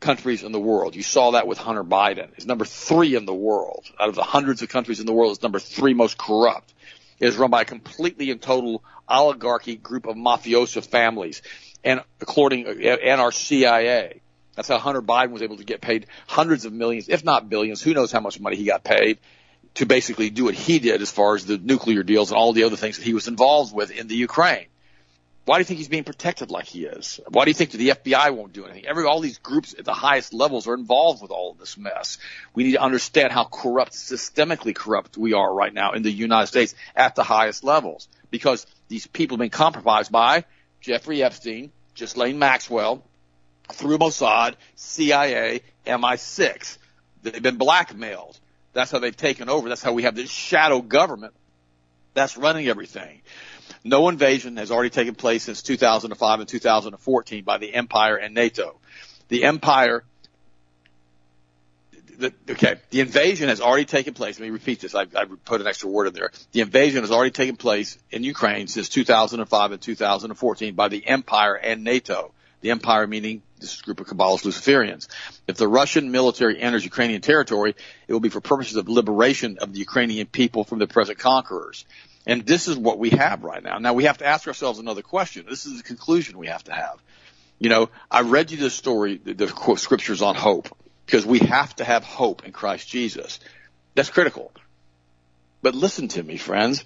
countries 0.00 0.42
in 0.42 0.52
the 0.52 0.60
world. 0.60 0.94
You 0.94 1.02
saw 1.02 1.32
that 1.32 1.46
with 1.46 1.58
Hunter 1.58 1.84
Biden. 1.84 2.28
It's 2.36 2.46
number 2.46 2.64
three 2.64 3.14
in 3.14 3.24
the 3.24 3.34
world. 3.34 3.86
Out 3.98 4.08
of 4.08 4.14
the 4.14 4.22
hundreds 4.22 4.62
of 4.62 4.68
countries 4.68 5.00
in 5.00 5.06
the 5.06 5.12
world, 5.12 5.32
it's 5.32 5.42
number 5.42 5.58
three 5.58 5.94
most 5.94 6.18
corrupt. 6.18 6.72
It 7.18 7.28
is 7.28 7.36
run 7.36 7.50
by 7.50 7.62
a 7.62 7.64
completely 7.64 8.30
and 8.30 8.42
total 8.42 8.82
oligarchy 9.12 9.76
group 9.76 10.06
of 10.06 10.16
mafioso 10.16 10.84
families. 10.84 11.42
And 11.84 12.02
according, 12.20 12.66
and 12.66 13.20
our 13.20 13.32
CIA. 13.32 14.20
That's 14.54 14.68
how 14.68 14.78
Hunter 14.78 15.02
Biden 15.02 15.30
was 15.30 15.42
able 15.42 15.56
to 15.56 15.64
get 15.64 15.80
paid 15.80 16.06
hundreds 16.26 16.64
of 16.64 16.72
millions, 16.72 17.08
if 17.08 17.24
not 17.24 17.48
billions. 17.48 17.80
Who 17.82 17.94
knows 17.94 18.12
how 18.12 18.20
much 18.20 18.38
money 18.38 18.56
he 18.56 18.64
got 18.64 18.84
paid 18.84 19.18
to 19.74 19.86
basically 19.86 20.30
do 20.30 20.44
what 20.44 20.54
he 20.54 20.78
did 20.78 21.00
as 21.00 21.10
far 21.10 21.34
as 21.34 21.46
the 21.46 21.56
nuclear 21.56 22.02
deals 22.02 22.30
and 22.30 22.36
all 22.36 22.52
the 22.52 22.64
other 22.64 22.76
things 22.76 22.98
that 22.98 23.04
he 23.04 23.14
was 23.14 23.28
involved 23.28 23.74
with 23.74 23.90
in 23.90 24.08
the 24.08 24.16
Ukraine. 24.16 24.66
Why 25.44 25.56
do 25.56 25.62
you 25.62 25.64
think 25.64 25.78
he's 25.78 25.88
being 25.88 26.04
protected 26.04 26.52
like 26.52 26.66
he 26.66 26.84
is? 26.84 27.20
Why 27.28 27.44
do 27.44 27.50
you 27.50 27.54
think 27.54 27.72
the 27.72 27.88
FBI 27.88 28.32
won't 28.32 28.52
do 28.52 28.64
anything? 28.64 28.86
Every 28.86 29.04
all 29.04 29.18
these 29.18 29.38
groups 29.38 29.74
at 29.76 29.84
the 29.84 29.92
highest 29.92 30.32
levels 30.32 30.68
are 30.68 30.74
involved 30.74 31.20
with 31.20 31.32
all 31.32 31.50
of 31.50 31.58
this 31.58 31.76
mess. 31.76 32.18
We 32.54 32.62
need 32.62 32.72
to 32.72 32.82
understand 32.82 33.32
how 33.32 33.44
corrupt, 33.44 33.92
systemically 33.92 34.74
corrupt 34.74 35.16
we 35.16 35.32
are 35.32 35.52
right 35.52 35.74
now 35.74 35.92
in 35.92 36.02
the 36.02 36.12
United 36.12 36.46
States 36.46 36.76
at 36.94 37.16
the 37.16 37.24
highest 37.24 37.64
levels 37.64 38.08
because 38.30 38.66
these 38.86 39.08
people 39.08 39.36
have 39.36 39.40
been 39.40 39.50
compromised 39.50 40.12
by 40.12 40.44
Jeffrey 40.80 41.24
Epstein, 41.24 41.72
Ghislaine 41.96 42.38
Maxwell, 42.38 43.02
through 43.72 43.98
Mossad, 43.98 44.54
CIA, 44.76 45.62
MI6. 45.86 46.78
They've 47.24 47.42
been 47.42 47.56
blackmailed. 47.56 48.38
That's 48.74 48.92
how 48.92 49.00
they've 49.00 49.16
taken 49.16 49.48
over. 49.48 49.68
That's 49.68 49.82
how 49.82 49.92
we 49.92 50.04
have 50.04 50.14
this 50.14 50.30
shadow 50.30 50.80
government 50.80 51.34
that's 52.14 52.36
running 52.36 52.68
everything. 52.68 53.22
No 53.84 54.08
invasion 54.08 54.56
has 54.58 54.70
already 54.70 54.90
taken 54.90 55.14
place 55.14 55.44
since 55.44 55.62
2005 55.62 56.40
and 56.40 56.48
2014 56.48 57.44
by 57.44 57.58
the 57.58 57.74
Empire 57.74 58.16
and 58.16 58.34
NATO. 58.34 58.78
The 59.28 59.44
Empire, 59.44 60.04
the, 62.18 62.32
okay, 62.50 62.76
the 62.90 63.00
invasion 63.00 63.48
has 63.48 63.60
already 63.60 63.84
taken 63.84 64.14
place. 64.14 64.38
Let 64.38 64.46
me 64.46 64.50
repeat 64.50 64.80
this. 64.80 64.94
I, 64.94 65.02
I 65.02 65.24
put 65.44 65.60
an 65.60 65.66
extra 65.66 65.88
word 65.88 66.06
in 66.06 66.14
there. 66.14 66.30
The 66.52 66.60
invasion 66.60 67.02
has 67.02 67.10
already 67.10 67.32
taken 67.32 67.56
place 67.56 67.98
in 68.10 68.22
Ukraine 68.22 68.68
since 68.68 68.88
2005 68.88 69.72
and 69.72 69.80
2014 69.80 70.74
by 70.74 70.88
the 70.88 71.04
Empire 71.06 71.54
and 71.54 71.82
NATO. 71.82 72.32
The 72.60 72.70
Empire 72.70 73.08
meaning 73.08 73.42
this 73.58 73.82
group 73.82 73.98
of 73.98 74.06
Kabbalist 74.06 74.44
Luciferians. 74.44 75.08
If 75.48 75.56
the 75.56 75.66
Russian 75.66 76.12
military 76.12 76.60
enters 76.60 76.84
Ukrainian 76.84 77.20
territory, 77.20 77.74
it 78.06 78.12
will 78.12 78.20
be 78.20 78.28
for 78.28 78.40
purposes 78.40 78.76
of 78.76 78.88
liberation 78.88 79.58
of 79.58 79.72
the 79.72 79.80
Ukrainian 79.80 80.26
people 80.26 80.62
from 80.62 80.78
the 80.78 80.86
present 80.86 81.18
conquerors. 81.18 81.84
And 82.26 82.46
this 82.46 82.68
is 82.68 82.76
what 82.76 82.98
we 82.98 83.10
have 83.10 83.42
right 83.42 83.62
now. 83.62 83.78
Now 83.78 83.94
we 83.94 84.04
have 84.04 84.18
to 84.18 84.26
ask 84.26 84.46
ourselves 84.46 84.78
another 84.78 85.02
question. 85.02 85.44
This 85.48 85.66
is 85.66 85.78
the 85.78 85.82
conclusion 85.82 86.38
we 86.38 86.46
have 86.46 86.64
to 86.64 86.72
have. 86.72 87.02
You 87.58 87.68
know, 87.68 87.90
I 88.10 88.22
read 88.22 88.50
you 88.50 88.56
this 88.56 88.74
story, 88.74 89.18
the, 89.22 89.34
the 89.34 89.76
scriptures 89.76 90.22
on 90.22 90.34
hope, 90.34 90.68
because 91.06 91.26
we 91.26 91.40
have 91.40 91.74
to 91.76 91.84
have 91.84 92.04
hope 92.04 92.44
in 92.44 92.52
Christ 92.52 92.88
Jesus. 92.88 93.40
That's 93.94 94.10
critical. 94.10 94.52
But 95.62 95.74
listen 95.74 96.08
to 96.08 96.22
me, 96.22 96.36
friends. 96.36 96.84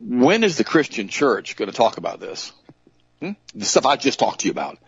When 0.00 0.44
is 0.44 0.58
the 0.58 0.64
Christian 0.64 1.08
church 1.08 1.56
going 1.56 1.70
to 1.70 1.76
talk 1.76 1.96
about 1.96 2.20
this? 2.20 2.52
Hmm? 3.20 3.32
The 3.54 3.64
stuff 3.64 3.86
I 3.86 3.96
just 3.96 4.18
talked 4.18 4.40
to 4.40 4.46
you 4.46 4.52
about, 4.52 4.78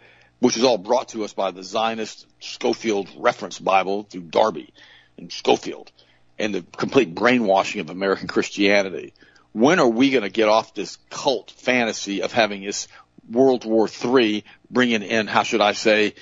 which 0.40 0.56
is 0.56 0.64
all 0.64 0.78
brought 0.78 1.08
to 1.10 1.24
us 1.24 1.32
by 1.32 1.52
the 1.52 1.62
Zionist 1.62 2.26
Scofield 2.40 3.08
Reference 3.16 3.58
Bible 3.58 4.04
through 4.04 4.22
Darby 4.22 4.72
and 5.16 5.32
Scofield 5.32 5.90
and 6.38 6.54
the 6.54 6.62
complete 6.76 7.14
brainwashing 7.14 7.80
of 7.80 7.90
American 7.90 8.28
Christianity 8.28 9.14
when 9.56 9.80
are 9.80 9.88
we 9.88 10.10
going 10.10 10.22
to 10.22 10.28
get 10.28 10.50
off 10.50 10.74
this 10.74 10.98
cult 11.08 11.50
fantasy 11.50 12.20
of 12.20 12.30
having 12.30 12.62
this 12.62 12.88
World 13.30 13.64
War 13.64 13.88
III 13.88 14.44
bringing 14.70 15.00
in, 15.00 15.26
how 15.26 15.44
should 15.44 15.62
I 15.62 15.72
say, 15.72 16.14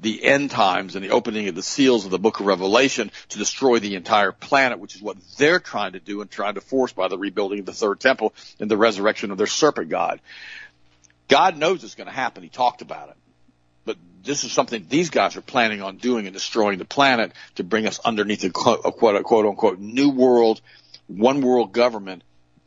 the 0.00 0.22
end 0.22 0.52
times 0.52 0.94
and 0.94 1.04
the 1.04 1.10
opening 1.10 1.48
of 1.48 1.56
the 1.56 1.64
seals 1.64 2.04
of 2.04 2.12
the 2.12 2.18
book 2.20 2.38
of 2.38 2.46
Revelation 2.46 3.10
to 3.30 3.38
destroy 3.38 3.80
the 3.80 3.96
entire 3.96 4.30
planet, 4.30 4.78
which 4.78 4.94
is 4.94 5.02
what 5.02 5.16
they're 5.36 5.58
trying 5.58 5.94
to 5.94 5.98
do 5.98 6.20
and 6.20 6.30
trying 6.30 6.54
to 6.54 6.60
force 6.60 6.92
by 6.92 7.08
the 7.08 7.18
rebuilding 7.18 7.58
of 7.58 7.66
the 7.66 7.72
third 7.72 7.98
temple 7.98 8.32
and 8.60 8.70
the 8.70 8.76
resurrection 8.76 9.32
of 9.32 9.38
their 9.38 9.48
serpent 9.48 9.88
God. 9.88 10.20
God 11.26 11.56
knows 11.56 11.82
it's 11.82 11.96
going 11.96 12.06
to 12.06 12.14
happen. 12.14 12.44
He 12.44 12.50
talked 12.50 12.82
about 12.82 13.08
it. 13.08 13.16
But 13.84 13.96
this 14.22 14.44
is 14.44 14.52
something 14.52 14.86
these 14.88 15.10
guys 15.10 15.36
are 15.36 15.40
planning 15.40 15.82
on 15.82 15.96
doing 15.96 16.28
and 16.28 16.34
destroying 16.34 16.78
the 16.78 16.84
planet 16.84 17.32
to 17.56 17.64
bring 17.64 17.88
us 17.88 17.98
underneath 17.98 18.44
a 18.44 18.50
quote, 18.50 18.84
quote, 18.84 19.24
quote 19.24 19.46
unquote 19.46 19.80
new 19.80 20.10
world, 20.10 20.60
one 21.08 21.40
world 21.40 21.72
government 21.72 22.22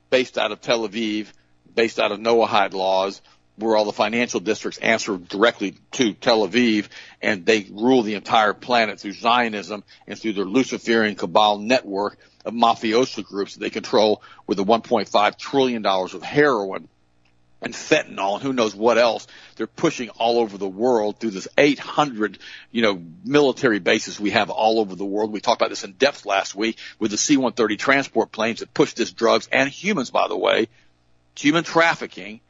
based 0.10 0.38
out 0.38 0.52
of 0.52 0.62
Tel 0.62 0.88
Aviv, 0.88 1.28
based 1.74 2.00
out 2.00 2.12
of 2.12 2.20
Noahide 2.20 2.74
laws, 2.74 3.22
where 3.56 3.76
all 3.76 3.86
the 3.86 3.92
financial 3.92 4.40
districts 4.40 4.80
answer 4.80 5.18
directly 5.18 5.76
to 5.92 6.14
Tel 6.14 6.48
Aviv, 6.48 6.88
and 7.22 7.46
they 7.46 7.68
rule 7.72 8.04
the 8.04 8.16
entire 8.16 8.54
planet 8.54 9.00
through 9.00 9.14
Zionism 9.14 9.84
and 10.08 10.18
through 10.18 10.34
their 10.34 10.46
Luciferian 10.46 11.16
cabal 11.16 11.58
network 11.58 12.18
of 12.46 12.54
mafioso 12.54 13.24
groups 13.24 13.54
that 13.54 13.60
they 13.60 13.70
control 13.70 14.22
with 14.48 14.58
the 14.58 14.64
1.5 14.64 15.38
trillion 15.38 15.82
dollars 15.82 16.14
of 16.14 16.24
heroin 16.24 16.88
and 17.62 17.74
fentanyl 17.74 18.36
and 18.36 18.44
who 18.44 18.54
knows 18.54 18.74
what 18.74 18.98
else 18.98 19.28
they're 19.56 19.68
pushing 19.68 20.10
all 20.10 20.40
over 20.40 20.58
the 20.58 20.68
world 20.68 21.20
through 21.20 21.32
this 21.32 21.48
800 21.58 22.38
you 22.72 22.82
know 22.82 23.02
military 23.24 23.80
bases 23.80 24.20
we 24.20 24.32
have 24.32 24.50
all 24.50 24.80
over 24.80 24.96
the 24.96 25.06
world. 25.06 25.32
We 25.32 25.42
talked 25.42 25.62
about 25.62 25.70
this 25.70 25.84
in 25.84 25.94
depth 25.94 26.26
last 26.26 26.56
week 26.56 26.78
with 27.00 27.12
the 27.12 27.18
C-130 27.18 27.78
transport 27.78 28.32
planes 28.32 28.60
that 28.60 28.74
push 28.74 28.94
this 28.94 29.12
drugs 29.12 29.50
and 29.52 29.70
humans 29.70 30.10
by 30.10 30.28
the 30.28 30.38
way 30.38 30.68
human 31.36 31.64
trafficking 31.64 32.42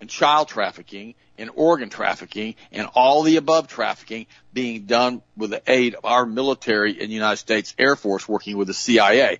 and 0.00 0.10
child 0.10 0.48
trafficking 0.48 1.14
and 1.38 1.50
organ 1.54 1.88
trafficking 1.88 2.54
and 2.72 2.88
all 2.94 3.22
the 3.22 3.36
above 3.36 3.68
trafficking 3.68 4.26
being 4.52 4.82
done 4.82 5.22
with 5.36 5.50
the 5.50 5.62
aid 5.66 5.94
of 5.94 6.04
our 6.04 6.26
military 6.26 7.00
and 7.00 7.10
United 7.10 7.36
States 7.36 7.74
Air 7.78 7.96
Force 7.96 8.28
working 8.28 8.56
with 8.56 8.68
the 8.68 8.74
CIA 8.74 9.38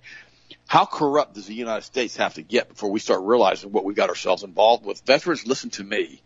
how 0.67 0.85
corrupt 0.85 1.35
does 1.35 1.47
the 1.47 1.53
United 1.53 1.83
States 1.83 2.17
have 2.17 2.33
to 2.33 2.41
get 2.41 2.67
before 2.67 2.91
we 2.91 2.99
start 2.99 3.21
realizing 3.23 3.71
what 3.71 3.85
we 3.85 3.93
got 3.93 4.09
ourselves 4.09 4.43
involved 4.43 4.85
with? 4.85 5.01
Veterans, 5.05 5.47
listen 5.47 5.69
to 5.71 5.83
me. 5.83 6.21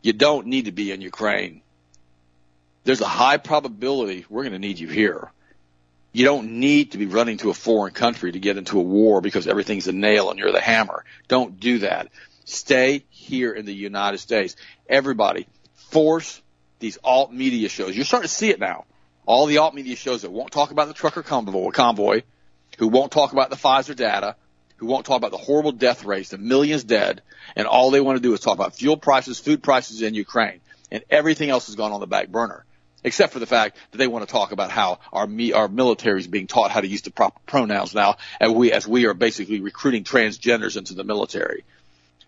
You 0.00 0.14
don't 0.14 0.46
need 0.46 0.64
to 0.64 0.72
be 0.72 0.90
in 0.90 1.02
Ukraine. 1.02 1.60
There's 2.84 3.02
a 3.02 3.06
high 3.06 3.36
probability 3.36 4.24
we're 4.28 4.42
going 4.42 4.54
to 4.54 4.58
need 4.58 4.78
you 4.78 4.88
here. 4.88 5.30
You 6.12 6.24
don't 6.24 6.60
need 6.60 6.92
to 6.92 6.98
be 6.98 7.06
running 7.06 7.36
to 7.38 7.50
a 7.50 7.54
foreign 7.54 7.92
country 7.92 8.32
to 8.32 8.40
get 8.40 8.56
into 8.56 8.78
a 8.78 8.82
war 8.82 9.20
because 9.20 9.46
everything's 9.46 9.86
a 9.86 9.92
nail 9.92 10.30
and 10.30 10.38
you're 10.38 10.52
the 10.52 10.60
hammer. 10.60 11.04
Don't 11.28 11.60
do 11.60 11.80
that. 11.80 12.08
Stay 12.44 13.04
here 13.10 13.52
in 13.52 13.66
the 13.66 13.74
United 13.74 14.18
States. 14.18 14.56
Everybody, 14.88 15.46
force 15.74 16.40
these 16.80 16.98
alt 17.04 17.32
media 17.32 17.68
shows. 17.68 17.94
You're 17.94 18.06
starting 18.06 18.28
to 18.28 18.34
see 18.34 18.50
it 18.50 18.58
now. 18.58 18.86
All 19.26 19.46
the 19.46 19.58
alt 19.58 19.74
media 19.74 19.94
shows 19.94 20.22
that 20.22 20.32
won't 20.32 20.52
talk 20.52 20.70
about 20.70 20.88
the 20.88 20.94
trucker 20.94 21.22
convoy, 21.22 21.70
convoy 21.70 22.22
who 22.78 22.88
won't 22.88 23.12
talk 23.12 23.32
about 23.32 23.50
the 23.50 23.56
Pfizer 23.56 23.94
data, 23.94 24.36
who 24.76 24.86
won't 24.86 25.06
talk 25.06 25.16
about 25.16 25.30
the 25.30 25.36
horrible 25.36 25.72
death 25.72 26.04
rates, 26.04 26.30
the 26.30 26.38
millions 26.38 26.84
dead, 26.84 27.22
and 27.54 27.66
all 27.66 27.90
they 27.90 28.00
want 28.00 28.16
to 28.16 28.22
do 28.22 28.34
is 28.34 28.40
talk 28.40 28.54
about 28.54 28.74
fuel 28.74 28.96
prices, 28.96 29.38
food 29.38 29.62
prices 29.62 30.02
in 30.02 30.14
Ukraine, 30.14 30.60
and 30.90 31.04
everything 31.10 31.50
else 31.50 31.66
has 31.66 31.76
gone 31.76 31.92
on 31.92 32.00
the 32.00 32.06
back 32.06 32.28
burner, 32.28 32.64
except 33.04 33.32
for 33.32 33.38
the 33.38 33.46
fact 33.46 33.76
that 33.90 33.98
they 33.98 34.06
want 34.06 34.26
to 34.26 34.32
talk 34.32 34.52
about 34.52 34.70
how 34.70 34.98
our 35.12 35.28
our 35.54 35.68
military 35.68 36.20
is 36.20 36.26
being 36.26 36.46
taught 36.46 36.70
how 36.70 36.80
to 36.80 36.86
use 36.88 37.02
the 37.02 37.10
proper 37.10 37.38
pronouns 37.46 37.94
now, 37.94 38.16
and 38.40 38.54
we 38.54 38.72
as 38.72 38.86
we 38.86 39.06
are 39.06 39.14
basically 39.14 39.60
recruiting 39.60 40.04
transgenders 40.04 40.76
into 40.76 40.94
the 40.94 41.04
military. 41.04 41.64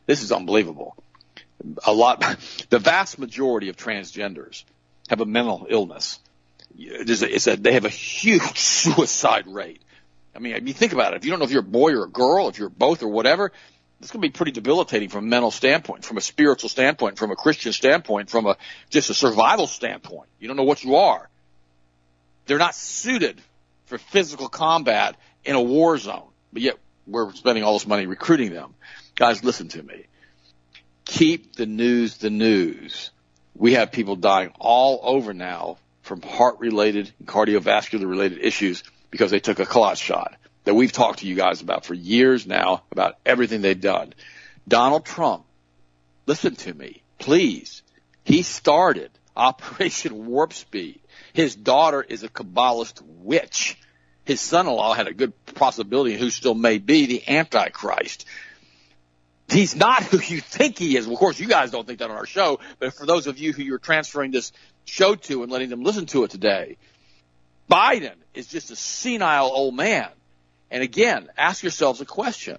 This 0.06 0.22
is 0.22 0.32
unbelievable. 0.32 0.96
A 1.84 1.92
lot, 1.92 2.20
the 2.70 2.78
vast 2.78 3.18
majority 3.18 3.68
of 3.68 3.76
transgenders 3.76 4.64
have 5.08 5.20
a 5.20 5.26
mental 5.26 5.66
illness. 5.68 6.18
A, 6.78 7.02
a, 7.02 7.56
they 7.56 7.72
have 7.72 7.84
a 7.84 7.88
huge 7.88 8.58
suicide 8.58 9.46
rate. 9.46 9.80
I 10.34 10.38
mean, 10.38 10.54
if 10.54 10.66
you 10.66 10.74
think 10.74 10.92
about 10.92 11.14
it, 11.14 11.18
if 11.18 11.24
you 11.24 11.30
don't 11.30 11.38
know 11.38 11.44
if 11.44 11.50
you're 11.50 11.60
a 11.60 11.62
boy 11.62 11.92
or 11.92 12.04
a 12.04 12.08
girl, 12.08 12.48
if 12.48 12.58
you're 12.58 12.68
both 12.68 13.02
or 13.02 13.08
whatever, 13.08 13.52
it's 14.00 14.10
going 14.10 14.20
to 14.20 14.28
be 14.28 14.32
pretty 14.32 14.52
debilitating 14.52 15.08
from 15.08 15.24
a 15.24 15.28
mental 15.28 15.50
standpoint, 15.50 16.04
from 16.04 16.16
a 16.16 16.20
spiritual 16.20 16.68
standpoint, 16.68 17.18
from 17.18 17.30
a 17.30 17.36
Christian 17.36 17.72
standpoint, 17.72 18.28
from 18.28 18.46
a 18.46 18.56
just 18.90 19.10
a 19.10 19.14
survival 19.14 19.66
standpoint. 19.66 20.28
You 20.38 20.48
don't 20.48 20.56
know 20.56 20.64
what 20.64 20.84
you 20.84 20.96
are. 20.96 21.28
They're 22.46 22.58
not 22.58 22.74
suited 22.74 23.40
for 23.86 23.98
physical 23.98 24.48
combat 24.48 25.16
in 25.44 25.54
a 25.54 25.62
war 25.62 25.96
zone, 25.98 26.28
but 26.52 26.62
yet 26.62 26.78
we're 27.06 27.32
spending 27.32 27.64
all 27.64 27.74
this 27.74 27.86
money 27.86 28.06
recruiting 28.06 28.52
them. 28.52 28.74
Guys, 29.14 29.44
listen 29.44 29.68
to 29.68 29.82
me. 29.82 30.06
Keep 31.04 31.56
the 31.56 31.66
news 31.66 32.16
the 32.18 32.30
news. 32.30 33.10
We 33.56 33.74
have 33.74 33.92
people 33.92 34.16
dying 34.16 34.52
all 34.58 35.00
over 35.02 35.32
now 35.32 35.78
from 36.02 36.20
heart 36.22 36.58
related 36.58 37.12
and 37.18 37.28
cardiovascular 37.28 38.08
related 38.08 38.38
issues 38.38 38.82
because 39.14 39.30
they 39.30 39.38
took 39.38 39.60
a 39.60 39.64
clot 39.64 39.96
shot 39.96 40.34
that 40.64 40.74
we've 40.74 40.90
talked 40.90 41.20
to 41.20 41.28
you 41.28 41.36
guys 41.36 41.60
about 41.60 41.84
for 41.84 41.94
years 41.94 42.48
now 42.48 42.82
about 42.90 43.14
everything 43.24 43.62
they've 43.62 43.80
done. 43.80 44.12
Donald 44.66 45.04
Trump 45.04 45.44
listen 46.26 46.56
to 46.56 46.74
me, 46.74 47.00
please. 47.20 47.82
He 48.24 48.42
started 48.42 49.12
Operation 49.36 50.26
Warp 50.26 50.52
Speed. 50.52 50.98
His 51.32 51.54
daughter 51.54 52.02
is 52.02 52.24
a 52.24 52.28
Kabbalist 52.28 53.02
witch. 53.02 53.78
His 54.24 54.40
son-in-law 54.40 54.94
had 54.94 55.06
a 55.06 55.14
good 55.14 55.32
possibility, 55.54 56.16
who 56.16 56.30
still 56.30 56.56
may 56.56 56.78
be, 56.78 57.06
the 57.06 57.28
Antichrist. 57.28 58.26
He's 59.48 59.76
not 59.76 60.02
who 60.02 60.18
you 60.18 60.40
think 60.40 60.76
he 60.76 60.96
is. 60.96 61.06
Of 61.06 61.14
course, 61.14 61.38
you 61.38 61.46
guys 61.46 61.70
don't 61.70 61.86
think 61.86 62.00
that 62.00 62.10
on 62.10 62.16
our 62.16 62.26
show, 62.26 62.58
but 62.80 62.94
for 62.94 63.06
those 63.06 63.28
of 63.28 63.38
you 63.38 63.52
who 63.52 63.62
you're 63.62 63.78
transferring 63.78 64.32
this 64.32 64.50
show 64.86 65.14
to 65.14 65.44
and 65.44 65.52
letting 65.52 65.68
them 65.68 65.84
listen 65.84 66.06
to 66.06 66.24
it 66.24 66.32
today, 66.32 66.78
Biden 67.70 68.14
is 68.34 68.46
just 68.46 68.70
a 68.70 68.76
senile 68.76 69.50
old 69.52 69.74
man. 69.74 70.08
And 70.70 70.82
again, 70.82 71.28
ask 71.36 71.62
yourselves 71.62 72.00
a 72.00 72.04
question. 72.04 72.58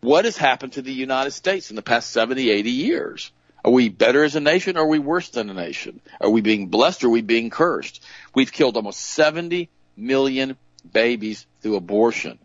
What 0.00 0.24
has 0.24 0.36
happened 0.36 0.74
to 0.74 0.82
the 0.82 0.92
United 0.92 1.32
States 1.32 1.70
in 1.70 1.76
the 1.76 1.82
past 1.82 2.10
70, 2.10 2.50
80 2.50 2.70
years? 2.70 3.30
Are 3.64 3.70
we 3.70 3.90
better 3.90 4.24
as 4.24 4.36
a 4.36 4.40
nation 4.40 4.76
or 4.76 4.84
are 4.84 4.88
we 4.88 4.98
worse 4.98 5.28
than 5.28 5.50
a 5.50 5.54
nation? 5.54 6.00
Are 6.20 6.30
we 6.30 6.40
being 6.40 6.68
blessed 6.68 7.04
or 7.04 7.08
are 7.08 7.10
we 7.10 7.20
being 7.20 7.50
cursed? 7.50 8.02
We've 8.34 8.50
killed 8.50 8.76
almost 8.76 9.00
70 9.00 9.68
million 9.96 10.56
babies 10.90 11.46
through 11.60 11.76
abortion. 11.76 12.38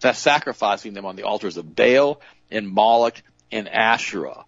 That's 0.00 0.18
sacrificing 0.18 0.94
them 0.94 1.06
on 1.06 1.16
the 1.16 1.24
altars 1.24 1.56
of 1.56 1.74
Baal 1.74 2.20
and 2.50 2.68
Moloch 2.68 3.20
and 3.50 3.68
Asherah. 3.68 4.44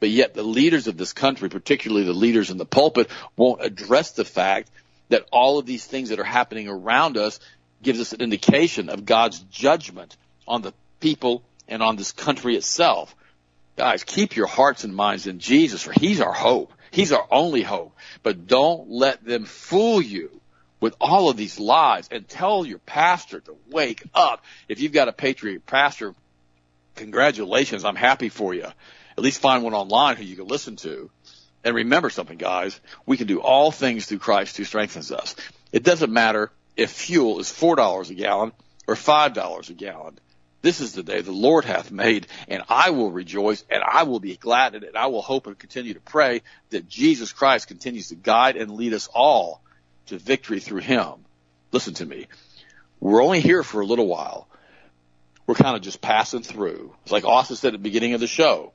But 0.00 0.10
yet 0.10 0.32
the 0.32 0.42
leaders 0.42 0.86
of 0.86 0.96
this 0.96 1.12
country, 1.12 1.48
particularly 1.50 2.04
the 2.04 2.12
leaders 2.12 2.50
in 2.50 2.56
the 2.56 2.64
pulpit, 2.64 3.10
won't 3.36 3.62
address 3.62 4.12
the 4.12 4.24
fact 4.24 4.70
that 5.12 5.26
all 5.30 5.58
of 5.58 5.66
these 5.66 5.84
things 5.84 6.08
that 6.08 6.18
are 6.18 6.24
happening 6.24 6.68
around 6.68 7.16
us 7.16 7.38
gives 7.82 8.00
us 8.00 8.12
an 8.12 8.20
indication 8.20 8.88
of 8.88 9.04
God's 9.04 9.38
judgment 9.50 10.16
on 10.46 10.62
the 10.62 10.74
people 11.00 11.42
and 11.68 11.82
on 11.82 11.96
this 11.96 12.12
country 12.12 12.56
itself. 12.56 13.14
Guys, 13.76 14.04
keep 14.04 14.36
your 14.36 14.46
hearts 14.46 14.84
and 14.84 14.94
minds 14.94 15.26
in 15.26 15.38
Jesus, 15.38 15.82
for 15.82 15.92
He's 15.92 16.20
our 16.20 16.32
hope. 16.32 16.72
He's 16.90 17.12
our 17.12 17.26
only 17.30 17.62
hope. 17.62 17.96
But 18.22 18.46
don't 18.46 18.90
let 18.90 19.24
them 19.24 19.44
fool 19.44 20.02
you 20.02 20.30
with 20.80 20.94
all 21.00 21.28
of 21.28 21.36
these 21.36 21.58
lies 21.58 22.08
and 22.10 22.28
tell 22.28 22.66
your 22.66 22.78
pastor 22.78 23.40
to 23.40 23.56
wake 23.70 24.02
up. 24.14 24.44
If 24.68 24.80
you've 24.80 24.92
got 24.92 25.08
a 25.08 25.12
patriot 25.12 25.64
pastor, 25.66 26.14
congratulations. 26.96 27.84
I'm 27.84 27.96
happy 27.96 28.28
for 28.28 28.52
you. 28.52 28.64
At 28.64 29.24
least 29.24 29.40
find 29.40 29.62
one 29.62 29.74
online 29.74 30.16
who 30.16 30.24
you 30.24 30.36
can 30.36 30.48
listen 30.48 30.76
to. 30.76 31.10
And 31.64 31.74
remember 31.74 32.10
something, 32.10 32.38
guys. 32.38 32.78
We 33.06 33.16
can 33.16 33.26
do 33.26 33.40
all 33.40 33.70
things 33.70 34.06
through 34.06 34.18
Christ 34.18 34.56
who 34.56 34.64
strengthens 34.64 35.12
us. 35.12 35.36
It 35.70 35.84
doesn't 35.84 36.12
matter 36.12 36.50
if 36.76 36.90
fuel 36.90 37.38
is 37.38 37.48
$4 37.48 38.10
a 38.10 38.14
gallon 38.14 38.52
or 38.86 38.94
$5 38.94 39.70
a 39.70 39.72
gallon. 39.74 40.18
This 40.62 40.80
is 40.80 40.92
the 40.92 41.02
day 41.02 41.20
the 41.20 41.32
Lord 41.32 41.64
hath 41.64 41.90
made, 41.90 42.28
and 42.46 42.62
I 42.68 42.90
will 42.90 43.10
rejoice, 43.10 43.64
and 43.68 43.82
I 43.82 44.04
will 44.04 44.20
be 44.20 44.36
glad 44.36 44.76
in 44.76 44.84
it. 44.84 44.90
and 44.90 44.96
I 44.96 45.06
will 45.06 45.22
hope 45.22 45.48
and 45.48 45.58
continue 45.58 45.94
to 45.94 46.00
pray 46.00 46.42
that 46.70 46.88
Jesus 46.88 47.32
Christ 47.32 47.66
continues 47.66 48.08
to 48.08 48.14
guide 48.14 48.56
and 48.56 48.70
lead 48.70 48.94
us 48.94 49.08
all 49.12 49.60
to 50.06 50.18
victory 50.18 50.60
through 50.60 50.80
Him. 50.80 51.24
Listen 51.72 51.94
to 51.94 52.06
me. 52.06 52.28
We're 53.00 53.24
only 53.24 53.40
here 53.40 53.64
for 53.64 53.80
a 53.80 53.86
little 53.86 54.06
while. 54.06 54.46
We're 55.48 55.56
kind 55.56 55.74
of 55.74 55.82
just 55.82 56.00
passing 56.00 56.42
through. 56.42 56.94
It's 57.02 57.12
like 57.12 57.24
Austin 57.24 57.56
said 57.56 57.74
at 57.74 57.80
the 57.80 57.82
beginning 57.82 58.14
of 58.14 58.20
the 58.20 58.28
show. 58.28 58.72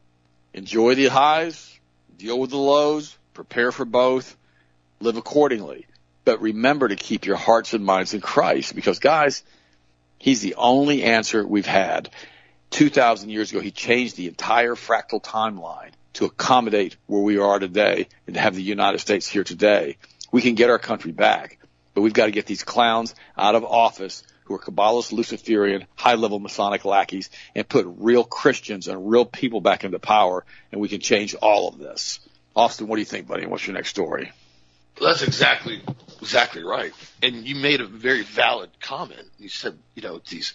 Enjoy 0.53 0.95
the 0.95 1.05
highs, 1.05 1.76
deal 2.17 2.39
with 2.39 2.49
the 2.49 2.57
lows, 2.57 3.17
prepare 3.33 3.71
for 3.71 3.85
both, 3.85 4.35
live 4.99 5.17
accordingly. 5.17 5.85
But 6.25 6.41
remember 6.41 6.87
to 6.87 6.95
keep 6.95 7.25
your 7.25 7.37
hearts 7.37 7.73
and 7.73 7.85
minds 7.85 8.13
in 8.13 8.21
Christ 8.21 8.75
because 8.75 8.99
guys, 8.99 9.43
He's 10.19 10.41
the 10.41 10.55
only 10.55 11.03
answer 11.03 11.45
we've 11.45 11.65
had. 11.65 12.09
2,000 12.71 13.29
years 13.29 13.51
ago, 13.51 13.61
he 13.61 13.71
changed 13.71 14.17
the 14.17 14.27
entire 14.27 14.75
fractal 14.75 15.23
timeline 15.23 15.91
to 16.13 16.25
accommodate 16.25 16.97
where 17.05 17.21
we 17.21 17.37
are 17.37 17.59
today 17.59 18.07
and 18.25 18.33
to 18.35 18.41
have 18.41 18.55
the 18.55 18.63
United 18.63 18.99
States 18.99 19.27
here 19.27 19.43
today. 19.43 19.97
We 20.31 20.41
can 20.41 20.55
get 20.55 20.69
our 20.69 20.79
country 20.79 21.11
back, 21.11 21.59
but 21.93 22.01
we've 22.01 22.13
got 22.13 22.25
to 22.25 22.31
get 22.31 22.45
these 22.45 22.63
clowns 22.63 23.15
out 23.37 23.55
of 23.55 23.63
office 23.63 24.23
who 24.47 24.55
are 24.55 24.59
Kabbalist, 24.59 25.11
Luciferian, 25.11 25.85
high-level 25.95 26.39
Masonic 26.39 26.85
lackeys 26.85 27.29
and 27.53 27.67
put 27.67 27.85
real 27.97 28.23
Christians 28.23 28.87
and 28.87 29.09
real 29.09 29.25
people 29.25 29.61
back 29.61 29.83
into 29.83 29.99
power, 29.99 30.45
and 30.71 30.79
we 30.79 30.87
can 30.87 31.01
change 31.01 31.35
all 31.35 31.67
of 31.67 31.77
this. 31.77 32.19
Austin, 32.55 32.87
what 32.87 32.95
do 32.95 33.01
you 33.01 33.05
think, 33.05 33.27
buddy? 33.27 33.45
What's 33.45 33.67
your 33.67 33.75
next 33.75 33.89
story? 33.89 34.31
That's 34.99 35.21
exactly 35.21 35.81
exactly 36.21 36.63
right. 36.63 36.91
And 37.21 37.47
you 37.47 37.55
made 37.55 37.81
a 37.81 37.85
very 37.85 38.23
valid 38.23 38.71
comment. 38.79 39.27
You 39.37 39.49
said, 39.49 39.77
you 39.93 40.01
know, 40.01 40.19
these 40.27 40.53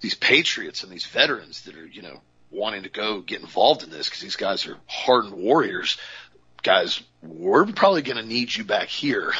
these 0.00 0.14
patriots 0.14 0.82
and 0.82 0.90
these 0.90 1.04
veterans 1.04 1.62
that 1.62 1.76
are, 1.76 1.86
you 1.86 2.02
know, 2.02 2.20
wanting 2.50 2.84
to 2.84 2.88
go 2.88 3.20
get 3.20 3.40
involved 3.40 3.82
in 3.82 3.90
this 3.90 4.08
because 4.08 4.22
these 4.22 4.36
guys 4.36 4.66
are 4.66 4.76
hardened 4.86 5.34
warriors. 5.34 5.98
Guys, 6.62 7.02
we're 7.22 7.66
probably 7.66 8.02
going 8.02 8.16
to 8.16 8.26
need 8.26 8.54
you 8.54 8.64
back 8.64 8.88
here. 8.88 9.32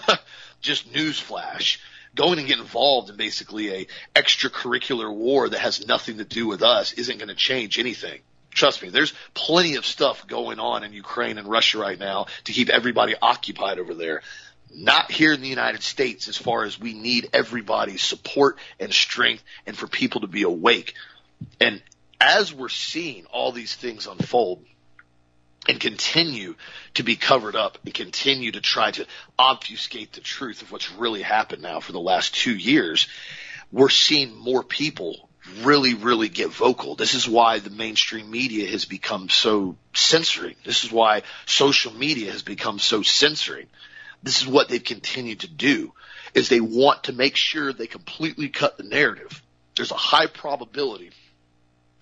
Just 0.60 0.92
newsflash. 0.92 1.78
Going 2.18 2.40
and 2.40 2.48
get 2.48 2.58
involved 2.58 3.10
in 3.10 3.16
basically 3.16 3.72
a 3.72 3.86
extracurricular 4.16 5.08
war 5.14 5.48
that 5.48 5.60
has 5.60 5.86
nothing 5.86 6.18
to 6.18 6.24
do 6.24 6.48
with 6.48 6.62
us 6.62 6.92
isn't 6.94 7.18
going 7.18 7.28
to 7.28 7.36
change 7.36 7.78
anything. 7.78 8.22
Trust 8.50 8.82
me, 8.82 8.88
there's 8.88 9.14
plenty 9.34 9.76
of 9.76 9.86
stuff 9.86 10.26
going 10.26 10.58
on 10.58 10.82
in 10.82 10.92
Ukraine 10.92 11.38
and 11.38 11.46
Russia 11.46 11.78
right 11.78 11.96
now 11.96 12.26
to 12.42 12.52
keep 12.52 12.70
everybody 12.70 13.14
occupied 13.22 13.78
over 13.78 13.94
there. 13.94 14.22
Not 14.74 15.12
here 15.12 15.32
in 15.32 15.42
the 15.42 15.48
United 15.48 15.84
States 15.84 16.26
as 16.26 16.36
far 16.36 16.64
as 16.64 16.80
we 16.80 16.92
need 16.92 17.30
everybody's 17.32 18.02
support 18.02 18.58
and 18.80 18.92
strength 18.92 19.44
and 19.64 19.78
for 19.78 19.86
people 19.86 20.22
to 20.22 20.26
be 20.26 20.42
awake. 20.42 20.94
And 21.60 21.80
as 22.20 22.52
we're 22.52 22.68
seeing 22.68 23.26
all 23.26 23.52
these 23.52 23.76
things 23.76 24.08
unfold 24.08 24.64
and 25.68 25.78
continue 25.78 26.54
to 26.94 27.02
be 27.02 27.14
covered 27.14 27.54
up 27.54 27.78
and 27.84 27.92
continue 27.92 28.50
to 28.52 28.60
try 28.60 28.90
to 28.90 29.06
obfuscate 29.38 30.12
the 30.12 30.20
truth 30.20 30.62
of 30.62 30.72
what's 30.72 30.90
really 30.92 31.22
happened 31.22 31.62
now 31.62 31.78
for 31.78 31.92
the 31.92 32.00
last 32.00 32.34
two 32.34 32.56
years, 32.56 33.06
we're 33.70 33.90
seeing 33.90 34.34
more 34.34 34.62
people 34.62 35.28
really, 35.60 35.94
really 35.94 36.28
get 36.28 36.48
vocal. 36.50 36.94
This 36.94 37.14
is 37.14 37.28
why 37.28 37.58
the 37.58 37.70
mainstream 37.70 38.30
media 38.30 38.68
has 38.70 38.86
become 38.86 39.28
so 39.28 39.76
censoring. 39.92 40.56
This 40.64 40.84
is 40.84 40.92
why 40.92 41.22
social 41.46 41.92
media 41.92 42.32
has 42.32 42.42
become 42.42 42.78
so 42.78 43.02
censoring. 43.02 43.66
This 44.22 44.40
is 44.40 44.48
what 44.48 44.68
they've 44.68 44.82
continued 44.82 45.40
to 45.40 45.48
do 45.48 45.92
is 46.34 46.48
they 46.48 46.60
want 46.60 47.04
to 47.04 47.12
make 47.12 47.36
sure 47.36 47.72
they 47.72 47.86
completely 47.86 48.48
cut 48.48 48.76
the 48.76 48.82
narrative. 48.84 49.42
There's 49.76 49.92
a 49.92 49.96
high 49.96 50.26
probability 50.26 51.10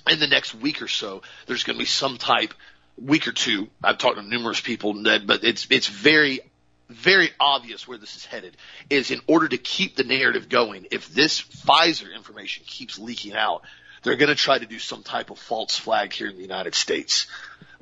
in 0.08 0.20
the 0.20 0.26
next 0.26 0.54
week 0.54 0.82
or 0.82 0.88
so 0.88 1.22
there's 1.46 1.64
going 1.64 1.76
to 1.76 1.82
be 1.82 1.86
some 1.86 2.16
type 2.16 2.54
week 2.98 3.28
or 3.28 3.32
two. 3.32 3.68
I've 3.82 3.98
talked 3.98 4.16
to 4.16 4.22
numerous 4.22 4.60
people 4.60 5.02
that, 5.04 5.26
but 5.26 5.44
it's 5.44 5.66
it's 5.70 5.86
very 5.86 6.40
very 6.88 7.30
obvious 7.40 7.88
where 7.88 7.98
this 7.98 8.16
is 8.16 8.24
headed 8.24 8.56
is 8.88 9.10
in 9.10 9.20
order 9.26 9.48
to 9.48 9.58
keep 9.58 9.96
the 9.96 10.04
narrative 10.04 10.48
going, 10.48 10.86
if 10.90 11.08
this 11.08 11.42
Pfizer 11.42 12.14
information 12.14 12.64
keeps 12.66 12.98
leaking 12.98 13.34
out, 13.34 13.62
they're 14.02 14.16
going 14.16 14.28
to 14.28 14.36
try 14.36 14.58
to 14.58 14.66
do 14.66 14.78
some 14.78 15.02
type 15.02 15.30
of 15.30 15.38
false 15.38 15.76
flag 15.76 16.12
here 16.12 16.28
in 16.28 16.36
the 16.36 16.42
United 16.42 16.74
States. 16.74 17.26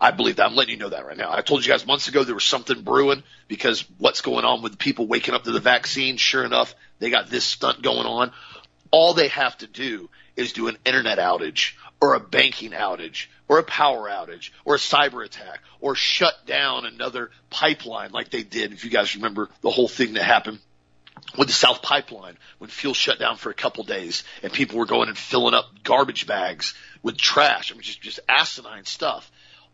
I 0.00 0.10
believe 0.10 0.36
that. 0.36 0.46
I'm 0.46 0.54
letting 0.54 0.72
you 0.72 0.80
know 0.80 0.88
that 0.88 1.06
right 1.06 1.16
now. 1.16 1.30
I 1.32 1.42
told 1.42 1.64
you 1.64 1.70
guys 1.70 1.86
months 1.86 2.08
ago 2.08 2.24
there 2.24 2.34
was 2.34 2.44
something 2.44 2.82
brewing 2.82 3.22
because 3.46 3.84
what's 3.98 4.22
going 4.22 4.44
on 4.44 4.62
with 4.62 4.78
people 4.78 5.06
waking 5.06 5.34
up 5.34 5.44
to 5.44 5.52
the 5.52 5.60
vaccine. 5.60 6.16
Sure 6.16 6.44
enough, 6.44 6.74
they 6.98 7.10
got 7.10 7.28
this 7.28 7.44
stunt 7.44 7.82
going 7.82 8.06
on. 8.06 8.32
All 8.90 9.12
they 9.12 9.28
have 9.28 9.56
to 9.58 9.66
do 9.66 10.08
is 10.36 10.52
do 10.52 10.68
an 10.68 10.78
internet 10.84 11.18
outage 11.18 11.74
or 12.00 12.14
a 12.14 12.20
banking 12.20 12.72
outage 12.72 13.26
or 13.48 13.58
a 13.58 13.62
power 13.62 14.08
outage 14.08 14.50
or 14.64 14.74
a 14.74 14.78
cyber 14.78 15.24
attack 15.24 15.60
or 15.80 15.94
shut 15.94 16.34
down 16.46 16.86
another 16.86 17.30
pipeline 17.50 18.10
like 18.10 18.30
they 18.30 18.42
did. 18.42 18.72
If 18.72 18.84
you 18.84 18.90
guys 18.90 19.14
remember 19.16 19.48
the 19.62 19.70
whole 19.70 19.88
thing 19.88 20.14
that 20.14 20.22
happened 20.22 20.58
with 21.38 21.48
the 21.48 21.54
South 21.54 21.82
Pipeline 21.82 22.36
when 22.58 22.70
fuel 22.70 22.94
shut 22.94 23.18
down 23.18 23.36
for 23.36 23.50
a 23.50 23.54
couple 23.54 23.84
days 23.84 24.24
and 24.42 24.52
people 24.52 24.78
were 24.78 24.86
going 24.86 25.08
and 25.08 25.18
filling 25.18 25.54
up 25.54 25.66
garbage 25.82 26.26
bags 26.26 26.74
with 27.02 27.16
trash. 27.16 27.70
I 27.70 27.74
mean, 27.74 27.82
just, 27.82 28.00
just 28.00 28.20
asinine 28.28 28.84
stuff. 28.84 29.30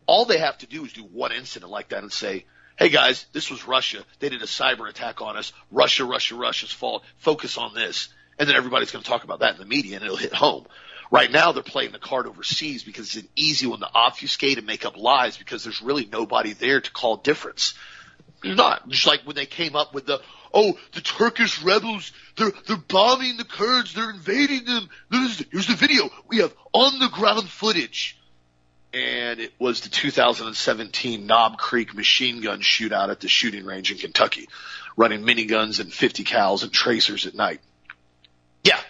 All 0.07 0.25
they 0.25 0.39
have 0.39 0.59
to 0.59 0.67
do 0.67 0.85
is 0.85 0.93
do 0.93 1.03
one 1.03 1.33
incident 1.33 1.71
like 1.71 1.91
that 1.91 2.03
and 2.03 2.13
say, 2.13 2.45
Hey 2.79 2.89
guys, 2.89 3.27
this 3.33 3.51
was 3.51 3.67
Russia. 3.67 4.03
They 4.21 4.31
did 4.31 4.41
a 4.41 4.47
cyber 4.47 4.89
attack 4.89 5.21
on 5.21 5.37
us. 5.37 5.53
Russia, 5.71 6.05
Russia, 6.07 6.35
Russia's 6.35 6.73
fault. 6.73 7.05
Focus 7.19 7.59
on 7.59 7.75
this. 7.75 8.09
And 8.39 8.49
then 8.49 8.57
everybody's 8.57 8.91
going 8.91 9.05
to 9.05 9.11
talk 9.11 9.23
about 9.23 9.41
that 9.41 9.53
in 9.53 9.61
the 9.61 9.67
media 9.67 9.97
and 9.97 10.05
it'll 10.05 10.17
hit 10.17 10.33
home. 10.33 10.67
Right 11.11 11.31
now 11.31 11.53
they're 11.53 11.63
playing 11.63 11.93
the 11.93 11.99
card 11.99 12.27
overseas 12.27 12.85
because 12.85 13.17
it's 13.17 13.25
an 13.25 13.31
easy 13.35 13.67
one 13.67 13.81
to 13.81 13.89
obfuscate 13.93 14.59
and 14.59 14.67
make 14.67 14.85
up 14.85 14.97
lies 14.97 15.37
because 15.37 15.65
there's 15.65 15.83
really 15.83 16.07
nobody 16.07 16.53
there 16.53 16.81
to 16.81 16.91
call 16.93 17.17
difference. 17.17 17.75
There's 18.43 18.57
not. 18.57 18.89
Just 18.89 19.07
like 19.07 19.23
when 19.23 19.37
they 19.37 19.47
came 19.47 19.75
up 19.75 19.93
with 19.93 20.07
the, 20.07 20.21
oh, 20.55 20.79
the 20.93 21.01
Turkish 21.01 21.63
rebels, 21.63 22.13
they're, 22.37 22.53
they're 22.67 22.77
bombing 22.77 23.37
the 23.37 23.45
Kurds, 23.45 23.93
they're 23.93 24.11
invading 24.11 24.65
them. 24.65 24.89
Here's 25.11 25.67
the 25.67 25.75
video. 25.75 26.11
We 26.29 26.39
have 26.39 26.55
on 26.73 27.01
the 27.01 27.09
ground 27.09 27.49
footage. 27.49 28.17
And 28.93 29.39
it 29.39 29.53
was 29.59 29.83
the 29.83 29.89
2017 29.89 31.25
Knob 31.25 31.59
Creek 31.59 31.95
machine 31.95 32.41
gun 32.41 32.61
shootout 32.61 33.11
at 33.11 33.21
the 33.21 33.29
shooting 33.29 33.65
range 33.65 33.93
in 33.93 33.99
Kentucky, 33.99 34.49
running 34.97 35.23
miniguns 35.23 35.79
and 35.79 35.93
50 35.93 36.25
cals 36.25 36.65
and 36.65 36.73
tracers 36.73 37.27
at 37.27 37.35
night. 37.35 37.61
Yeah, 38.65 38.81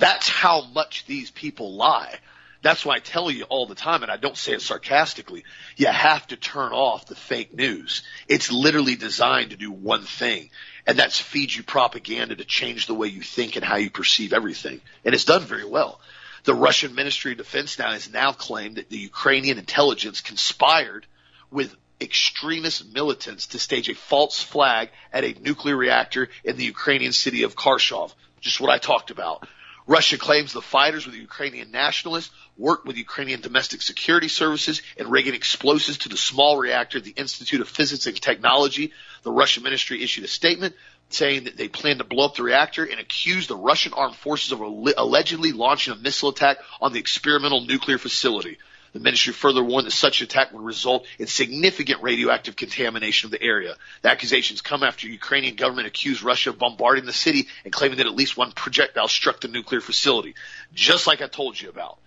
that's 0.00 0.28
how 0.28 0.62
much 0.62 1.06
these 1.06 1.30
people 1.30 1.74
lie. 1.74 2.18
That's 2.62 2.84
why 2.84 2.96
I 2.96 2.98
tell 2.98 3.30
you 3.30 3.44
all 3.44 3.66
the 3.66 3.74
time, 3.74 4.02
and 4.02 4.12
I 4.12 4.18
don't 4.18 4.36
say 4.36 4.52
it 4.52 4.60
sarcastically, 4.60 5.44
you 5.76 5.86
have 5.86 6.26
to 6.26 6.36
turn 6.36 6.72
off 6.72 7.06
the 7.06 7.14
fake 7.14 7.54
news. 7.54 8.02
It's 8.28 8.52
literally 8.52 8.96
designed 8.96 9.50
to 9.50 9.56
do 9.56 9.70
one 9.70 10.02
thing, 10.02 10.50
and 10.86 10.98
that's 10.98 11.18
feed 11.18 11.54
you 11.54 11.62
propaganda 11.62 12.36
to 12.36 12.44
change 12.44 12.86
the 12.86 12.94
way 12.94 13.08
you 13.08 13.22
think 13.22 13.56
and 13.56 13.64
how 13.64 13.76
you 13.76 13.90
perceive 13.90 14.34
everything. 14.34 14.82
And 15.04 15.14
it's 15.14 15.24
done 15.24 15.42
very 15.42 15.64
well. 15.64 16.00
The 16.44 16.54
Russian 16.54 16.94
Ministry 16.94 17.32
of 17.32 17.38
Defense 17.38 17.78
now 17.78 17.92
has 17.92 18.10
now 18.10 18.32
claimed 18.32 18.76
that 18.76 18.90
the 18.90 18.98
Ukrainian 18.98 19.58
intelligence 19.58 20.20
conspired 20.20 21.06
with 21.50 21.74
extremist 22.00 22.92
militants 22.92 23.48
to 23.48 23.58
stage 23.58 23.88
a 23.88 23.94
false 23.94 24.42
flag 24.42 24.90
at 25.12 25.24
a 25.24 25.36
nuclear 25.40 25.76
reactor 25.76 26.28
in 26.44 26.56
the 26.56 26.64
Ukrainian 26.64 27.12
city 27.12 27.42
of 27.42 27.56
Kharkov. 27.56 28.14
Just 28.40 28.60
what 28.60 28.70
I 28.70 28.78
talked 28.78 29.10
about. 29.10 29.46
Russia 29.90 30.16
claims 30.16 30.52
the 30.52 30.62
fighters 30.62 31.04
were 31.04 31.10
the 31.10 31.18
Ukrainian 31.18 31.72
nationalists, 31.72 32.30
worked 32.56 32.86
with 32.86 32.96
Ukrainian 32.96 33.40
domestic 33.40 33.82
security 33.82 34.28
services, 34.28 34.82
and 34.96 35.08
rigging 35.08 35.34
explosives 35.34 35.98
to 35.98 36.08
the 36.08 36.16
small 36.16 36.56
reactor 36.56 36.98
at 36.98 37.04
the 37.04 37.10
Institute 37.10 37.60
of 37.60 37.68
Physics 37.68 38.06
and 38.06 38.22
Technology. 38.22 38.92
The 39.24 39.32
Russian 39.32 39.64
ministry 39.64 40.00
issued 40.00 40.22
a 40.22 40.28
statement 40.28 40.76
saying 41.08 41.42
that 41.44 41.56
they 41.56 41.66
plan 41.66 41.98
to 41.98 42.04
blow 42.04 42.26
up 42.26 42.36
the 42.36 42.44
reactor 42.44 42.84
and 42.84 43.00
accused 43.00 43.48
the 43.48 43.56
Russian 43.56 43.92
armed 43.92 44.14
forces 44.14 44.52
of 44.52 44.60
allegedly 44.60 45.50
launching 45.50 45.92
a 45.92 45.96
missile 45.96 46.28
attack 46.28 46.58
on 46.80 46.92
the 46.92 47.00
experimental 47.00 47.62
nuclear 47.62 47.98
facility. 47.98 48.58
The 48.92 49.00
ministry 49.00 49.32
further 49.32 49.62
warned 49.62 49.86
that 49.86 49.92
such 49.92 50.20
an 50.20 50.24
attack 50.24 50.52
would 50.52 50.62
result 50.62 51.06
in 51.18 51.26
significant 51.26 52.02
radioactive 52.02 52.56
contamination 52.56 53.28
of 53.28 53.30
the 53.30 53.42
area. 53.42 53.76
The 54.02 54.10
accusations 54.10 54.62
come 54.62 54.82
after 54.82 55.06
Ukrainian 55.06 55.54
government 55.54 55.86
accused 55.86 56.22
Russia 56.22 56.50
of 56.50 56.58
bombarding 56.58 57.06
the 57.06 57.12
city 57.12 57.46
and 57.64 57.72
claiming 57.72 57.98
that 57.98 58.06
at 58.06 58.14
least 58.14 58.36
one 58.36 58.52
projectile 58.52 59.08
struck 59.08 59.40
the 59.40 59.48
nuclear 59.48 59.80
facility. 59.80 60.34
Just 60.74 61.06
like 61.06 61.22
I 61.22 61.28
told 61.28 61.60
you 61.60 61.68
about. 61.68 61.98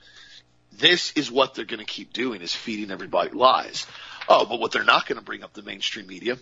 This 0.74 1.14
is 1.14 1.32
what 1.32 1.54
they're 1.54 1.66
going 1.66 1.80
to 1.80 1.86
keep 1.86 2.12
doing 2.12 2.42
is 2.42 2.54
feeding 2.54 2.92
everybody 2.92 3.32
lies. 3.32 3.86
Oh, 4.28 4.46
but 4.46 4.60
what 4.60 4.72
they're 4.72 4.84
not 4.84 5.08
going 5.08 5.20
to 5.20 5.24
bring 5.24 5.44
up 5.44 5.54
the 5.54 5.62
mainstream 5.62 6.08
media 6.08 6.38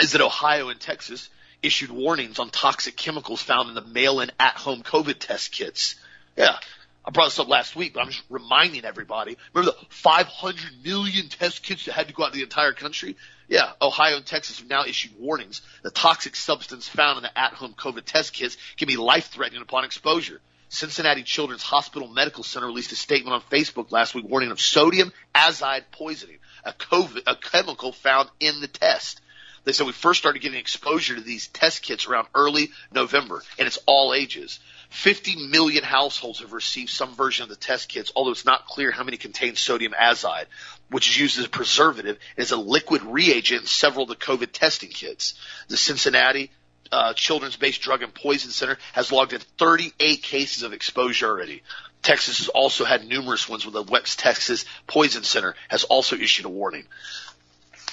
is 0.00 0.12
that 0.12 0.20
Ohio 0.20 0.70
and 0.70 0.80
Texas 0.80 1.28
issued 1.62 1.90
warnings 1.90 2.38
on 2.38 2.50
toxic 2.50 2.96
chemicals 2.96 3.42
found 3.42 3.68
in 3.68 3.74
the 3.74 3.82
mail-in 3.82 4.32
at-home 4.40 4.82
COVID 4.82 5.18
test 5.18 5.52
kits. 5.52 5.96
Yeah, 6.36 6.56
I 7.04 7.10
brought 7.10 7.26
this 7.26 7.38
up 7.38 7.48
last 7.48 7.74
week, 7.74 7.94
but 7.94 8.00
I'm 8.00 8.10
just 8.10 8.22
reminding 8.30 8.84
everybody. 8.84 9.36
Remember 9.52 9.72
the 9.72 9.86
500 9.88 10.84
million 10.84 11.28
test 11.28 11.62
kits 11.62 11.84
that 11.86 11.92
had 11.92 12.08
to 12.08 12.14
go 12.14 12.24
out 12.24 12.32
to 12.32 12.38
the 12.38 12.44
entire 12.44 12.72
country? 12.72 13.16
Yeah, 13.48 13.72
Ohio 13.82 14.16
and 14.16 14.26
Texas 14.26 14.60
have 14.60 14.68
now 14.68 14.84
issued 14.84 15.12
warnings. 15.18 15.62
The 15.82 15.90
toxic 15.90 16.36
substance 16.36 16.88
found 16.88 17.18
in 17.18 17.22
the 17.24 17.38
at-home 17.38 17.74
COVID 17.74 18.04
test 18.04 18.32
kits 18.32 18.56
can 18.76 18.86
be 18.86 18.96
life-threatening 18.96 19.62
upon 19.62 19.84
exposure. 19.84 20.40
Cincinnati 20.68 21.22
Children's 21.22 21.62
Hospital 21.64 22.08
Medical 22.08 22.44
Center 22.44 22.66
released 22.66 22.92
a 22.92 22.96
statement 22.96 23.34
on 23.34 23.42
Facebook 23.42 23.92
last 23.92 24.14
week 24.14 24.24
warning 24.26 24.50
of 24.50 24.60
sodium 24.60 25.12
azide 25.34 25.84
poisoning, 25.90 26.38
a, 26.64 26.72
COVID, 26.72 27.24
a 27.26 27.36
chemical 27.36 27.92
found 27.92 28.30
in 28.40 28.60
the 28.62 28.68
test. 28.68 29.20
They 29.64 29.72
said 29.72 29.86
we 29.86 29.92
first 29.92 30.18
started 30.18 30.40
getting 30.40 30.58
exposure 30.58 31.14
to 31.14 31.20
these 31.20 31.48
test 31.48 31.82
kits 31.82 32.06
around 32.06 32.28
early 32.34 32.70
November, 32.90 33.42
and 33.58 33.66
it's 33.66 33.78
all 33.86 34.14
ages. 34.14 34.60
50 34.92 35.48
million 35.48 35.82
households 35.82 36.40
have 36.40 36.52
received 36.52 36.90
some 36.90 37.14
version 37.14 37.44
of 37.44 37.48
the 37.48 37.56
test 37.56 37.88
kits, 37.88 38.12
although 38.14 38.30
it's 38.30 38.44
not 38.44 38.66
clear 38.66 38.90
how 38.90 39.02
many 39.02 39.16
contain 39.16 39.56
sodium 39.56 39.94
azide, 39.98 40.44
which 40.90 41.08
is 41.08 41.18
used 41.18 41.38
as 41.38 41.46
a 41.46 41.48
preservative 41.48 42.18
and 42.36 42.44
is 42.44 42.52
a 42.52 42.58
liquid 42.58 43.02
reagent 43.02 43.62
in 43.62 43.66
several 43.66 44.02
of 44.02 44.10
the 44.10 44.16
COVID 44.16 44.52
testing 44.52 44.90
kits. 44.90 45.32
The 45.68 45.78
Cincinnati 45.78 46.50
uh, 46.92 47.14
Children's 47.14 47.56
Based 47.56 47.80
Drug 47.80 48.02
and 48.02 48.14
Poison 48.14 48.50
Center 48.50 48.76
has 48.92 49.10
logged 49.10 49.32
in 49.32 49.40
38 49.56 50.22
cases 50.22 50.62
of 50.62 50.74
exposure 50.74 51.26
already. 51.26 51.62
Texas 52.02 52.38
has 52.38 52.48
also 52.48 52.84
had 52.84 53.06
numerous 53.06 53.48
ones 53.48 53.64
where 53.64 53.72
the 53.72 53.90
West 53.90 54.18
Texas 54.18 54.66
Poison 54.86 55.22
Center 55.22 55.54
has 55.68 55.84
also 55.84 56.16
issued 56.16 56.44
a 56.44 56.50
warning. 56.50 56.84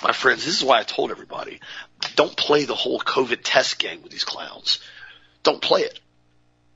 My 0.03 0.11
friends, 0.11 0.43
this 0.43 0.57
is 0.57 0.65
why 0.65 0.79
I 0.79 0.83
told 0.83 1.11
everybody, 1.11 1.61
don't 2.17 2.35
play 2.35 2.65
the 2.65 2.75
whole 2.75 2.99
COVID 2.99 3.39
test 3.41 3.79
game 3.79 4.03
with 4.03 4.11
these 4.11 4.25
clowns. 4.25 4.79
Don't 5.43 5.61
play 5.61 5.83
it 5.83 5.97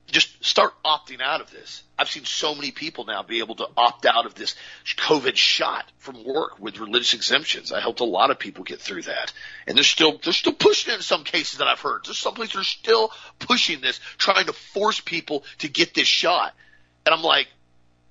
just 0.06 0.44
start 0.44 0.72
opting 0.84 1.20
out 1.20 1.40
of 1.40 1.50
this. 1.50 1.82
I've 1.98 2.08
seen 2.08 2.24
so 2.24 2.54
many 2.54 2.70
people 2.70 3.04
now 3.04 3.22
be 3.22 3.38
able 3.38 3.54
to 3.56 3.68
opt 3.76 4.06
out 4.06 4.26
of 4.26 4.34
this 4.34 4.54
COVID 4.84 5.36
shot 5.36 5.90
from 5.98 6.24
work 6.24 6.60
with 6.60 6.78
religious 6.78 7.14
exemptions. 7.14 7.72
I 7.72 7.80
helped 7.80 8.00
a 8.00 8.04
lot 8.04 8.30
of 8.30 8.38
people 8.38 8.64
get 8.64 8.80
through 8.80 9.02
that. 9.02 9.32
And 9.66 9.76
they're 9.76 9.84
still, 9.84 10.18
they're 10.22 10.32
still 10.32 10.52
pushing 10.52 10.92
it 10.92 10.96
in 10.96 11.02
some 11.02 11.24
cases 11.24 11.58
that 11.58 11.68
I've 11.68 11.80
heard. 11.80 12.02
There's 12.04 12.18
some 12.18 12.34
places 12.34 12.60
are 12.60 12.64
still 12.64 13.12
pushing 13.38 13.80
this, 13.80 14.00
trying 14.18 14.46
to 14.46 14.52
force 14.52 15.00
people 15.00 15.44
to 15.58 15.68
get 15.68 15.94
this 15.94 16.08
shot. 16.08 16.54
And 17.06 17.14
I'm 17.14 17.22
like, 17.22 17.48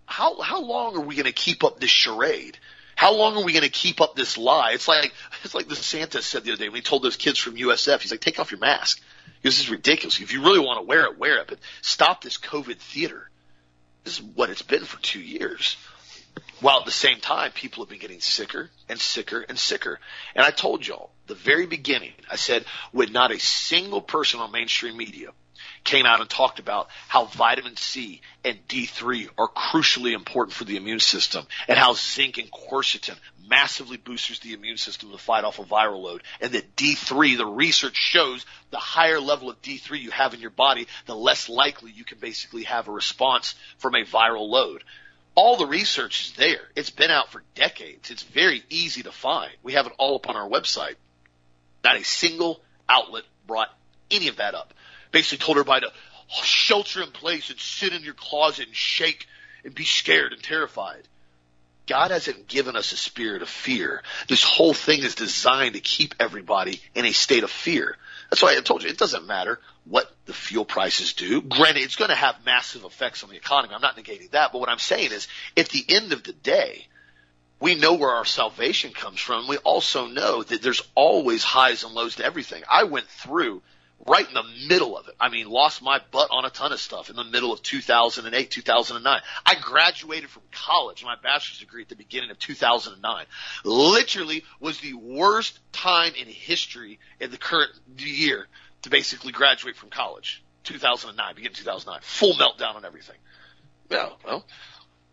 how, 0.06 0.42
how 0.42 0.62
long 0.62 0.98
are 0.98 1.02
we 1.02 1.16
going 1.16 1.26
to 1.26 1.32
keep 1.32 1.64
up 1.64 1.80
this 1.80 1.90
charade? 1.90 2.58
How 2.96 3.14
long 3.16 3.38
are 3.38 3.44
we 3.44 3.54
going 3.54 3.64
to 3.64 3.70
keep 3.70 4.02
up 4.02 4.16
this 4.16 4.38
lie? 4.38 4.72
It's 4.74 4.88
like, 4.88 5.14
it's 5.44 5.56
like 5.56 5.68
DeSantis 5.68 6.24
said 6.24 6.44
the 6.44 6.52
other 6.52 6.64
day 6.64 6.70
when 6.70 6.76
he 6.76 6.82
told 6.82 7.04
those 7.04 7.18
kids 7.18 7.40
from 7.40 7.56
USF, 7.56 8.02
he's 8.02 8.12
like, 8.12 8.22
take 8.22 8.40
off 8.40 8.52
your 8.52 8.60
mask. 8.60 9.02
This 9.44 9.60
is 9.60 9.70
ridiculous. 9.70 10.20
If 10.20 10.34
you 10.34 10.42
really 10.42 10.60
want 10.60 10.80
to 10.80 10.88
wear 10.88 11.06
it, 11.06 11.20
wear 11.20 11.38
it, 11.40 11.48
but 11.48 11.60
stop 11.82 12.24
this 12.24 12.38
COVID 12.38 12.78
theater. 12.78 13.30
This 14.04 14.18
is 14.18 14.24
what 14.24 14.50
it's 14.50 14.62
been 14.62 14.86
for 14.86 15.00
two 15.02 15.22
years. 15.22 15.78
While 16.62 16.80
at 16.80 16.86
the 16.86 16.92
same 16.92 17.20
time, 17.20 17.52
people 17.52 17.84
have 17.84 17.90
been 17.90 18.00
getting 18.00 18.22
sicker 18.22 18.70
and 18.90 19.00
sicker 19.00 19.42
and 19.42 19.60
sicker. 19.60 20.00
And 20.34 20.46
I 20.46 20.50
told 20.50 20.88
y'all, 20.88 21.12
the 21.28 21.36
very 21.36 21.66
beginning, 21.66 22.14
I 22.32 22.38
said, 22.38 22.66
with 22.92 23.12
not 23.12 23.32
a 23.32 23.40
single 23.40 24.02
person 24.02 24.40
on 24.40 24.52
mainstream 24.52 24.98
media 24.98 25.30
came 25.84 26.06
out 26.06 26.22
and 26.22 26.30
talked 26.30 26.60
about 26.60 26.88
how 27.08 27.26
vitamin 27.26 27.76
C 27.76 28.22
and 28.44 28.58
D3 28.68 29.30
are 29.38 29.50
crucially 29.50 30.14
important 30.14 30.54
for 30.54 30.64
the 30.64 30.78
immune 30.78 31.00
system 31.00 31.46
and 31.68 31.78
how 31.78 31.94
zinc 31.94 32.38
and 32.38 32.50
quercetin 32.52 33.18
massively 33.48 33.98
boosts 33.98 34.40
the 34.40 34.54
immune 34.54 34.78
system 34.78 35.12
to 35.12 35.18
fight 35.18 35.44
off 35.44 35.60
a 35.60 35.64
viral 35.64 36.02
load. 36.02 36.24
And 36.42 36.54
that 36.54 36.76
D3, 36.76 37.38
the 37.38 37.46
research 37.46 37.98
shows 37.98 38.46
the 38.72 38.78
higher 38.78 39.20
level 39.20 39.50
of 39.50 39.62
D3 39.62 40.00
you 40.00 40.12
have 40.12 40.34
in 40.34 40.40
your 40.40 40.50
body, 40.50 40.88
the 41.06 41.16
less 41.16 41.50
likely 41.50 41.92
you 41.92 42.06
can 42.06 42.20
basically 42.20 42.64
have 42.64 42.88
a 42.88 42.92
response 42.92 43.56
from 43.78 43.96
a 43.96 44.06
viral 44.06 44.50
load. 44.50 44.84
All 45.36 45.58
the 45.58 45.66
research 45.66 46.28
is 46.28 46.34
there. 46.34 46.62
It's 46.76 46.92
been 46.92 47.12
out 47.12 47.32
for 47.32 47.44
decades. 47.56 48.12
It's 48.12 48.24
very 48.24 48.64
easy 48.70 49.04
to 49.04 49.12
find. 49.12 49.52
We 49.64 49.74
have 49.74 49.88
it 49.88 49.94
all 49.98 50.16
up 50.16 50.30
on 50.30 50.36
our 50.36 50.48
website. 50.48 50.96
Not 51.84 51.98
a 51.98 52.04
single 52.04 52.62
outlet 52.88 53.24
brought 53.48 53.70
any 54.12 54.28
of 54.28 54.38
that 54.38 54.54
up 54.54 54.74
basically 55.14 55.46
told 55.46 55.58
everybody 55.58 55.86
to 55.86 55.94
shelter 56.44 57.02
in 57.02 57.12
place 57.12 57.50
and 57.50 57.60
sit 57.60 57.94
in 57.94 58.04
your 58.04 58.16
closet 58.16 58.68
and 58.68 58.76
shake 58.76 59.28
and 59.64 59.74
be 59.74 59.86
scared 59.86 60.34
and 60.34 60.44
terrified. 60.44 61.08
God 61.86 62.12
hasn't 62.12 62.48
given 62.48 62.76
us 62.76 62.92
a 62.92 62.98
spirit 62.98 63.42
of 63.42 63.50
fear. 63.50 64.04
This 64.28 64.44
whole 64.44 64.74
thing 64.74 65.04
is 65.04 65.16
designed 65.16 65.76
to 65.76 65.82
keep 65.82 66.16
everybody 66.20 66.82
in 66.96 67.06
a 67.06 67.12
state 67.12 67.44
of 67.44 67.52
fear. 67.52 67.98
That's 68.30 68.42
why 68.42 68.56
I 68.58 68.62
told 68.62 68.84
you 68.84 68.90
it 68.90 68.98
doesn't 68.98 69.28
matter 69.28 69.60
what 69.86 70.10
the 70.26 70.34
fuel 70.34 70.66
prices 70.66 71.14
do. 71.14 71.42
Granted, 71.42 71.84
it's 71.84 71.98
going 71.98 72.10
to 72.10 72.16
have 72.16 72.46
massive 72.46 72.86
effects 72.86 73.24
on 73.24 73.30
the 73.30 73.36
economy. 73.36 73.74
I'm 73.76 73.82
not 73.82 73.98
negating 73.98 74.32
that, 74.32 74.54
but 74.54 74.60
what 74.60 74.70
I'm 74.70 74.80
saying 74.80 75.12
is 75.12 75.28
at 75.58 75.70
the 75.70 75.86
end 75.90 76.14
of 76.14 76.24
the 76.24 76.34
day, 76.34 76.88
we 77.60 77.76
know 77.76 77.94
where 77.94 78.12
our 78.12 78.26
salvation 78.26 78.92
comes 78.92 79.20
from. 79.20 79.48
We 79.48 79.58
also 79.58 80.08
know 80.08 80.42
that 80.42 80.62
there's 80.62 80.82
always 80.96 81.44
highs 81.44 81.84
and 81.84 81.94
lows 81.94 82.16
to 82.16 82.26
everything. 82.26 82.64
I 82.70 82.86
went 82.86 83.08
through 83.08 83.62
right 84.06 84.28
in 84.28 84.34
the 84.34 84.44
middle 84.68 84.98
of 84.98 85.08
it. 85.08 85.16
I 85.20 85.30
mean, 85.30 85.48
lost 85.48 85.82
my 85.82 86.00
butt 86.12 86.30
on 86.32 86.46
a 86.46 86.50
ton 86.50 86.72
of 86.72 86.80
stuff 86.80 87.10
in 87.10 87.16
the 87.16 87.24
middle 87.24 87.54
of 87.54 87.62
2008, 87.62 88.50
2009. 88.50 89.22
I 89.46 89.56
graduated 89.56 90.30
from 90.30 90.44
college, 90.52 91.04
my 91.04 91.16
bachelor's 91.22 91.60
degree 91.60 91.84
at 91.84 91.90
the 91.90 91.96
beginning 91.96 92.32
of 92.32 92.40
2009. 92.40 93.26
Literally 93.64 94.44
was 94.60 94.80
the 94.80 94.94
worst 94.94 95.60
time 95.72 96.14
in 96.20 96.28
history 96.28 97.00
in 97.20 97.32
the 97.32 97.38
current 97.38 97.72
year 97.98 98.48
to 98.84 98.90
basically 98.90 99.32
graduate 99.32 99.76
from 99.76 99.90
college. 99.90 100.44
2009, 100.64 101.36
beginning 101.36 101.56
2009. 101.56 102.00
Full 102.04 102.34
meltdown 102.36 102.76
on 102.76 102.86
everything. 102.86 103.18
Yeah, 103.90 104.10
well, 104.26 104.46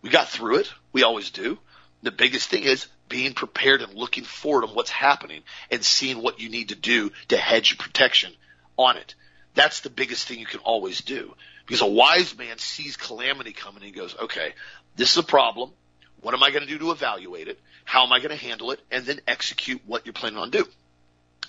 we 0.02 0.10
got 0.10 0.28
through 0.28 0.58
it. 0.58 0.72
We 0.92 1.02
always 1.02 1.30
do. 1.30 1.58
The 2.02 2.12
biggest 2.12 2.48
thing 2.48 2.62
is 2.62 2.86
being 3.08 3.34
prepared 3.34 3.82
and 3.82 3.92
looking 3.94 4.24
forward 4.24 4.64
on 4.64 4.74
what's 4.74 4.90
happening 4.90 5.42
and 5.70 5.84
seeing 5.84 6.22
what 6.22 6.40
you 6.40 6.48
need 6.48 6.70
to 6.70 6.76
do 6.76 7.10
to 7.28 7.36
hedge 7.36 7.72
your 7.72 7.78
protection 7.78 8.32
on 8.80 8.96
it. 8.96 9.14
That's 9.54 9.80
the 9.80 9.90
biggest 9.90 10.26
thing 10.26 10.38
you 10.38 10.46
can 10.46 10.60
always 10.60 11.02
do. 11.02 11.34
Because 11.66 11.82
a 11.82 11.86
wise 11.86 12.36
man 12.36 12.58
sees 12.58 12.96
calamity 12.96 13.52
coming 13.52 13.82
and 13.82 13.94
goes, 13.94 14.16
okay, 14.18 14.54
this 14.96 15.12
is 15.12 15.18
a 15.18 15.22
problem. 15.22 15.70
What 16.22 16.34
am 16.34 16.42
I 16.42 16.50
going 16.50 16.62
to 16.62 16.68
do 16.68 16.78
to 16.78 16.90
evaluate 16.90 17.48
it? 17.48 17.58
How 17.84 18.04
am 18.04 18.12
I 18.12 18.18
going 18.18 18.36
to 18.36 18.36
handle 18.36 18.70
it? 18.72 18.80
And 18.90 19.04
then 19.04 19.20
execute 19.26 19.80
what 19.86 20.06
you're 20.06 20.12
planning 20.12 20.38
on 20.38 20.50
doing. 20.50 20.66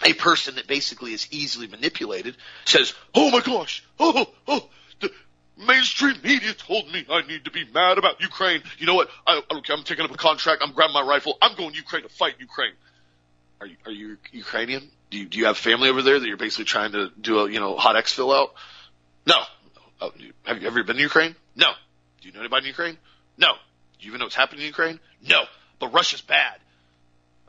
A 0.04 0.14
person 0.14 0.56
that 0.56 0.68
basically 0.68 1.14
is 1.14 1.28
easily 1.32 1.68
manipulated 1.68 2.36
says, 2.66 2.94
oh 3.14 3.32
my 3.32 3.42
gosh, 3.42 3.84
oh, 4.00 4.14
oh, 4.16 4.34
oh, 4.48 4.70
the 5.00 5.12
mainstream 5.58 6.16
media 6.24 6.54
told 6.54 6.92
me 6.92 7.06
I 7.10 7.22
need 7.22 7.46
to 7.46 7.52
be 7.52 7.66
mad 7.72 7.98
about 7.98 8.20
Ukraine. 8.20 8.64
You 8.80 8.88
know 8.88 8.96
what? 8.96 9.10
I, 9.28 9.42
okay, 9.52 9.74
I'm 9.74 9.84
taking 9.84 10.06
up 10.06 10.12
a 10.12 10.18
contract. 10.18 10.64
I'm 10.66 10.74
grabbing 10.74 10.94
my 10.94 11.04
rifle. 11.04 11.38
I'm 11.42 11.56
going 11.56 11.72
to 11.72 11.78
Ukraine 11.78 12.04
to 12.04 12.10
fight 12.10 12.36
Ukraine. 12.40 12.74
Are 13.62 13.68
you, 13.68 13.78
are 13.86 13.92
you 13.92 14.18
Ukrainian? 14.32 14.90
do 15.12 15.18
you, 15.18 15.26
do 15.26 15.38
you 15.38 15.46
have 15.46 15.58
family 15.58 15.90
over 15.90 16.02
there 16.02 16.20
that 16.20 16.26
you're 16.26 16.38
basically 16.38 16.66
trying 16.66 16.94
to 16.94 17.12
do 17.20 17.40
a, 17.40 17.52
you 17.52 17.60
know, 17.60 17.78
hot 17.78 17.96
exfil 17.96 18.36
out? 18.36 18.54
No. 19.28 19.36
Oh, 20.00 20.12
have 20.46 20.62
you 20.62 20.68
ever 20.68 20.84
been 20.84 20.96
to 20.96 21.02
Ukraine? 21.02 21.36
No. 21.56 21.68
Do 22.22 22.28
you 22.28 22.34
know 22.34 22.40
anybody 22.40 22.66
in 22.66 22.70
Ukraine? 22.70 22.98
No. 23.38 23.54
Do 24.00 24.06
you 24.06 24.12
even 24.12 24.20
know 24.20 24.26
what's 24.26 24.36
happening 24.36 24.62
in 24.62 24.68
Ukraine? 24.68 25.00
No, 25.28 25.44
but 25.80 25.94
Russia's 25.94 26.22
bad. 26.22 26.56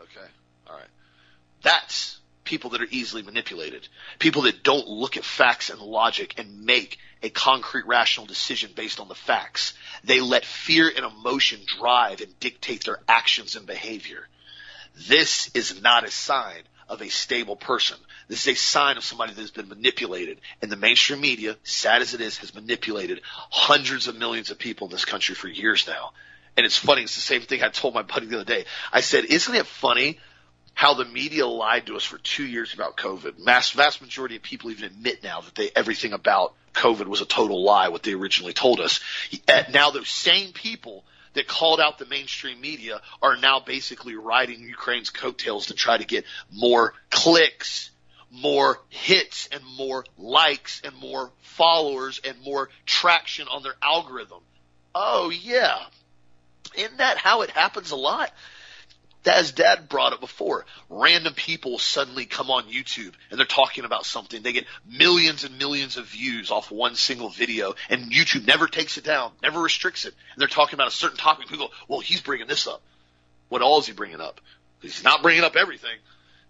Okay, 0.01 0.27
all 0.69 0.77
right. 0.77 0.89
That's 1.63 2.19
people 2.45 2.71
that 2.71 2.83
are 2.83 2.89
easily 2.91 3.23
manipulated. 3.23 3.89
People 4.19 4.43
that 4.43 4.63
don't 4.63 4.87
look 4.89 5.17
at 5.17 5.25
facts 5.25 5.71
and 5.71 5.81
logic 5.81 6.35
and 6.39 6.67
make 6.67 6.99
a 7.23 7.31
concrete 7.31 7.87
rational 7.87 8.27
decision 8.27 8.73
based 8.75 9.01
on 9.01 9.09
the 9.09 9.15
facts. 9.15 9.73
They 10.05 10.21
let 10.21 10.45
fear 10.45 10.93
and 10.95 11.07
emotion 11.07 11.61
drive 11.79 12.21
and 12.21 12.39
dictate 12.41 12.85
their 12.85 12.99
actions 13.09 13.57
and 13.57 13.67
behavior. 13.67 14.29
This 14.95 15.51
is 15.55 15.81
not 15.83 16.05
a 16.05 16.11
sign 16.11 16.63
of 16.89 17.01
a 17.01 17.09
stable 17.09 17.57
person. 17.57 17.97
This 18.29 18.47
is 18.47 18.55
a 18.55 18.61
sign 18.61 18.97
of 18.97 19.05
somebody 19.05 19.33
that 19.33 19.41
has 19.41 19.51
been 19.51 19.69
manipulated. 19.69 20.41
And 20.61 20.71
the 20.71 20.77
mainstream 20.77 21.21
media, 21.21 21.57
sad 21.65 22.03
as 22.03 22.15
it 22.15 22.21
is, 22.21 22.39
has 22.39 22.55
manipulated 22.55 23.23
hundreds 23.25 24.09
of 24.09 24.17
millions 24.17 24.51
of 24.51 24.59
people 24.59 24.89
in 24.89 24.93
this 24.93 25.05
country 25.05 25.35
for 25.35 25.49
years 25.49 25.87
now. 25.87 26.13
And 26.57 26.67
it's 26.67 26.77
funny. 26.77 27.03
It's 27.03 27.15
the 27.15 27.23
same 27.23 27.41
thing 27.43 27.63
I 27.63 27.69
told 27.69 27.95
my 27.95 28.03
buddy 28.03 28.27
the 28.27 28.37
other 28.37 28.45
day. 28.45 28.67
I 28.93 29.01
said, 29.01 29.25
isn't 29.25 29.55
it 29.55 29.67
funny 29.67 30.19
how 30.75 30.95
the 30.95 31.05
media 31.05 31.47
lied 31.47 31.87
to 31.87 31.97
us 31.97 32.05
for 32.05 32.19
two 32.19 32.45
years 32.47 32.75
about 32.75 32.97
COVID? 32.97 33.39
Mass, 33.39 33.71
vast 33.71 34.03
majority 34.03 34.37
of 34.37 34.43
people 34.43 34.71
even 34.71 34.85
admit 34.85 35.23
now 35.23 35.41
that 35.41 35.55
they, 35.55 35.71
everything 35.75 36.13
about 36.13 36.55
COVID 36.75 37.07
was 37.07 37.23
a 37.23 37.27
total 37.27 37.63
lie, 37.65 37.89
what 37.89 38.03
they 38.03 38.13
originally 38.13 38.53
told 38.53 38.81
us. 38.81 39.01
Now 39.73 39.91
those 39.91 40.09
same 40.09 40.53
people 40.53 41.05
that 41.35 41.47
called 41.47 41.81
out 41.81 41.99
the 41.99 42.07
mainstream 42.07 42.61
media 42.61 43.01
are 43.23 43.37
now 43.37 43.61
basically 43.61 44.15
riding 44.15 44.61
Ukraine's 44.61 45.11
coattails 45.11 45.67
to 45.67 45.75
try 45.75 45.97
to 45.97 46.05
get 46.05 46.25
more 46.51 46.95
clicks, 47.11 47.91
more 48.31 48.81
hits 48.89 49.49
and 49.53 49.63
more 49.77 50.05
likes 50.19 50.81
and 50.85 50.95
more 50.97 51.31
followers 51.43 52.21
and 52.25 52.41
more 52.43 52.71
traction 52.87 53.49
on 53.49 53.63
their 53.63 53.75
algorithm. 53.83 54.41
Oh 54.95 55.31
yeah. 55.31 55.79
Isn't 56.75 56.99
that 56.99 57.19
how 57.19 57.43
it 57.43 57.51
happens 57.51 57.91
a 57.91 57.97
lot? 57.97 58.31
As 59.25 59.53
dad 59.53 59.89
brought 59.89 60.13
it 60.13 60.21
before, 60.21 60.65
random 60.91 61.35
people 61.35 61.79
suddenly 61.79 62.27
come 62.27 62.51
on 62.51 62.65
YouTube 62.65 63.13
and 63.31 63.39
they're 63.39 63.47
talking 63.47 63.85
about 63.85 64.05
something. 64.05 64.43
They 64.43 64.53
get 64.53 64.67
millions 64.85 65.45
and 65.45 65.59
millions 65.59 65.97
of 65.97 66.07
views 66.07 66.51
off 66.51 66.73
one 66.73 66.97
single 66.97 67.29
video 67.29 67.75
and 67.89 68.11
YouTube 68.11 68.47
never 68.47 68.67
takes 68.67 68.99
it 68.99 69.05
down, 69.05 69.31
never 69.43 69.61
restricts 69.61 70.05
it. 70.07 70.15
And 70.35 70.41
they're 70.41 70.49
talking 70.49 70.75
about 70.75 70.89
a 70.89 70.93
certain 70.93 71.19
topic. 71.19 71.47
People 71.47 71.69
go, 71.69 71.75
well, 71.87 72.01
he's 72.01 72.21
bringing 72.21 72.49
this 72.49 72.67
up. 72.67 72.83
What 73.49 73.63
all 73.63 73.79
is 73.79 73.87
he 73.87 73.93
bringing 73.93 74.21
up? 74.21 74.41
He's 74.81 75.05
not 75.05 75.23
bringing 75.23 75.45
up 75.45 75.55
everything 75.55 75.99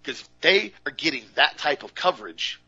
because 0.02 0.26
they 0.40 0.72
are 0.86 0.92
getting 0.92 1.24
that 1.34 1.58
type 1.58 1.82
of 1.82 1.94
coverage. 1.94 2.60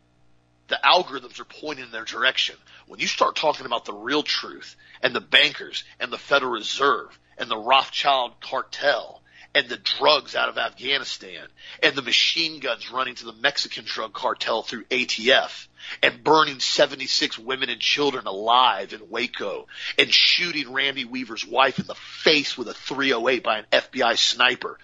The 0.69 0.79
algorithms 0.85 1.41
are 1.41 1.45
pointing 1.45 1.87
in 1.87 1.91
their 1.91 2.05
direction. 2.05 2.57
When 2.87 3.01
you 3.01 3.07
start 3.07 3.37
talking 3.37 3.65
about 3.65 3.87
the 3.87 3.95
real 3.95 4.23
truth 4.23 4.77
and 5.03 5.15
the 5.15 5.21
bankers 5.21 5.85
and 5.99 6.13
the 6.13 6.19
Federal 6.19 6.53
Reserve 6.53 7.19
and 7.39 7.51
the 7.51 7.57
Rothschild 7.57 8.41
cartel 8.41 9.23
and 9.55 9.69
the 9.69 9.77
drugs 9.77 10.35
out 10.35 10.49
of 10.49 10.59
Afghanistan 10.59 11.47
and 11.83 11.95
the 11.95 12.03
machine 12.03 12.61
guns 12.61 12.91
running 12.91 13.15
to 13.15 13.25
the 13.25 13.33
Mexican 13.33 13.85
drug 13.85 14.13
cartel 14.13 14.63
through 14.63 14.85
ATF 14.85 15.69
and 16.03 16.25
burning 16.25 16.61
76 16.61 17.39
women 17.39 17.71
and 17.71 17.81
children 17.81 18.27
alive 18.27 18.93
in 18.93 19.09
Waco 19.11 19.67
and 19.99 20.13
shooting 20.13 20.73
Randy 20.73 21.05
Weaver's 21.05 21.47
wife 21.47 21.79
in 21.79 21.87
the 21.87 21.95
face 21.95 22.59
with 22.59 22.69
a 22.69 22.75
308 22.75 23.43
by 23.43 23.59
an 23.59 23.67
FBI 23.71 24.19
sniper. 24.19 24.79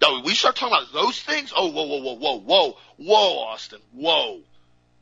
No, 0.00 0.20
we 0.24 0.34
start 0.34 0.56
talking 0.56 0.76
about 0.76 0.92
those 0.92 1.20
things. 1.20 1.52
Oh, 1.56 1.70
whoa, 1.70 1.86
whoa, 1.86 2.02
whoa, 2.02 2.14
whoa, 2.14 2.40
whoa, 2.40 2.76
whoa, 2.96 3.38
Austin, 3.44 3.80
whoa. 3.92 4.40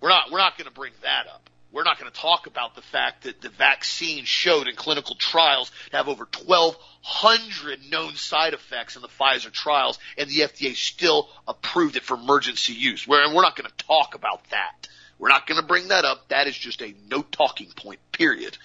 We're 0.00 0.11
not, 0.11 0.30
we're 0.30 0.38
not 0.38 0.56
going 0.56 0.68
to 0.68 0.74
bring 0.74 0.92
that 1.02 1.26
up 1.26 1.49
we're 1.72 1.84
not 1.84 1.98
going 1.98 2.10
to 2.10 2.20
talk 2.20 2.46
about 2.46 2.74
the 2.74 2.82
fact 2.82 3.24
that 3.24 3.40
the 3.40 3.48
vaccine 3.48 4.24
showed 4.24 4.66
in 4.66 4.74
clinical 4.74 5.14
trials 5.14 5.70
to 5.90 5.96
have 5.96 6.08
over 6.08 6.26
1,200 6.44 7.80
known 7.90 8.14
side 8.14 8.54
effects 8.54 8.96
in 8.96 9.02
the 9.02 9.08
Pfizer 9.08 9.52
trials, 9.52 9.98
and 10.18 10.28
the 10.28 10.40
FDA 10.40 10.74
still 10.74 11.28
approved 11.46 11.96
it 11.96 12.02
for 12.02 12.14
emergency 12.14 12.72
use. 12.72 13.06
We're, 13.06 13.24
and 13.24 13.34
we're 13.34 13.42
not 13.42 13.56
going 13.56 13.70
to 13.70 13.84
talk 13.86 14.14
about 14.14 14.42
that. 14.50 14.88
We're 15.18 15.28
not 15.28 15.46
going 15.46 15.60
to 15.60 15.66
bring 15.66 15.88
that 15.88 16.04
up. 16.04 16.28
That 16.28 16.48
is 16.48 16.56
just 16.56 16.82
a 16.82 16.94
no 17.08 17.22
talking 17.22 17.70
point, 17.76 18.00
period. 18.10 18.56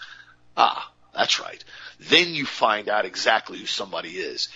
Ah, 0.58 0.92
that's 1.14 1.40
right. 1.40 1.64
Then 2.00 2.34
you 2.34 2.46
find 2.46 2.90
out 2.90 3.06
exactly 3.06 3.60
who 3.60 3.66
somebody 3.66 4.12
is 4.12 4.50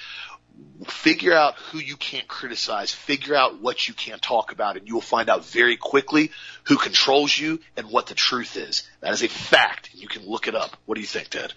figure 0.88 1.34
out 1.34 1.56
who 1.56 1.80
you 1.80 1.98
can't 1.98 2.28
criticize, 2.28 2.94
figure 2.94 3.36
out 3.36 3.62
what 3.62 3.88
you 3.88 3.94
can't 3.94 4.22
talk 4.22 4.52
about, 4.52 4.78
and 4.78 4.88
you 4.88 4.94
will 4.94 5.02
find 5.02 5.30
out 5.30 5.46
very 5.46 5.76
quickly 5.76 6.32
who 6.64 6.78
controls 6.78 7.38
you 7.38 7.60
and 7.76 7.90
what 7.90 8.08
the 8.08 8.16
truth 8.16 8.56
is. 8.56 8.90
That 9.02 9.14
is 9.14 9.24
a 9.24 9.28
fact. 9.28 9.90
You 9.94 10.08
can 10.08 10.26
look 10.26 10.48
it 10.48 10.56
up. 10.56 10.76
What 10.86 10.96
do 10.96 11.02
you 11.02 11.08
think, 11.08 11.30
Ted? 11.30 11.54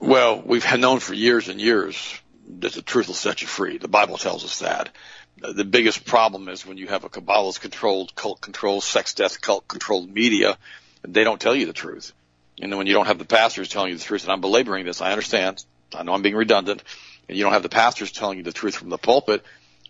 Well, 0.00 0.42
we've 0.44 0.78
known 0.78 1.00
for 1.00 1.14
years 1.14 1.48
and 1.48 1.60
years 1.60 2.20
that 2.60 2.72
the 2.72 2.82
truth 2.82 3.08
will 3.08 3.14
set 3.14 3.42
you 3.42 3.48
free. 3.48 3.78
The 3.78 3.88
Bible 3.88 4.18
tells 4.18 4.44
us 4.44 4.60
that. 4.60 4.90
The 5.38 5.64
biggest 5.64 6.04
problem 6.04 6.48
is 6.48 6.66
when 6.66 6.78
you 6.78 6.88
have 6.88 7.04
a 7.04 7.08
Kabbalah's 7.08 7.58
controlled, 7.58 8.14
cult 8.14 8.40
controlled, 8.40 8.82
sex 8.82 9.14
death 9.14 9.40
cult 9.40 9.68
controlled 9.68 10.10
media, 10.10 10.56
they 11.02 11.24
don't 11.24 11.40
tell 11.40 11.54
you 11.54 11.66
the 11.66 11.72
truth. 11.72 12.12
And 12.60 12.76
when 12.76 12.86
you 12.86 12.94
don't 12.94 13.06
have 13.06 13.18
the 13.18 13.26
pastors 13.26 13.68
telling 13.68 13.92
you 13.92 13.98
the 13.98 14.04
truth, 14.04 14.24
and 14.24 14.32
I'm 14.32 14.40
belaboring 14.40 14.86
this, 14.86 15.02
I 15.02 15.12
understand. 15.12 15.62
I 15.94 16.02
know 16.02 16.14
I'm 16.14 16.22
being 16.22 16.36
redundant, 16.36 16.82
and 17.28 17.36
you 17.36 17.44
don't 17.44 17.52
have 17.52 17.62
the 17.62 17.68
pastors 17.68 18.12
telling 18.12 18.38
you 18.38 18.44
the 18.44 18.52
truth 18.52 18.76
from 18.76 18.88
the 18.88 18.98
pulpit, 18.98 19.44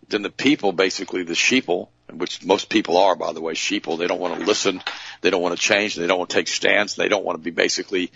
then 0.08 0.22
the 0.22 0.30
people, 0.30 0.72
basically 0.72 1.24
the 1.24 1.34
sheeple, 1.34 1.88
which 2.12 2.44
most 2.44 2.68
people 2.68 2.96
are, 2.96 3.16
by 3.16 3.32
the 3.32 3.40
way, 3.40 3.54
sheeple, 3.54 3.98
they 3.98 4.06
don't 4.06 4.20
want 4.20 4.38
to 4.38 4.46
listen, 4.46 4.82
they 5.20 5.30
don't 5.30 5.42
want 5.42 5.56
to 5.56 5.60
change, 5.60 5.96
they 5.96 6.06
don't 6.06 6.18
want 6.18 6.30
to 6.30 6.36
take 6.36 6.48
stands, 6.48 6.94
they 6.94 7.08
don't 7.08 7.24
want 7.24 7.38
to 7.38 7.42
be 7.42 7.50
basically, 7.50 8.12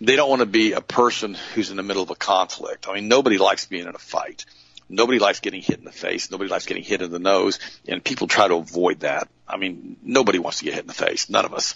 they 0.00 0.16
don't 0.16 0.30
want 0.30 0.40
to 0.40 0.46
be 0.46 0.72
a 0.72 0.80
person 0.80 1.34
who's 1.54 1.70
in 1.70 1.76
the 1.76 1.82
middle 1.82 2.02
of 2.02 2.10
a 2.10 2.14
conflict. 2.14 2.86
I 2.88 2.94
mean, 2.94 3.08
nobody 3.08 3.38
likes 3.38 3.66
being 3.66 3.86
in 3.86 3.94
a 3.94 3.98
fight. 3.98 4.44
Nobody 4.88 5.18
likes 5.18 5.40
getting 5.40 5.60
hit 5.60 5.78
in 5.78 5.84
the 5.84 5.92
face. 5.92 6.30
Nobody 6.30 6.48
likes 6.48 6.66
getting 6.66 6.82
hit 6.82 7.02
in 7.02 7.10
the 7.10 7.18
nose. 7.18 7.58
And 7.86 8.02
people 8.02 8.26
try 8.26 8.48
to 8.48 8.54
avoid 8.54 9.00
that. 9.00 9.28
I 9.46 9.58
mean, 9.58 9.96
nobody 10.02 10.38
wants 10.38 10.58
to 10.58 10.64
get 10.64 10.74
hit 10.74 10.82
in 10.82 10.86
the 10.86 10.94
face. 10.94 11.28
None 11.28 11.44
of 11.44 11.52
us. 11.52 11.74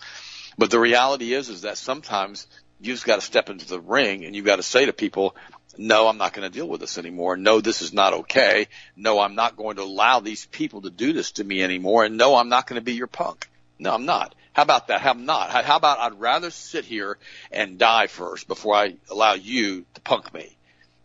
But 0.56 0.70
the 0.70 0.78
reality 0.78 1.34
is, 1.34 1.48
is 1.48 1.62
that 1.62 1.78
sometimes 1.78 2.46
you 2.82 2.92
just 2.92 3.06
got 3.06 3.16
to 3.16 3.22
step 3.22 3.48
into 3.48 3.66
the 3.66 3.80
ring 3.80 4.24
and 4.24 4.34
you've 4.34 4.44
got 4.44 4.56
to 4.56 4.62
say 4.62 4.86
to 4.86 4.92
people, 4.92 5.36
no, 5.78 6.08
I'm 6.08 6.18
not 6.18 6.32
going 6.32 6.50
to 6.50 6.54
deal 6.54 6.68
with 6.68 6.80
this 6.80 6.98
anymore. 6.98 7.36
No, 7.36 7.60
this 7.60 7.80
is 7.80 7.92
not 7.92 8.12
okay. 8.12 8.66
No, 8.96 9.20
I'm 9.20 9.36
not 9.36 9.56
going 9.56 9.76
to 9.76 9.82
allow 9.82 10.20
these 10.20 10.46
people 10.46 10.82
to 10.82 10.90
do 10.90 11.12
this 11.12 11.32
to 11.32 11.44
me 11.44 11.62
anymore. 11.62 12.04
And 12.04 12.16
no, 12.16 12.34
I'm 12.34 12.48
not 12.48 12.66
going 12.66 12.80
to 12.80 12.84
be 12.84 12.94
your 12.94 13.06
punk. 13.06 13.48
No, 13.78 13.94
I'm 13.94 14.04
not. 14.04 14.34
How 14.52 14.62
about 14.62 14.88
that? 14.88 15.00
How 15.00 15.12
not? 15.12 15.50
How 15.50 15.76
about 15.76 15.98
I'd 16.00 16.20
rather 16.20 16.50
sit 16.50 16.84
here 16.84 17.16
and 17.50 17.78
die 17.78 18.08
first 18.08 18.48
before 18.48 18.74
I 18.74 18.96
allow 19.10 19.34
you 19.34 19.86
to 19.94 20.00
punk 20.02 20.34
me 20.34 20.54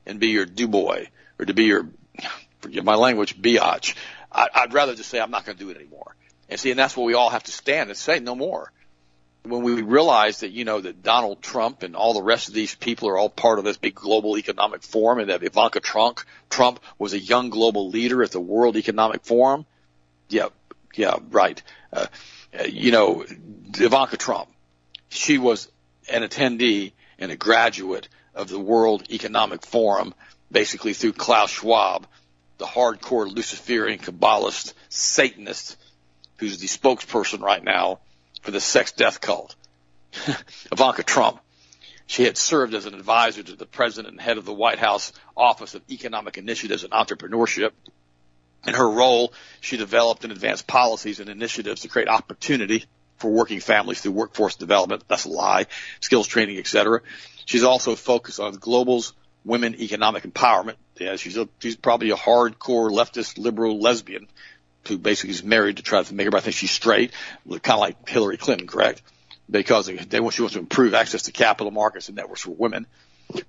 and 0.06 0.20
be 0.20 0.30
your 0.30 0.46
do 0.46 0.68
boy 0.68 1.10
or 1.40 1.46
to 1.46 1.54
be 1.54 1.66
your, 1.66 1.88
forgive 2.60 2.84
my 2.84 2.96
language, 2.96 3.40
biatch. 3.40 3.96
I'd 4.32 4.74
rather 4.74 4.96
just 4.96 5.10
say 5.10 5.20
I'm 5.20 5.32
not 5.32 5.46
going 5.46 5.58
to 5.58 5.64
do 5.64 5.70
it 5.70 5.78
anymore. 5.78 6.16
And 6.50 6.60
see, 6.60 6.72
and 6.72 6.80
that's 6.80 6.98
what 6.98 7.06
we 7.06 7.14
all 7.14 7.30
have 7.30 7.44
to 7.44 7.52
stand 7.52 7.90
and 7.90 7.98
say 7.98 8.20
no 8.20 8.36
more 8.36 8.72
when 9.48 9.64
we 9.64 9.82
realize 9.82 10.42
that, 10.42 10.52
you 10.52 10.66
know, 10.66 10.82
that 10.82 11.04
Donald 11.04 11.42
Trump 11.42 11.84
and 11.84 11.96
all 11.96 12.14
the 12.14 12.22
rest 12.22 12.48
of 12.48 12.54
these 12.54 12.76
people 12.76 13.10
are 13.10 13.18
all 13.18 13.30
part 13.30 13.60
of 13.60 13.66
this 13.66 13.78
big 13.78 13.96
global 13.96 14.38
economic 14.38 14.84
forum 14.84 15.20
and 15.20 15.30
that 15.30 15.44
Ivanka 15.44 15.80
Trump, 15.80 16.20
Trump 16.50 16.80
was 16.98 17.14
a 17.14 17.20
young 17.20 17.50
global 17.50 17.90
leader 17.90 18.24
at 18.24 18.32
the 18.32 18.40
World 18.40 18.78
Economic 18.78 19.24
Forum. 19.24 19.66
Yeah, 20.30 20.50
yeah, 20.96 21.16
right. 21.30 21.62
Uh, 21.92 22.08
you 22.68 22.92
know, 22.92 23.26
Ivanka 23.78 24.18
Trump, 24.18 24.50
she 25.10 25.38
was 25.38 25.70
an 26.10 26.24
attendee 26.24 26.94
and 27.20 27.32
a 27.32 27.36
graduate 27.36 28.10
of 28.36 28.50
the 28.50 28.60
World 28.60 29.12
Economic 29.12 29.66
Forum, 29.66 30.14
basically 30.52 30.94
through 30.94 31.14
Klaus 31.14 31.52
Schwab, 31.52 32.08
the 32.58 32.66
hardcore 32.66 33.34
Luciferian 33.34 34.00
Kabbalist 34.00 34.74
Satanist, 34.90 35.78
who's 36.38 36.60
the 36.60 36.68
spokesperson 36.68 37.42
right 37.42 37.64
now 37.64 38.00
for 38.48 38.52
the 38.52 38.62
sex 38.62 38.94
death 38.94 39.20
cult. 39.20 39.58
Ivanka 40.72 41.04
Trump. 41.04 41.42
She 42.06 42.24
had 42.24 42.38
served 42.38 42.74
as 42.76 42.86
an 42.86 42.94
advisor 42.94 43.44
to 43.44 43.58
the 43.58 43.66
president 43.66 44.14
and 44.14 44.22
head 44.22 44.38
of 44.38 44.46
the 44.46 44.54
White 44.54 44.80
House 44.80 45.12
Office 45.36 45.76
of 45.76 45.82
Economic 45.92 46.38
Initiatives 46.38 46.86
and 46.86 46.94
Entrepreneurship. 46.94 47.72
In 48.66 48.74
her 48.74 48.90
role, 48.90 49.34
she 49.60 49.76
developed 49.76 50.24
and 50.24 50.32
advanced 50.32 50.66
policies 50.66 51.20
and 51.20 51.28
initiatives 51.28 51.82
to 51.82 51.90
create 51.90 52.08
opportunity 52.08 52.86
for 53.18 53.30
working 53.30 53.60
families 53.60 54.00
through 54.00 54.14
workforce 54.14 54.56
development. 54.56 55.04
That's 55.10 55.26
a 55.26 55.30
lie. 55.30 55.66
Skills 56.00 56.26
training, 56.26 56.58
etc. 56.58 57.02
She's 57.44 57.66
also 57.66 57.96
focused 57.96 58.40
on 58.40 58.54
global's 58.54 59.12
women 59.44 59.76
economic 59.76 60.24
empowerment. 60.24 60.76
Yeah, 60.98 61.18
she's 61.18 61.36
a, 61.36 61.50
she's 61.60 61.76
probably 61.76 62.12
a 62.12 62.16
hardcore 62.16 62.90
leftist 62.92 63.38
liberal 63.38 63.82
lesbian 63.82 64.30
who 64.88 64.98
basically 64.98 65.32
is 65.32 65.44
married 65.44 65.78
to 65.78 65.84
try 65.84 66.02
to 66.02 66.14
make 66.14 66.26
everybody 66.26 66.44
think 66.44 66.56
she's 66.56 66.72
straight, 66.72 67.12
kind 67.48 67.62
of 67.70 67.80
like 67.80 68.08
Hillary 68.08 68.38
Clinton, 68.38 68.68
correct? 68.68 69.02
Because 69.50 69.88
they 69.88 70.20
want, 70.20 70.34
she 70.34 70.42
wants 70.42 70.54
to 70.54 70.60
improve 70.60 70.94
access 70.94 71.24
to 71.24 71.32
capital 71.32 71.72
markets 71.72 72.10
and 72.10 72.18
networks 72.18 72.42
for 72.42 72.52
women. 72.52 72.86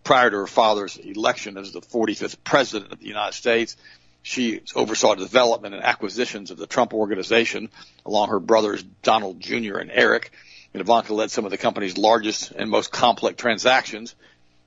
Prior 0.05 0.30
to 0.30 0.36
her 0.36 0.47
father's 0.47 0.97
election 0.97 1.57
as 1.57 1.72
the 1.72 1.80
45th 1.80 2.36
president 2.45 2.93
of 2.93 3.01
the 3.01 3.07
United 3.07 3.34
States, 3.34 3.76
she 4.22 4.61
oversaw 4.74 5.14
development 5.14 5.74
and 5.74 5.82
acquisitions 5.82 6.51
of 6.51 6.59
the 6.59 6.66
Trump 6.66 6.93
organization 6.93 7.70
along 8.05 8.28
her 8.28 8.41
brothers 8.41 8.82
Donald 9.03 9.41
Jr. 9.41 9.78
and 9.78 9.91
Eric. 9.91 10.32
And 10.74 10.80
Ivanka 10.80 11.14
led 11.14 11.30
some 11.30 11.45
of 11.45 11.51
the 11.51 11.57
company's 11.57 11.97
largest 11.97 12.51
and 12.51 12.70
most 12.70 12.93
complex 12.93 13.41
transactions. 13.41 14.14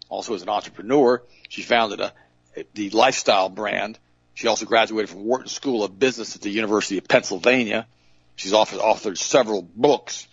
Also 0.10 0.34
as 0.34 0.42
an 0.42 0.50
entrepreneur, 0.50 1.22
she 1.48 1.62
founded 1.62 2.02
a, 2.02 2.14
the 2.74 2.90
lifestyle 2.90 3.50
brand. 3.50 4.00
She 4.34 4.48
also 4.48 4.66
graduated 4.66 5.10
from 5.10 5.26
Wharton 5.26 5.48
School 5.48 5.84
of 5.84 6.00
Business 6.00 6.36
at 6.36 6.42
the 6.42 6.50
University 6.50 6.98
of 6.98 7.08
Pennsylvania. 7.08 7.88
She's 8.36 8.54
authored 8.54 9.18
several 9.18 9.62
books 9.62 10.28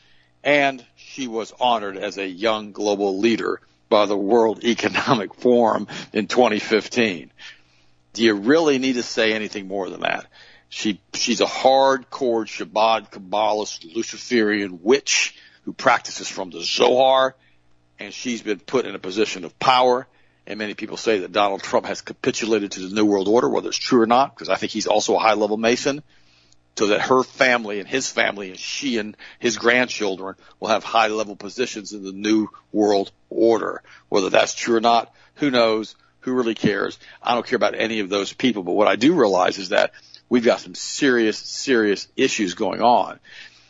and 0.44 0.84
she 0.96 1.26
was 1.26 1.52
honored 1.60 1.96
as 1.96 2.16
a 2.16 2.26
young 2.26 2.72
global 2.72 3.18
leader 3.18 3.60
by 3.88 4.06
the 4.06 4.16
World 4.16 4.64
Economic 4.64 5.34
Forum 5.34 5.88
in 6.12 6.26
2015. 6.26 7.30
Do 8.12 8.24
you 8.24 8.34
really 8.34 8.78
need 8.78 8.94
to 8.94 9.02
say 9.02 9.32
anything 9.32 9.68
more 9.68 9.90
than 9.90 10.00
that? 10.00 10.26
She 10.70 11.00
she's 11.14 11.40
a 11.40 11.46
hardcore 11.46 12.46
Shabbat 12.46 13.10
Kabbalist 13.10 13.94
Luciferian 13.94 14.80
witch 14.82 15.36
who 15.64 15.72
practices 15.72 16.28
from 16.28 16.50
the 16.50 16.60
Zohar, 16.60 17.34
and 17.98 18.12
she's 18.12 18.42
been 18.42 18.58
put 18.58 18.86
in 18.86 18.94
a 18.94 18.98
position 18.98 19.44
of 19.44 19.58
power. 19.58 20.06
And 20.48 20.58
many 20.58 20.72
people 20.72 20.96
say 20.96 21.18
that 21.18 21.30
Donald 21.30 21.62
Trump 21.62 21.84
has 21.84 22.00
capitulated 22.00 22.72
to 22.72 22.80
the 22.80 22.94
New 22.94 23.04
World 23.04 23.28
Order, 23.28 23.50
whether 23.50 23.68
it's 23.68 23.76
true 23.76 24.00
or 24.00 24.06
not, 24.06 24.34
because 24.34 24.48
I 24.48 24.56
think 24.56 24.72
he's 24.72 24.86
also 24.86 25.14
a 25.14 25.18
high 25.18 25.34
level 25.34 25.58
Mason 25.58 26.02
so 26.78 26.86
that 26.86 27.02
her 27.02 27.22
family 27.22 27.80
and 27.80 27.88
his 27.88 28.10
family 28.10 28.48
and 28.48 28.58
she 28.58 28.96
and 28.96 29.14
his 29.38 29.58
grandchildren 29.58 30.36
will 30.58 30.68
have 30.68 30.84
high 30.84 31.08
level 31.08 31.36
positions 31.36 31.92
in 31.92 32.02
the 32.02 32.12
new 32.12 32.48
world 32.72 33.12
order. 33.28 33.82
Whether 34.08 34.30
that's 34.30 34.54
true 34.54 34.76
or 34.76 34.80
not, 34.80 35.12
who 35.34 35.50
knows? 35.50 35.96
Who 36.20 36.32
really 36.32 36.54
cares? 36.54 36.98
I 37.22 37.34
don't 37.34 37.46
care 37.46 37.56
about 37.56 37.74
any 37.74 38.00
of 38.00 38.08
those 38.08 38.32
people, 38.32 38.62
but 38.62 38.72
what 38.72 38.88
I 38.88 38.96
do 38.96 39.12
realize 39.14 39.58
is 39.58 39.68
that 39.68 39.92
we've 40.30 40.44
got 40.44 40.60
some 40.60 40.74
serious, 40.74 41.36
serious 41.36 42.08
issues 42.16 42.54
going 42.54 42.80
on. 42.80 43.20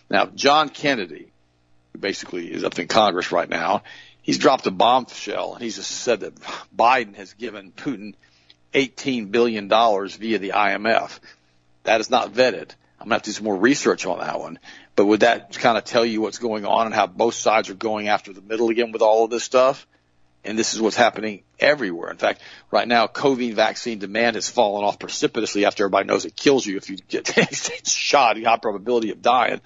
Now, 0.09 0.27
John 0.27 0.69
Kennedy, 0.69 1.33
who 1.93 1.99
basically 1.99 2.53
is 2.53 2.63
up 2.63 2.79
in 2.79 2.87
Congress 2.87 3.33
right 3.33 3.49
now, 3.49 3.83
he's 4.29 4.37
dropped 4.37 4.67
a 4.67 4.71
bombshell 4.71 5.55
and 5.55 5.63
he's 5.63 5.77
just 5.77 5.91
said 5.91 6.21
that 6.21 6.35
Biden 6.77 7.15
has 7.15 7.33
given 7.33 7.73
Putin 7.73 8.13
$18 8.75 9.31
billion 9.31 9.71
via 9.71 10.39
the 10.39 10.51
IMF. 10.51 11.19
That 11.85 12.03
is 12.03 12.11
not 12.11 12.35
vetted. 12.35 12.73
I'm 13.01 13.07
gonna 13.07 13.15
have 13.15 13.23
to 13.23 13.31
do 13.31 13.33
some 13.33 13.45
more 13.47 13.57
research 13.57 14.05
on 14.05 14.19
that 14.19 14.39
one. 14.39 14.59
But 14.97 15.07
would 15.07 15.21
that 15.21 15.57
kind 15.59 15.79
of 15.79 15.85
tell 15.85 16.05
you 16.05 16.21
what's 16.21 16.37
going 16.37 16.67
on 16.67 16.85
and 16.85 16.95
how 16.95 17.07
both 17.07 17.37
sides 17.37 17.71
are 17.71 17.75
going 17.75 18.09
after 18.09 18.35
the 18.35 18.43
middle 18.43 18.69
again 18.69 18.93
with 18.93 19.01
all 19.01 19.25
of 19.25 19.31
this 19.31 19.45
stuff? 19.45 19.87
And 20.45 20.59
this 20.59 20.75
is 20.75 20.81
what's 20.83 20.95
happening 20.95 21.43
everywhere. 21.59 22.11
In 22.11 22.19
fact, 22.19 22.43
right 22.71 22.87
now, 22.87 23.07
COVID 23.07 23.55
vaccine 23.55 23.99
demand 23.99 24.35
has 24.35 24.51
fallen 24.51 24.85
off 24.85 24.99
precipitously 24.99 25.65
after 25.65 25.85
everybody 25.85 26.07
knows 26.07 26.27
it 26.27 26.37
kills 26.37 26.67
you 26.67 26.77
if 26.77 26.91
you 26.91 26.99
get 27.09 27.35
shot, 27.87 28.37
you 28.37 28.45
high 28.45 28.59
probability 28.59 29.11
of 29.11 29.23
dying. 29.23 29.63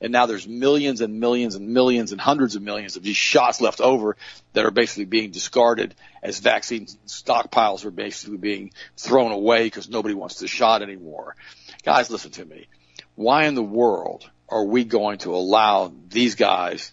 And 0.00 0.12
now 0.12 0.26
there's 0.26 0.46
millions 0.46 1.00
and 1.00 1.20
millions 1.20 1.54
and 1.54 1.68
millions 1.68 2.12
and 2.12 2.20
hundreds 2.20 2.56
of 2.56 2.62
millions 2.62 2.96
of 2.96 3.02
these 3.02 3.16
shots 3.16 3.60
left 3.60 3.80
over 3.80 4.16
that 4.52 4.64
are 4.64 4.70
basically 4.70 5.06
being 5.06 5.30
discarded 5.30 5.94
as 6.22 6.40
vaccine 6.40 6.86
stockpiles 7.06 7.84
are 7.84 7.90
basically 7.90 8.36
being 8.36 8.72
thrown 8.96 9.32
away 9.32 9.64
because 9.64 9.88
nobody 9.88 10.14
wants 10.14 10.38
the 10.38 10.48
shot 10.48 10.82
anymore. 10.82 11.36
Guys, 11.82 12.10
listen 12.10 12.30
to 12.32 12.44
me. 12.44 12.66
Why 13.14 13.44
in 13.44 13.54
the 13.54 13.62
world 13.62 14.28
are 14.48 14.64
we 14.64 14.84
going 14.84 15.18
to 15.18 15.34
allow 15.34 15.92
these 16.08 16.34
guys 16.34 16.92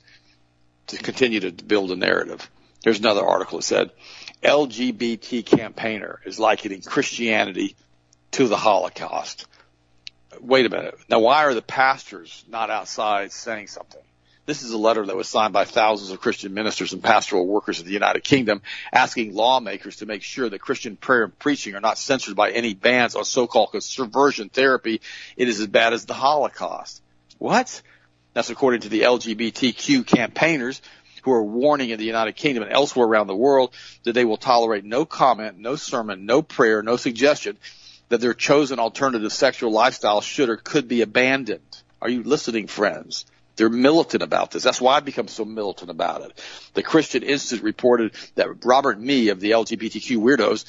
to 0.87 0.97
continue 0.97 1.41
to 1.41 1.51
build 1.51 1.91
a 1.91 1.95
narrative? 1.95 2.49
There's 2.83 2.99
another 2.99 3.25
article 3.25 3.59
that 3.59 3.63
said 3.63 3.91
LGBT 4.43 5.45
campaigner 5.45 6.19
is 6.25 6.39
likening 6.39 6.81
Christianity 6.81 7.75
to 8.31 8.47
the 8.47 8.57
Holocaust. 8.57 9.47
Wait 10.41 10.65
a 10.65 10.69
minute. 10.69 10.97
Now, 11.09 11.19
why 11.19 11.43
are 11.45 11.53
the 11.53 11.61
pastors 11.61 12.43
not 12.47 12.69
outside 12.69 13.31
saying 13.31 13.67
something? 13.67 14.01
This 14.45 14.61
is 14.61 14.71
a 14.71 14.77
letter 14.77 15.05
that 15.05 15.15
was 15.15 15.29
signed 15.29 15.53
by 15.53 15.63
thousands 15.63 16.11
of 16.11 16.19
Christian 16.19 16.53
ministers 16.53 16.91
and 16.91 17.01
pastoral 17.01 17.47
workers 17.47 17.79
of 17.79 17.85
the 17.85 17.93
United 17.93 18.25
Kingdom 18.25 18.61
asking 18.91 19.33
lawmakers 19.33 19.97
to 19.97 20.05
make 20.05 20.21
sure 20.21 20.49
that 20.49 20.59
Christian 20.59 20.97
prayer 20.97 21.23
and 21.23 21.39
preaching 21.39 21.75
are 21.75 21.81
not 21.81 21.97
censored 21.97 22.35
by 22.35 22.51
any 22.51 22.73
bans 22.73 23.15
on 23.15 23.23
so-called 23.23 23.71
conversion 23.71 24.49
therapy. 24.49 24.99
It 25.37 25.47
is 25.47 25.61
as 25.61 25.67
bad 25.67 25.93
as 25.93 26.05
the 26.05 26.13
Holocaust. 26.13 27.01
What? 27.37 27.81
That's 28.33 28.49
according 28.49 28.81
to 28.81 28.89
the 28.89 29.01
LGBTQ 29.01 30.05
campaigners 30.05 30.81
who 31.21 31.31
are 31.31 31.43
warning 31.43 31.91
in 31.91 31.97
the 31.97 32.05
United 32.05 32.35
Kingdom 32.35 32.63
and 32.63 32.73
elsewhere 32.73 33.07
around 33.07 33.27
the 33.27 33.35
world 33.35 33.73
that 34.03 34.11
they 34.11 34.25
will 34.25 34.35
tolerate 34.35 34.83
no 34.83 35.05
comment, 35.05 35.57
no 35.57 35.77
sermon, 35.77 36.25
no 36.25 36.41
prayer, 36.41 36.83
no 36.83 36.97
suggestion 36.97 37.57
that 38.09 38.21
their 38.21 38.33
chosen 38.33 38.79
alternative 38.79 39.31
sexual 39.31 39.71
lifestyle 39.71 40.21
should 40.21 40.49
or 40.49 40.57
could 40.57 40.87
be 40.87 41.01
abandoned. 41.01 41.61
Are 42.01 42.09
you 42.09 42.23
listening, 42.23 42.67
friends? 42.67 43.25
They're 43.55 43.69
militant 43.69 44.23
about 44.23 44.51
this. 44.51 44.63
That's 44.63 44.81
why 44.81 44.95
I've 44.95 45.05
become 45.05 45.27
so 45.27 45.45
militant 45.45 45.91
about 45.91 46.21
it. 46.21 46.41
The 46.73 46.83
Christian 46.83 47.23
Institute 47.23 47.63
reported 47.63 48.13
that 48.35 48.65
Robert 48.65 48.99
Mee 48.99 49.29
of 49.29 49.39
the 49.39 49.51
LGBTQ 49.51 50.17
Weirdos, 50.17 50.65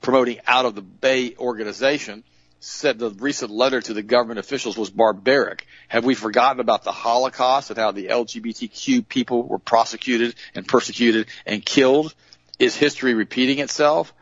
promoting 0.00 0.40
out 0.46 0.64
of 0.64 0.74
the 0.74 0.82
Bay 0.82 1.34
organization, 1.38 2.24
said 2.58 2.98
the 2.98 3.10
recent 3.10 3.50
letter 3.50 3.80
to 3.80 3.92
the 3.92 4.02
government 4.02 4.38
officials 4.38 4.78
was 4.78 4.88
barbaric. 4.88 5.66
Have 5.88 6.04
we 6.04 6.14
forgotten 6.14 6.58
about 6.58 6.84
the 6.84 6.92
Holocaust 6.92 7.70
and 7.70 7.78
how 7.78 7.92
the 7.92 8.08
LGBTQ 8.08 9.06
people 9.06 9.42
were 9.42 9.58
prosecuted 9.58 10.34
and 10.54 10.66
persecuted 10.66 11.26
and 11.44 11.64
killed? 11.64 12.14
Is 12.58 12.74
history 12.74 13.12
repeating 13.12 13.58
itself? 13.58 14.12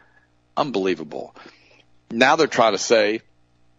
Unbelievable. 0.57 1.35
Now 2.11 2.37
they're 2.37 2.47
trying 2.47 2.73
to 2.73 2.79
say 2.79 3.21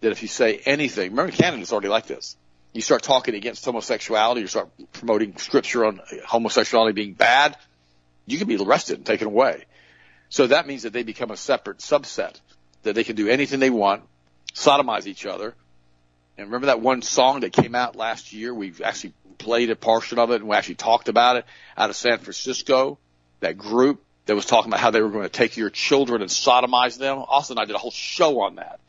that 0.01 0.11
if 0.11 0.21
you 0.21 0.27
say 0.27 0.57
anything, 0.65 1.11
remember 1.11 1.31
Canada's 1.31 1.71
already 1.71 1.89
like 1.89 2.07
this 2.07 2.35
you 2.75 2.81
start 2.81 3.03
talking 3.03 3.35
against 3.35 3.63
homosexuality, 3.63 4.41
you 4.41 4.47
start 4.47 4.69
promoting 4.91 5.37
scripture 5.37 5.85
on 5.85 6.01
homosexuality 6.27 6.93
being 6.93 7.13
bad, 7.13 7.55
you 8.25 8.37
can 8.37 8.49
be 8.49 8.57
arrested 8.57 8.97
and 8.97 9.05
taken 9.05 9.27
away. 9.27 9.63
So 10.27 10.47
that 10.47 10.67
means 10.67 10.83
that 10.83 10.91
they 10.91 11.03
become 11.03 11.31
a 11.31 11.37
separate 11.37 11.77
subset, 11.77 12.37
that 12.83 12.93
they 12.93 13.05
can 13.05 13.15
do 13.15 13.29
anything 13.29 13.61
they 13.61 13.69
want, 13.69 14.03
sodomize 14.53 15.07
each 15.07 15.25
other. 15.25 15.55
And 16.37 16.47
remember 16.47 16.67
that 16.67 16.81
one 16.81 17.01
song 17.01 17.39
that 17.39 17.53
came 17.53 17.75
out 17.75 17.95
last 17.95 18.33
year? 18.33 18.53
We 18.53 18.73
actually 18.83 19.13
played 19.37 19.69
a 19.69 19.77
portion 19.77 20.19
of 20.19 20.31
it 20.31 20.41
and 20.41 20.49
we 20.49 20.55
actually 20.57 20.75
talked 20.75 21.07
about 21.07 21.37
it 21.37 21.45
out 21.77 21.89
of 21.89 21.95
San 21.95 22.17
Francisco, 22.17 22.97
that 23.39 23.57
group 23.57 24.03
that 24.25 24.35
was 24.35 24.45
talking 24.45 24.71
about 24.71 24.79
how 24.79 24.91
they 24.91 25.01
were 25.01 25.09
going 25.09 25.23
to 25.23 25.29
take 25.29 25.57
your 25.57 25.69
children 25.69 26.21
and 26.21 26.29
sodomize 26.29 26.97
them. 26.97 27.19
Austin 27.19 27.57
and 27.57 27.63
I 27.63 27.65
did 27.65 27.75
a 27.75 27.79
whole 27.79 27.91
show 27.91 28.41
on 28.41 28.55
that. 28.55 28.79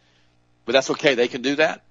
But 0.65 0.73
that's 0.73 0.91
okay. 0.91 1.15
They 1.15 1.29
can 1.29 1.43
do 1.43 1.57
that 1.57 1.83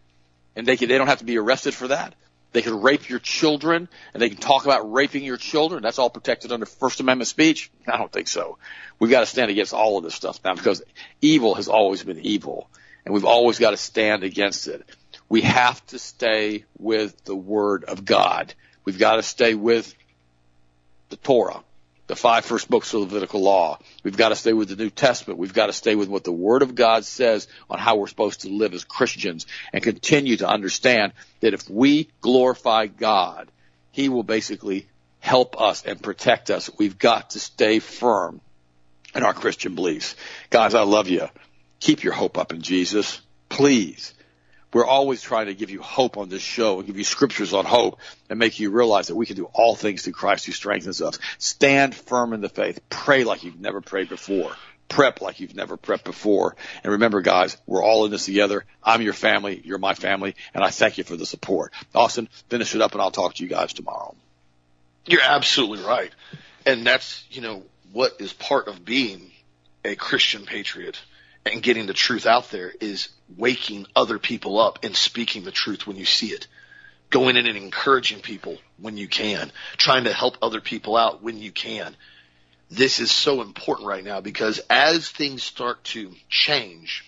and 0.56 0.68
they 0.68 0.78
can, 0.78 0.90
they 0.90 0.98
don't 0.98 1.08
have 1.08 1.20
to 1.20 1.26
be 1.26 1.38
arrested 1.38 1.74
for 1.74 1.90
that. 1.90 2.16
They 2.52 2.62
can 2.62 2.82
rape 2.82 3.10
your 3.10 3.20
children 3.20 3.90
and 4.14 4.22
they 4.22 4.30
can 4.30 4.38
talk 4.38 4.66
about 4.66 4.92
raping 4.92 5.24
your 5.24 5.38
children. 5.38 5.84
That's 5.84 6.00
all 6.00 6.10
protected 6.10 6.52
under 6.52 6.66
First 6.66 7.00
Amendment 7.02 7.28
speech. 7.28 7.70
I 7.88 7.98
don't 7.98 8.12
think 8.12 8.28
so. 8.28 8.58
We've 8.98 9.12
got 9.12 9.22
to 9.22 9.26
stand 9.26 9.52
against 9.52 9.74
all 9.74 9.98
of 9.98 10.04
this 10.04 10.16
stuff 10.16 10.40
now 10.44 10.56
because 10.56 10.82
evil 11.22 11.56
has 11.56 11.68
always 11.68 12.04
been 12.04 12.20
evil 12.20 12.70
and 13.06 13.14
we've 13.14 13.26
always 13.26 13.60
got 13.60 13.72
to 13.72 13.78
stand 13.78 14.24
against 14.24 14.68
it. 14.68 14.84
We 15.28 15.42
have 15.42 15.86
to 15.88 16.00
stay 16.00 16.66
with 16.78 17.26
the 17.26 17.36
word 17.36 17.84
of 17.84 18.06
God. 18.06 18.54
We've 18.86 19.00
got 19.00 19.18
to 19.18 19.24
stay 19.24 19.54
with 19.54 19.94
the 21.10 21.18
Torah 21.18 21.62
the 22.08 22.16
five 22.16 22.46
first 22.46 22.70
books 22.70 22.94
of 22.94 23.02
Levitical 23.02 23.42
law. 23.42 23.80
We've 24.04 24.18
got 24.18 24.30
to 24.30 24.36
stay 24.36 24.54
with 24.54 24.70
the 24.70 24.76
New 24.76 24.90
Testament. 24.90 25.40
We've 25.40 25.54
got 25.54 25.68
to 25.68 25.74
stay 25.74 25.96
with 25.96 26.10
what 26.10 26.24
the 26.24 26.32
Word 26.32 26.62
of 26.62 26.76
God 26.76 27.04
says 27.06 27.48
on 27.70 27.80
how 27.80 27.96
we're 27.96 28.08
supposed 28.08 28.42
to 28.42 28.50
live 28.50 28.74
as 28.74 28.84
Christians 28.84 29.48
and 29.74 29.84
continue 29.84 30.38
to 30.38 30.48
understand 30.48 31.14
that 31.40 31.54
if 31.54 31.70
we 31.70 32.10
glorify 32.22 32.88
God, 32.88 33.50
He 33.92 34.10
will 34.10 34.24
basically 34.24 34.88
help 35.20 35.60
us 35.60 35.84
and 35.84 36.02
protect 36.02 36.52
us. 36.52 36.70
We've 36.78 37.00
got 37.00 37.32
to 37.32 37.40
stay 37.40 37.80
firm 37.80 38.42
in 39.16 39.24
our 39.24 39.34
Christian 39.34 39.74
beliefs. 39.74 40.16
Guys, 40.50 40.76
I 40.76 40.82
love 40.82 41.10
you. 41.10 41.28
Keep 41.80 42.04
your 42.04 42.14
hope 42.14 42.38
up 42.38 42.54
in 42.54 42.62
Jesus. 42.62 43.22
Please. 43.50 44.14
We're 44.76 44.86
always 44.86 45.22
trying 45.22 45.46
to 45.46 45.54
give 45.54 45.70
you 45.70 45.82
hope 45.82 46.18
on 46.18 46.28
this 46.28 46.42
show 46.42 46.80
and 46.80 46.86
give 46.86 46.98
you 46.98 47.06
scriptures 47.06 47.54
on 47.54 47.64
hope 47.64 47.98
and 48.30 48.38
make 48.38 48.60
you 48.60 48.72
realize 48.72 49.08
that 49.08 49.16
we 49.16 49.26
can 49.26 49.38
do 49.38 49.46
all 49.54 49.74
things 49.74 50.02
through 50.02 50.12
Christ 50.12 50.46
who 50.46 50.52
strengthens 50.52 51.02
us. 51.02 51.18
Stand 51.38 51.96
firm 51.96 52.34
in 52.34 52.42
the 52.42 52.50
faith. 52.50 52.82
Pray 52.90 53.24
like 53.24 53.46
you've 53.46 53.58
never 53.58 53.80
prayed 53.80 54.10
before. 54.10 54.52
Prep 54.90 55.22
like 55.22 55.40
you've 55.40 55.56
never 55.56 55.78
prepped 55.78 56.04
before. 56.04 56.58
And 56.84 56.92
remember, 56.92 57.22
guys, 57.22 57.56
we're 57.66 57.82
all 57.82 58.04
in 58.04 58.12
this 58.12 58.26
together. 58.26 58.66
I'm 58.84 59.02
your 59.02 59.14
family. 59.14 59.62
You're 59.64 59.78
my 59.78 59.94
family. 59.94 60.36
And 60.54 60.62
I 60.62 60.72
thank 60.72 60.98
you 60.98 61.06
for 61.06 61.16
the 61.16 61.26
support. 61.26 61.72
Austin, 61.94 62.28
finish 62.50 62.76
it 62.76 62.82
up 62.82 62.92
and 62.92 63.02
I'll 63.02 63.12
talk 63.12 63.36
to 63.36 63.44
you 63.44 63.50
guys 63.50 63.72
tomorrow. 63.72 64.14
You're 65.06 65.24
absolutely 65.24 65.86
right. 65.86 66.12
And 66.66 66.86
that's, 66.86 67.24
you 67.32 67.40
know, 67.40 67.64
what 67.94 68.18
is 68.20 68.34
part 68.34 68.68
of 68.68 68.84
being 68.84 69.32
a 69.86 69.96
Christian 69.96 70.46
patriot 70.46 71.00
and 71.46 71.64
getting 71.64 71.86
the 71.86 71.94
truth 71.94 72.26
out 72.26 72.52
there 72.52 72.74
is 72.82 73.08
waking 73.36 73.88
other 73.96 74.20
people 74.20 74.60
up 74.60 74.80
and 74.84 74.96
speaking 74.96 75.44
the 75.44 75.52
truth 75.52 75.88
when 75.88 75.98
you 75.98 76.06
see 76.06 76.28
it. 76.28 76.48
Going 77.10 77.38
in 77.38 77.46
and 77.46 77.58
encouraging 77.58 78.20
people 78.20 78.58
when 78.78 78.98
you 78.98 79.08
can, 79.08 79.52
trying 79.78 80.06
to 80.06 80.14
help 80.14 80.38
other 80.42 80.60
people 80.60 80.98
out 80.98 81.22
when 81.24 81.38
you 81.38 81.52
can. 81.52 81.96
This 82.70 83.00
is 83.00 83.12
so 83.12 83.42
important 83.42 83.88
right 83.88 84.04
now 84.04 84.22
because 84.22 84.60
as 84.70 85.08
things 85.08 85.44
start 85.44 85.84
to 85.86 86.12
change 86.30 87.06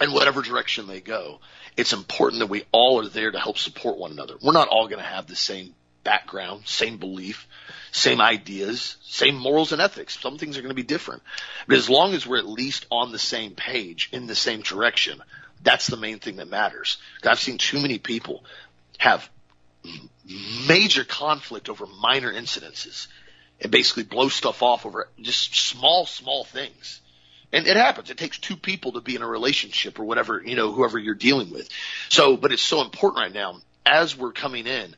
in 0.00 0.12
whatever 0.12 0.42
direction 0.42 0.86
they 0.86 1.00
go, 1.00 1.40
it's 1.76 1.92
important 1.92 2.40
that 2.40 2.48
we 2.48 2.64
all 2.72 3.00
are 3.00 3.08
there 3.08 3.30
to 3.30 3.38
help 3.38 3.58
support 3.58 3.98
one 3.98 4.12
another. 4.12 4.34
We're 4.42 4.52
not 4.52 4.68
all 4.68 4.86
going 4.86 5.02
to 5.02 5.08
have 5.08 5.26
the 5.26 5.36
same 5.36 5.74
background, 6.06 6.62
same 6.66 6.98
belief, 6.98 7.48
same 7.90 8.20
ideas, 8.20 8.96
same 9.02 9.36
morals 9.36 9.72
and 9.72 9.82
ethics. 9.82 10.16
Some 10.20 10.38
things 10.38 10.56
are 10.56 10.62
going 10.62 10.70
to 10.70 10.82
be 10.82 10.84
different. 10.84 11.22
But 11.66 11.78
as 11.78 11.90
long 11.90 12.14
as 12.14 12.24
we're 12.24 12.38
at 12.38 12.46
least 12.46 12.86
on 12.92 13.10
the 13.10 13.18
same 13.18 13.56
page, 13.56 14.08
in 14.12 14.28
the 14.28 14.36
same 14.36 14.60
direction, 14.60 15.20
that's 15.64 15.88
the 15.88 15.96
main 15.96 16.20
thing 16.20 16.36
that 16.36 16.48
matters. 16.48 16.98
I've 17.24 17.40
seen 17.40 17.58
too 17.58 17.80
many 17.80 17.98
people 17.98 18.44
have 18.98 19.28
major 20.68 21.02
conflict 21.02 21.68
over 21.68 21.86
minor 21.86 22.32
incidences 22.32 23.08
and 23.60 23.72
basically 23.72 24.04
blow 24.04 24.28
stuff 24.28 24.62
off 24.62 24.86
over 24.86 25.08
just 25.20 25.56
small, 25.56 26.06
small 26.06 26.44
things. 26.44 27.00
And 27.52 27.66
it 27.66 27.76
happens. 27.76 28.10
It 28.10 28.16
takes 28.16 28.38
two 28.38 28.56
people 28.56 28.92
to 28.92 29.00
be 29.00 29.16
in 29.16 29.22
a 29.22 29.26
relationship 29.26 29.98
or 29.98 30.04
whatever, 30.04 30.40
you 30.44 30.54
know, 30.54 30.70
whoever 30.70 31.00
you're 31.00 31.14
dealing 31.16 31.50
with. 31.50 31.68
So, 32.10 32.36
but 32.36 32.52
it's 32.52 32.62
so 32.62 32.82
important 32.82 33.22
right 33.22 33.34
now 33.34 33.56
as 33.84 34.16
we're 34.16 34.32
coming 34.32 34.68
in 34.68 34.94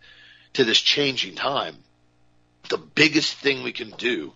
to 0.59 0.65
this 0.65 0.81
changing 0.81 1.37
time. 1.37 1.77
The 2.69 2.79
biggest 2.79 3.35
thing 3.35 3.63
we 3.63 3.71
can 3.71 3.91
do 3.91 4.33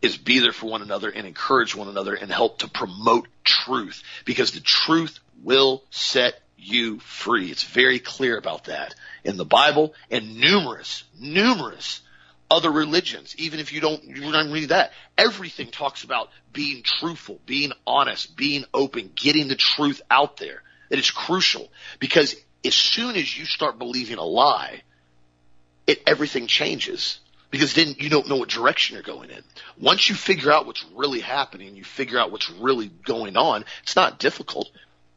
is 0.00 0.16
be 0.16 0.38
there 0.38 0.52
for 0.52 0.66
one 0.66 0.80
another 0.80 1.10
and 1.10 1.26
encourage 1.26 1.74
one 1.74 1.88
another 1.88 2.14
and 2.14 2.30
help 2.30 2.60
to 2.60 2.68
promote 2.68 3.26
truth 3.42 4.04
because 4.24 4.52
the 4.52 4.60
truth 4.60 5.18
will 5.42 5.82
set 5.90 6.40
you 6.56 7.00
free. 7.00 7.50
It's 7.50 7.64
very 7.64 7.98
clear 7.98 8.38
about 8.38 8.66
that 8.66 8.94
in 9.24 9.36
the 9.36 9.44
Bible 9.44 9.94
and 10.08 10.36
numerous, 10.36 11.02
numerous 11.18 12.00
other 12.48 12.70
religions, 12.70 13.34
even 13.36 13.58
if 13.58 13.72
you 13.72 13.80
don't, 13.80 14.04
you 14.04 14.30
don't 14.30 14.52
read 14.52 14.68
that. 14.68 14.92
Everything 15.18 15.66
talks 15.66 16.04
about 16.04 16.30
being 16.52 16.84
truthful, 16.84 17.40
being 17.44 17.72
honest, 17.84 18.36
being 18.36 18.64
open, 18.72 19.10
getting 19.16 19.48
the 19.48 19.56
truth 19.56 20.00
out 20.12 20.36
there. 20.36 20.62
It 20.90 21.00
is 21.00 21.10
crucial 21.10 21.72
because 21.98 22.36
as 22.64 22.74
soon 22.76 23.16
as 23.16 23.36
you 23.36 23.44
start 23.46 23.80
believing 23.80 24.18
a 24.18 24.24
lie, 24.24 24.82
it, 25.86 26.02
everything 26.06 26.46
changes 26.46 27.20
because 27.50 27.74
then 27.74 27.94
you 27.98 28.10
don't 28.10 28.28
know 28.28 28.36
what 28.36 28.48
direction 28.48 28.94
you're 28.94 29.02
going 29.02 29.30
in. 29.30 29.42
Once 29.78 30.08
you 30.08 30.14
figure 30.14 30.52
out 30.52 30.66
what's 30.66 30.84
really 30.94 31.20
happening, 31.20 31.76
you 31.76 31.84
figure 31.84 32.18
out 32.18 32.30
what's 32.32 32.50
really 32.50 32.88
going 33.04 33.36
on, 33.36 33.64
it's 33.82 33.96
not 33.96 34.18
difficult. 34.18 34.70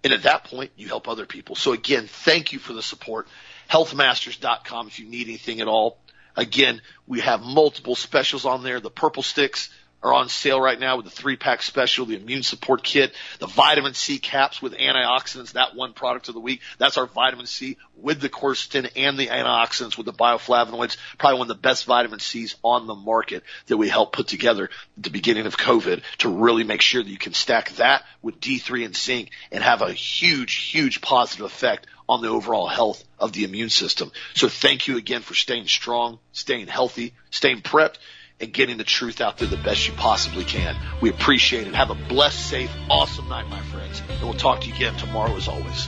And 0.03 0.13
at 0.13 0.23
that 0.23 0.45
point, 0.45 0.71
you 0.77 0.87
help 0.87 1.07
other 1.07 1.25
people. 1.25 1.55
So 1.55 1.73
again, 1.73 2.07
thank 2.07 2.53
you 2.53 2.59
for 2.59 2.73
the 2.73 2.81
support. 2.81 3.27
Healthmasters.com 3.69 4.87
if 4.87 4.99
you 4.99 5.07
need 5.07 5.27
anything 5.27 5.59
at 5.59 5.67
all. 5.67 5.97
Again, 6.35 6.81
we 7.05 7.19
have 7.19 7.41
multiple 7.41 7.95
specials 7.95 8.45
on 8.45 8.63
there. 8.63 8.79
The 8.79 8.89
purple 8.89 9.23
sticks 9.23 9.69
are 10.01 10.13
on 10.13 10.29
sale 10.29 10.61
right 10.61 10.79
now 10.79 10.95
with 10.95 11.05
the 11.05 11.11
three 11.11 11.35
pack 11.35 11.61
special, 11.61 12.05
the 12.05 12.15
immune 12.15 12.43
support 12.43 12.83
kit, 12.83 13.13
the 13.39 13.47
vitamin 13.47 13.93
C 13.93 14.17
caps 14.17 14.61
with 14.61 14.73
antioxidants, 14.73 15.53
that 15.53 15.75
one 15.75 15.93
product 15.93 16.29
of 16.29 16.35
the 16.35 16.39
week. 16.39 16.61
That's 16.77 16.97
our 16.97 17.05
vitamin 17.05 17.45
C 17.45 17.77
with 17.97 18.21
the 18.21 18.29
quercetin 18.29 18.89
and 18.95 19.17
the 19.17 19.27
antioxidants 19.27 19.97
with 19.97 20.05
the 20.05 20.13
bioflavonoids. 20.13 20.97
Probably 21.17 21.39
one 21.39 21.49
of 21.49 21.55
the 21.55 21.61
best 21.61 21.85
vitamin 21.85 22.19
C's 22.19 22.55
on 22.63 22.87
the 22.87 22.95
market 22.95 23.43
that 23.67 23.77
we 23.77 23.89
helped 23.89 24.13
put 24.13 24.27
together 24.27 24.65
at 24.65 25.03
the 25.03 25.09
beginning 25.09 25.45
of 25.45 25.57
COVID 25.57 26.01
to 26.19 26.29
really 26.29 26.63
make 26.63 26.81
sure 26.81 27.03
that 27.03 27.09
you 27.09 27.17
can 27.17 27.33
stack 27.33 27.71
that 27.71 28.03
with 28.21 28.39
D3 28.39 28.85
and 28.85 28.95
zinc 28.95 29.31
and 29.51 29.63
have 29.63 29.81
a 29.81 29.91
huge, 29.91 30.55
huge 30.55 31.01
positive 31.01 31.45
effect 31.45 31.87
on 32.07 32.21
the 32.21 32.29
overall 32.29 32.67
health 32.67 33.03
of 33.19 33.33
the 33.33 33.43
immune 33.43 33.69
system. 33.69 34.11
So 34.33 34.47
thank 34.47 34.87
you 34.87 34.97
again 34.97 35.21
for 35.21 35.35
staying 35.35 35.67
strong, 35.67 36.19
staying 36.31 36.67
healthy, 36.67 37.13
staying 37.29 37.61
prepped 37.61 37.97
and 38.39 38.53
getting 38.53 38.77
the 38.77 38.83
truth 38.83 39.21
out 39.21 39.37
there 39.37 39.47
the 39.47 39.57
best 39.57 39.87
you 39.87 39.93
possibly 39.93 40.43
can. 40.43 40.75
We 41.01 41.09
appreciate 41.09 41.67
it. 41.67 41.75
Have 41.75 41.89
a 41.89 41.95
blessed, 41.95 42.49
safe, 42.49 42.71
awesome 42.89 43.27
night, 43.27 43.47
my 43.49 43.61
friends. 43.61 44.01
And 44.09 44.21
we'll 44.21 44.33
talk 44.33 44.61
to 44.61 44.67
you 44.67 44.75
again 44.75 44.95
tomorrow 44.95 45.35
as 45.35 45.47
always. 45.47 45.87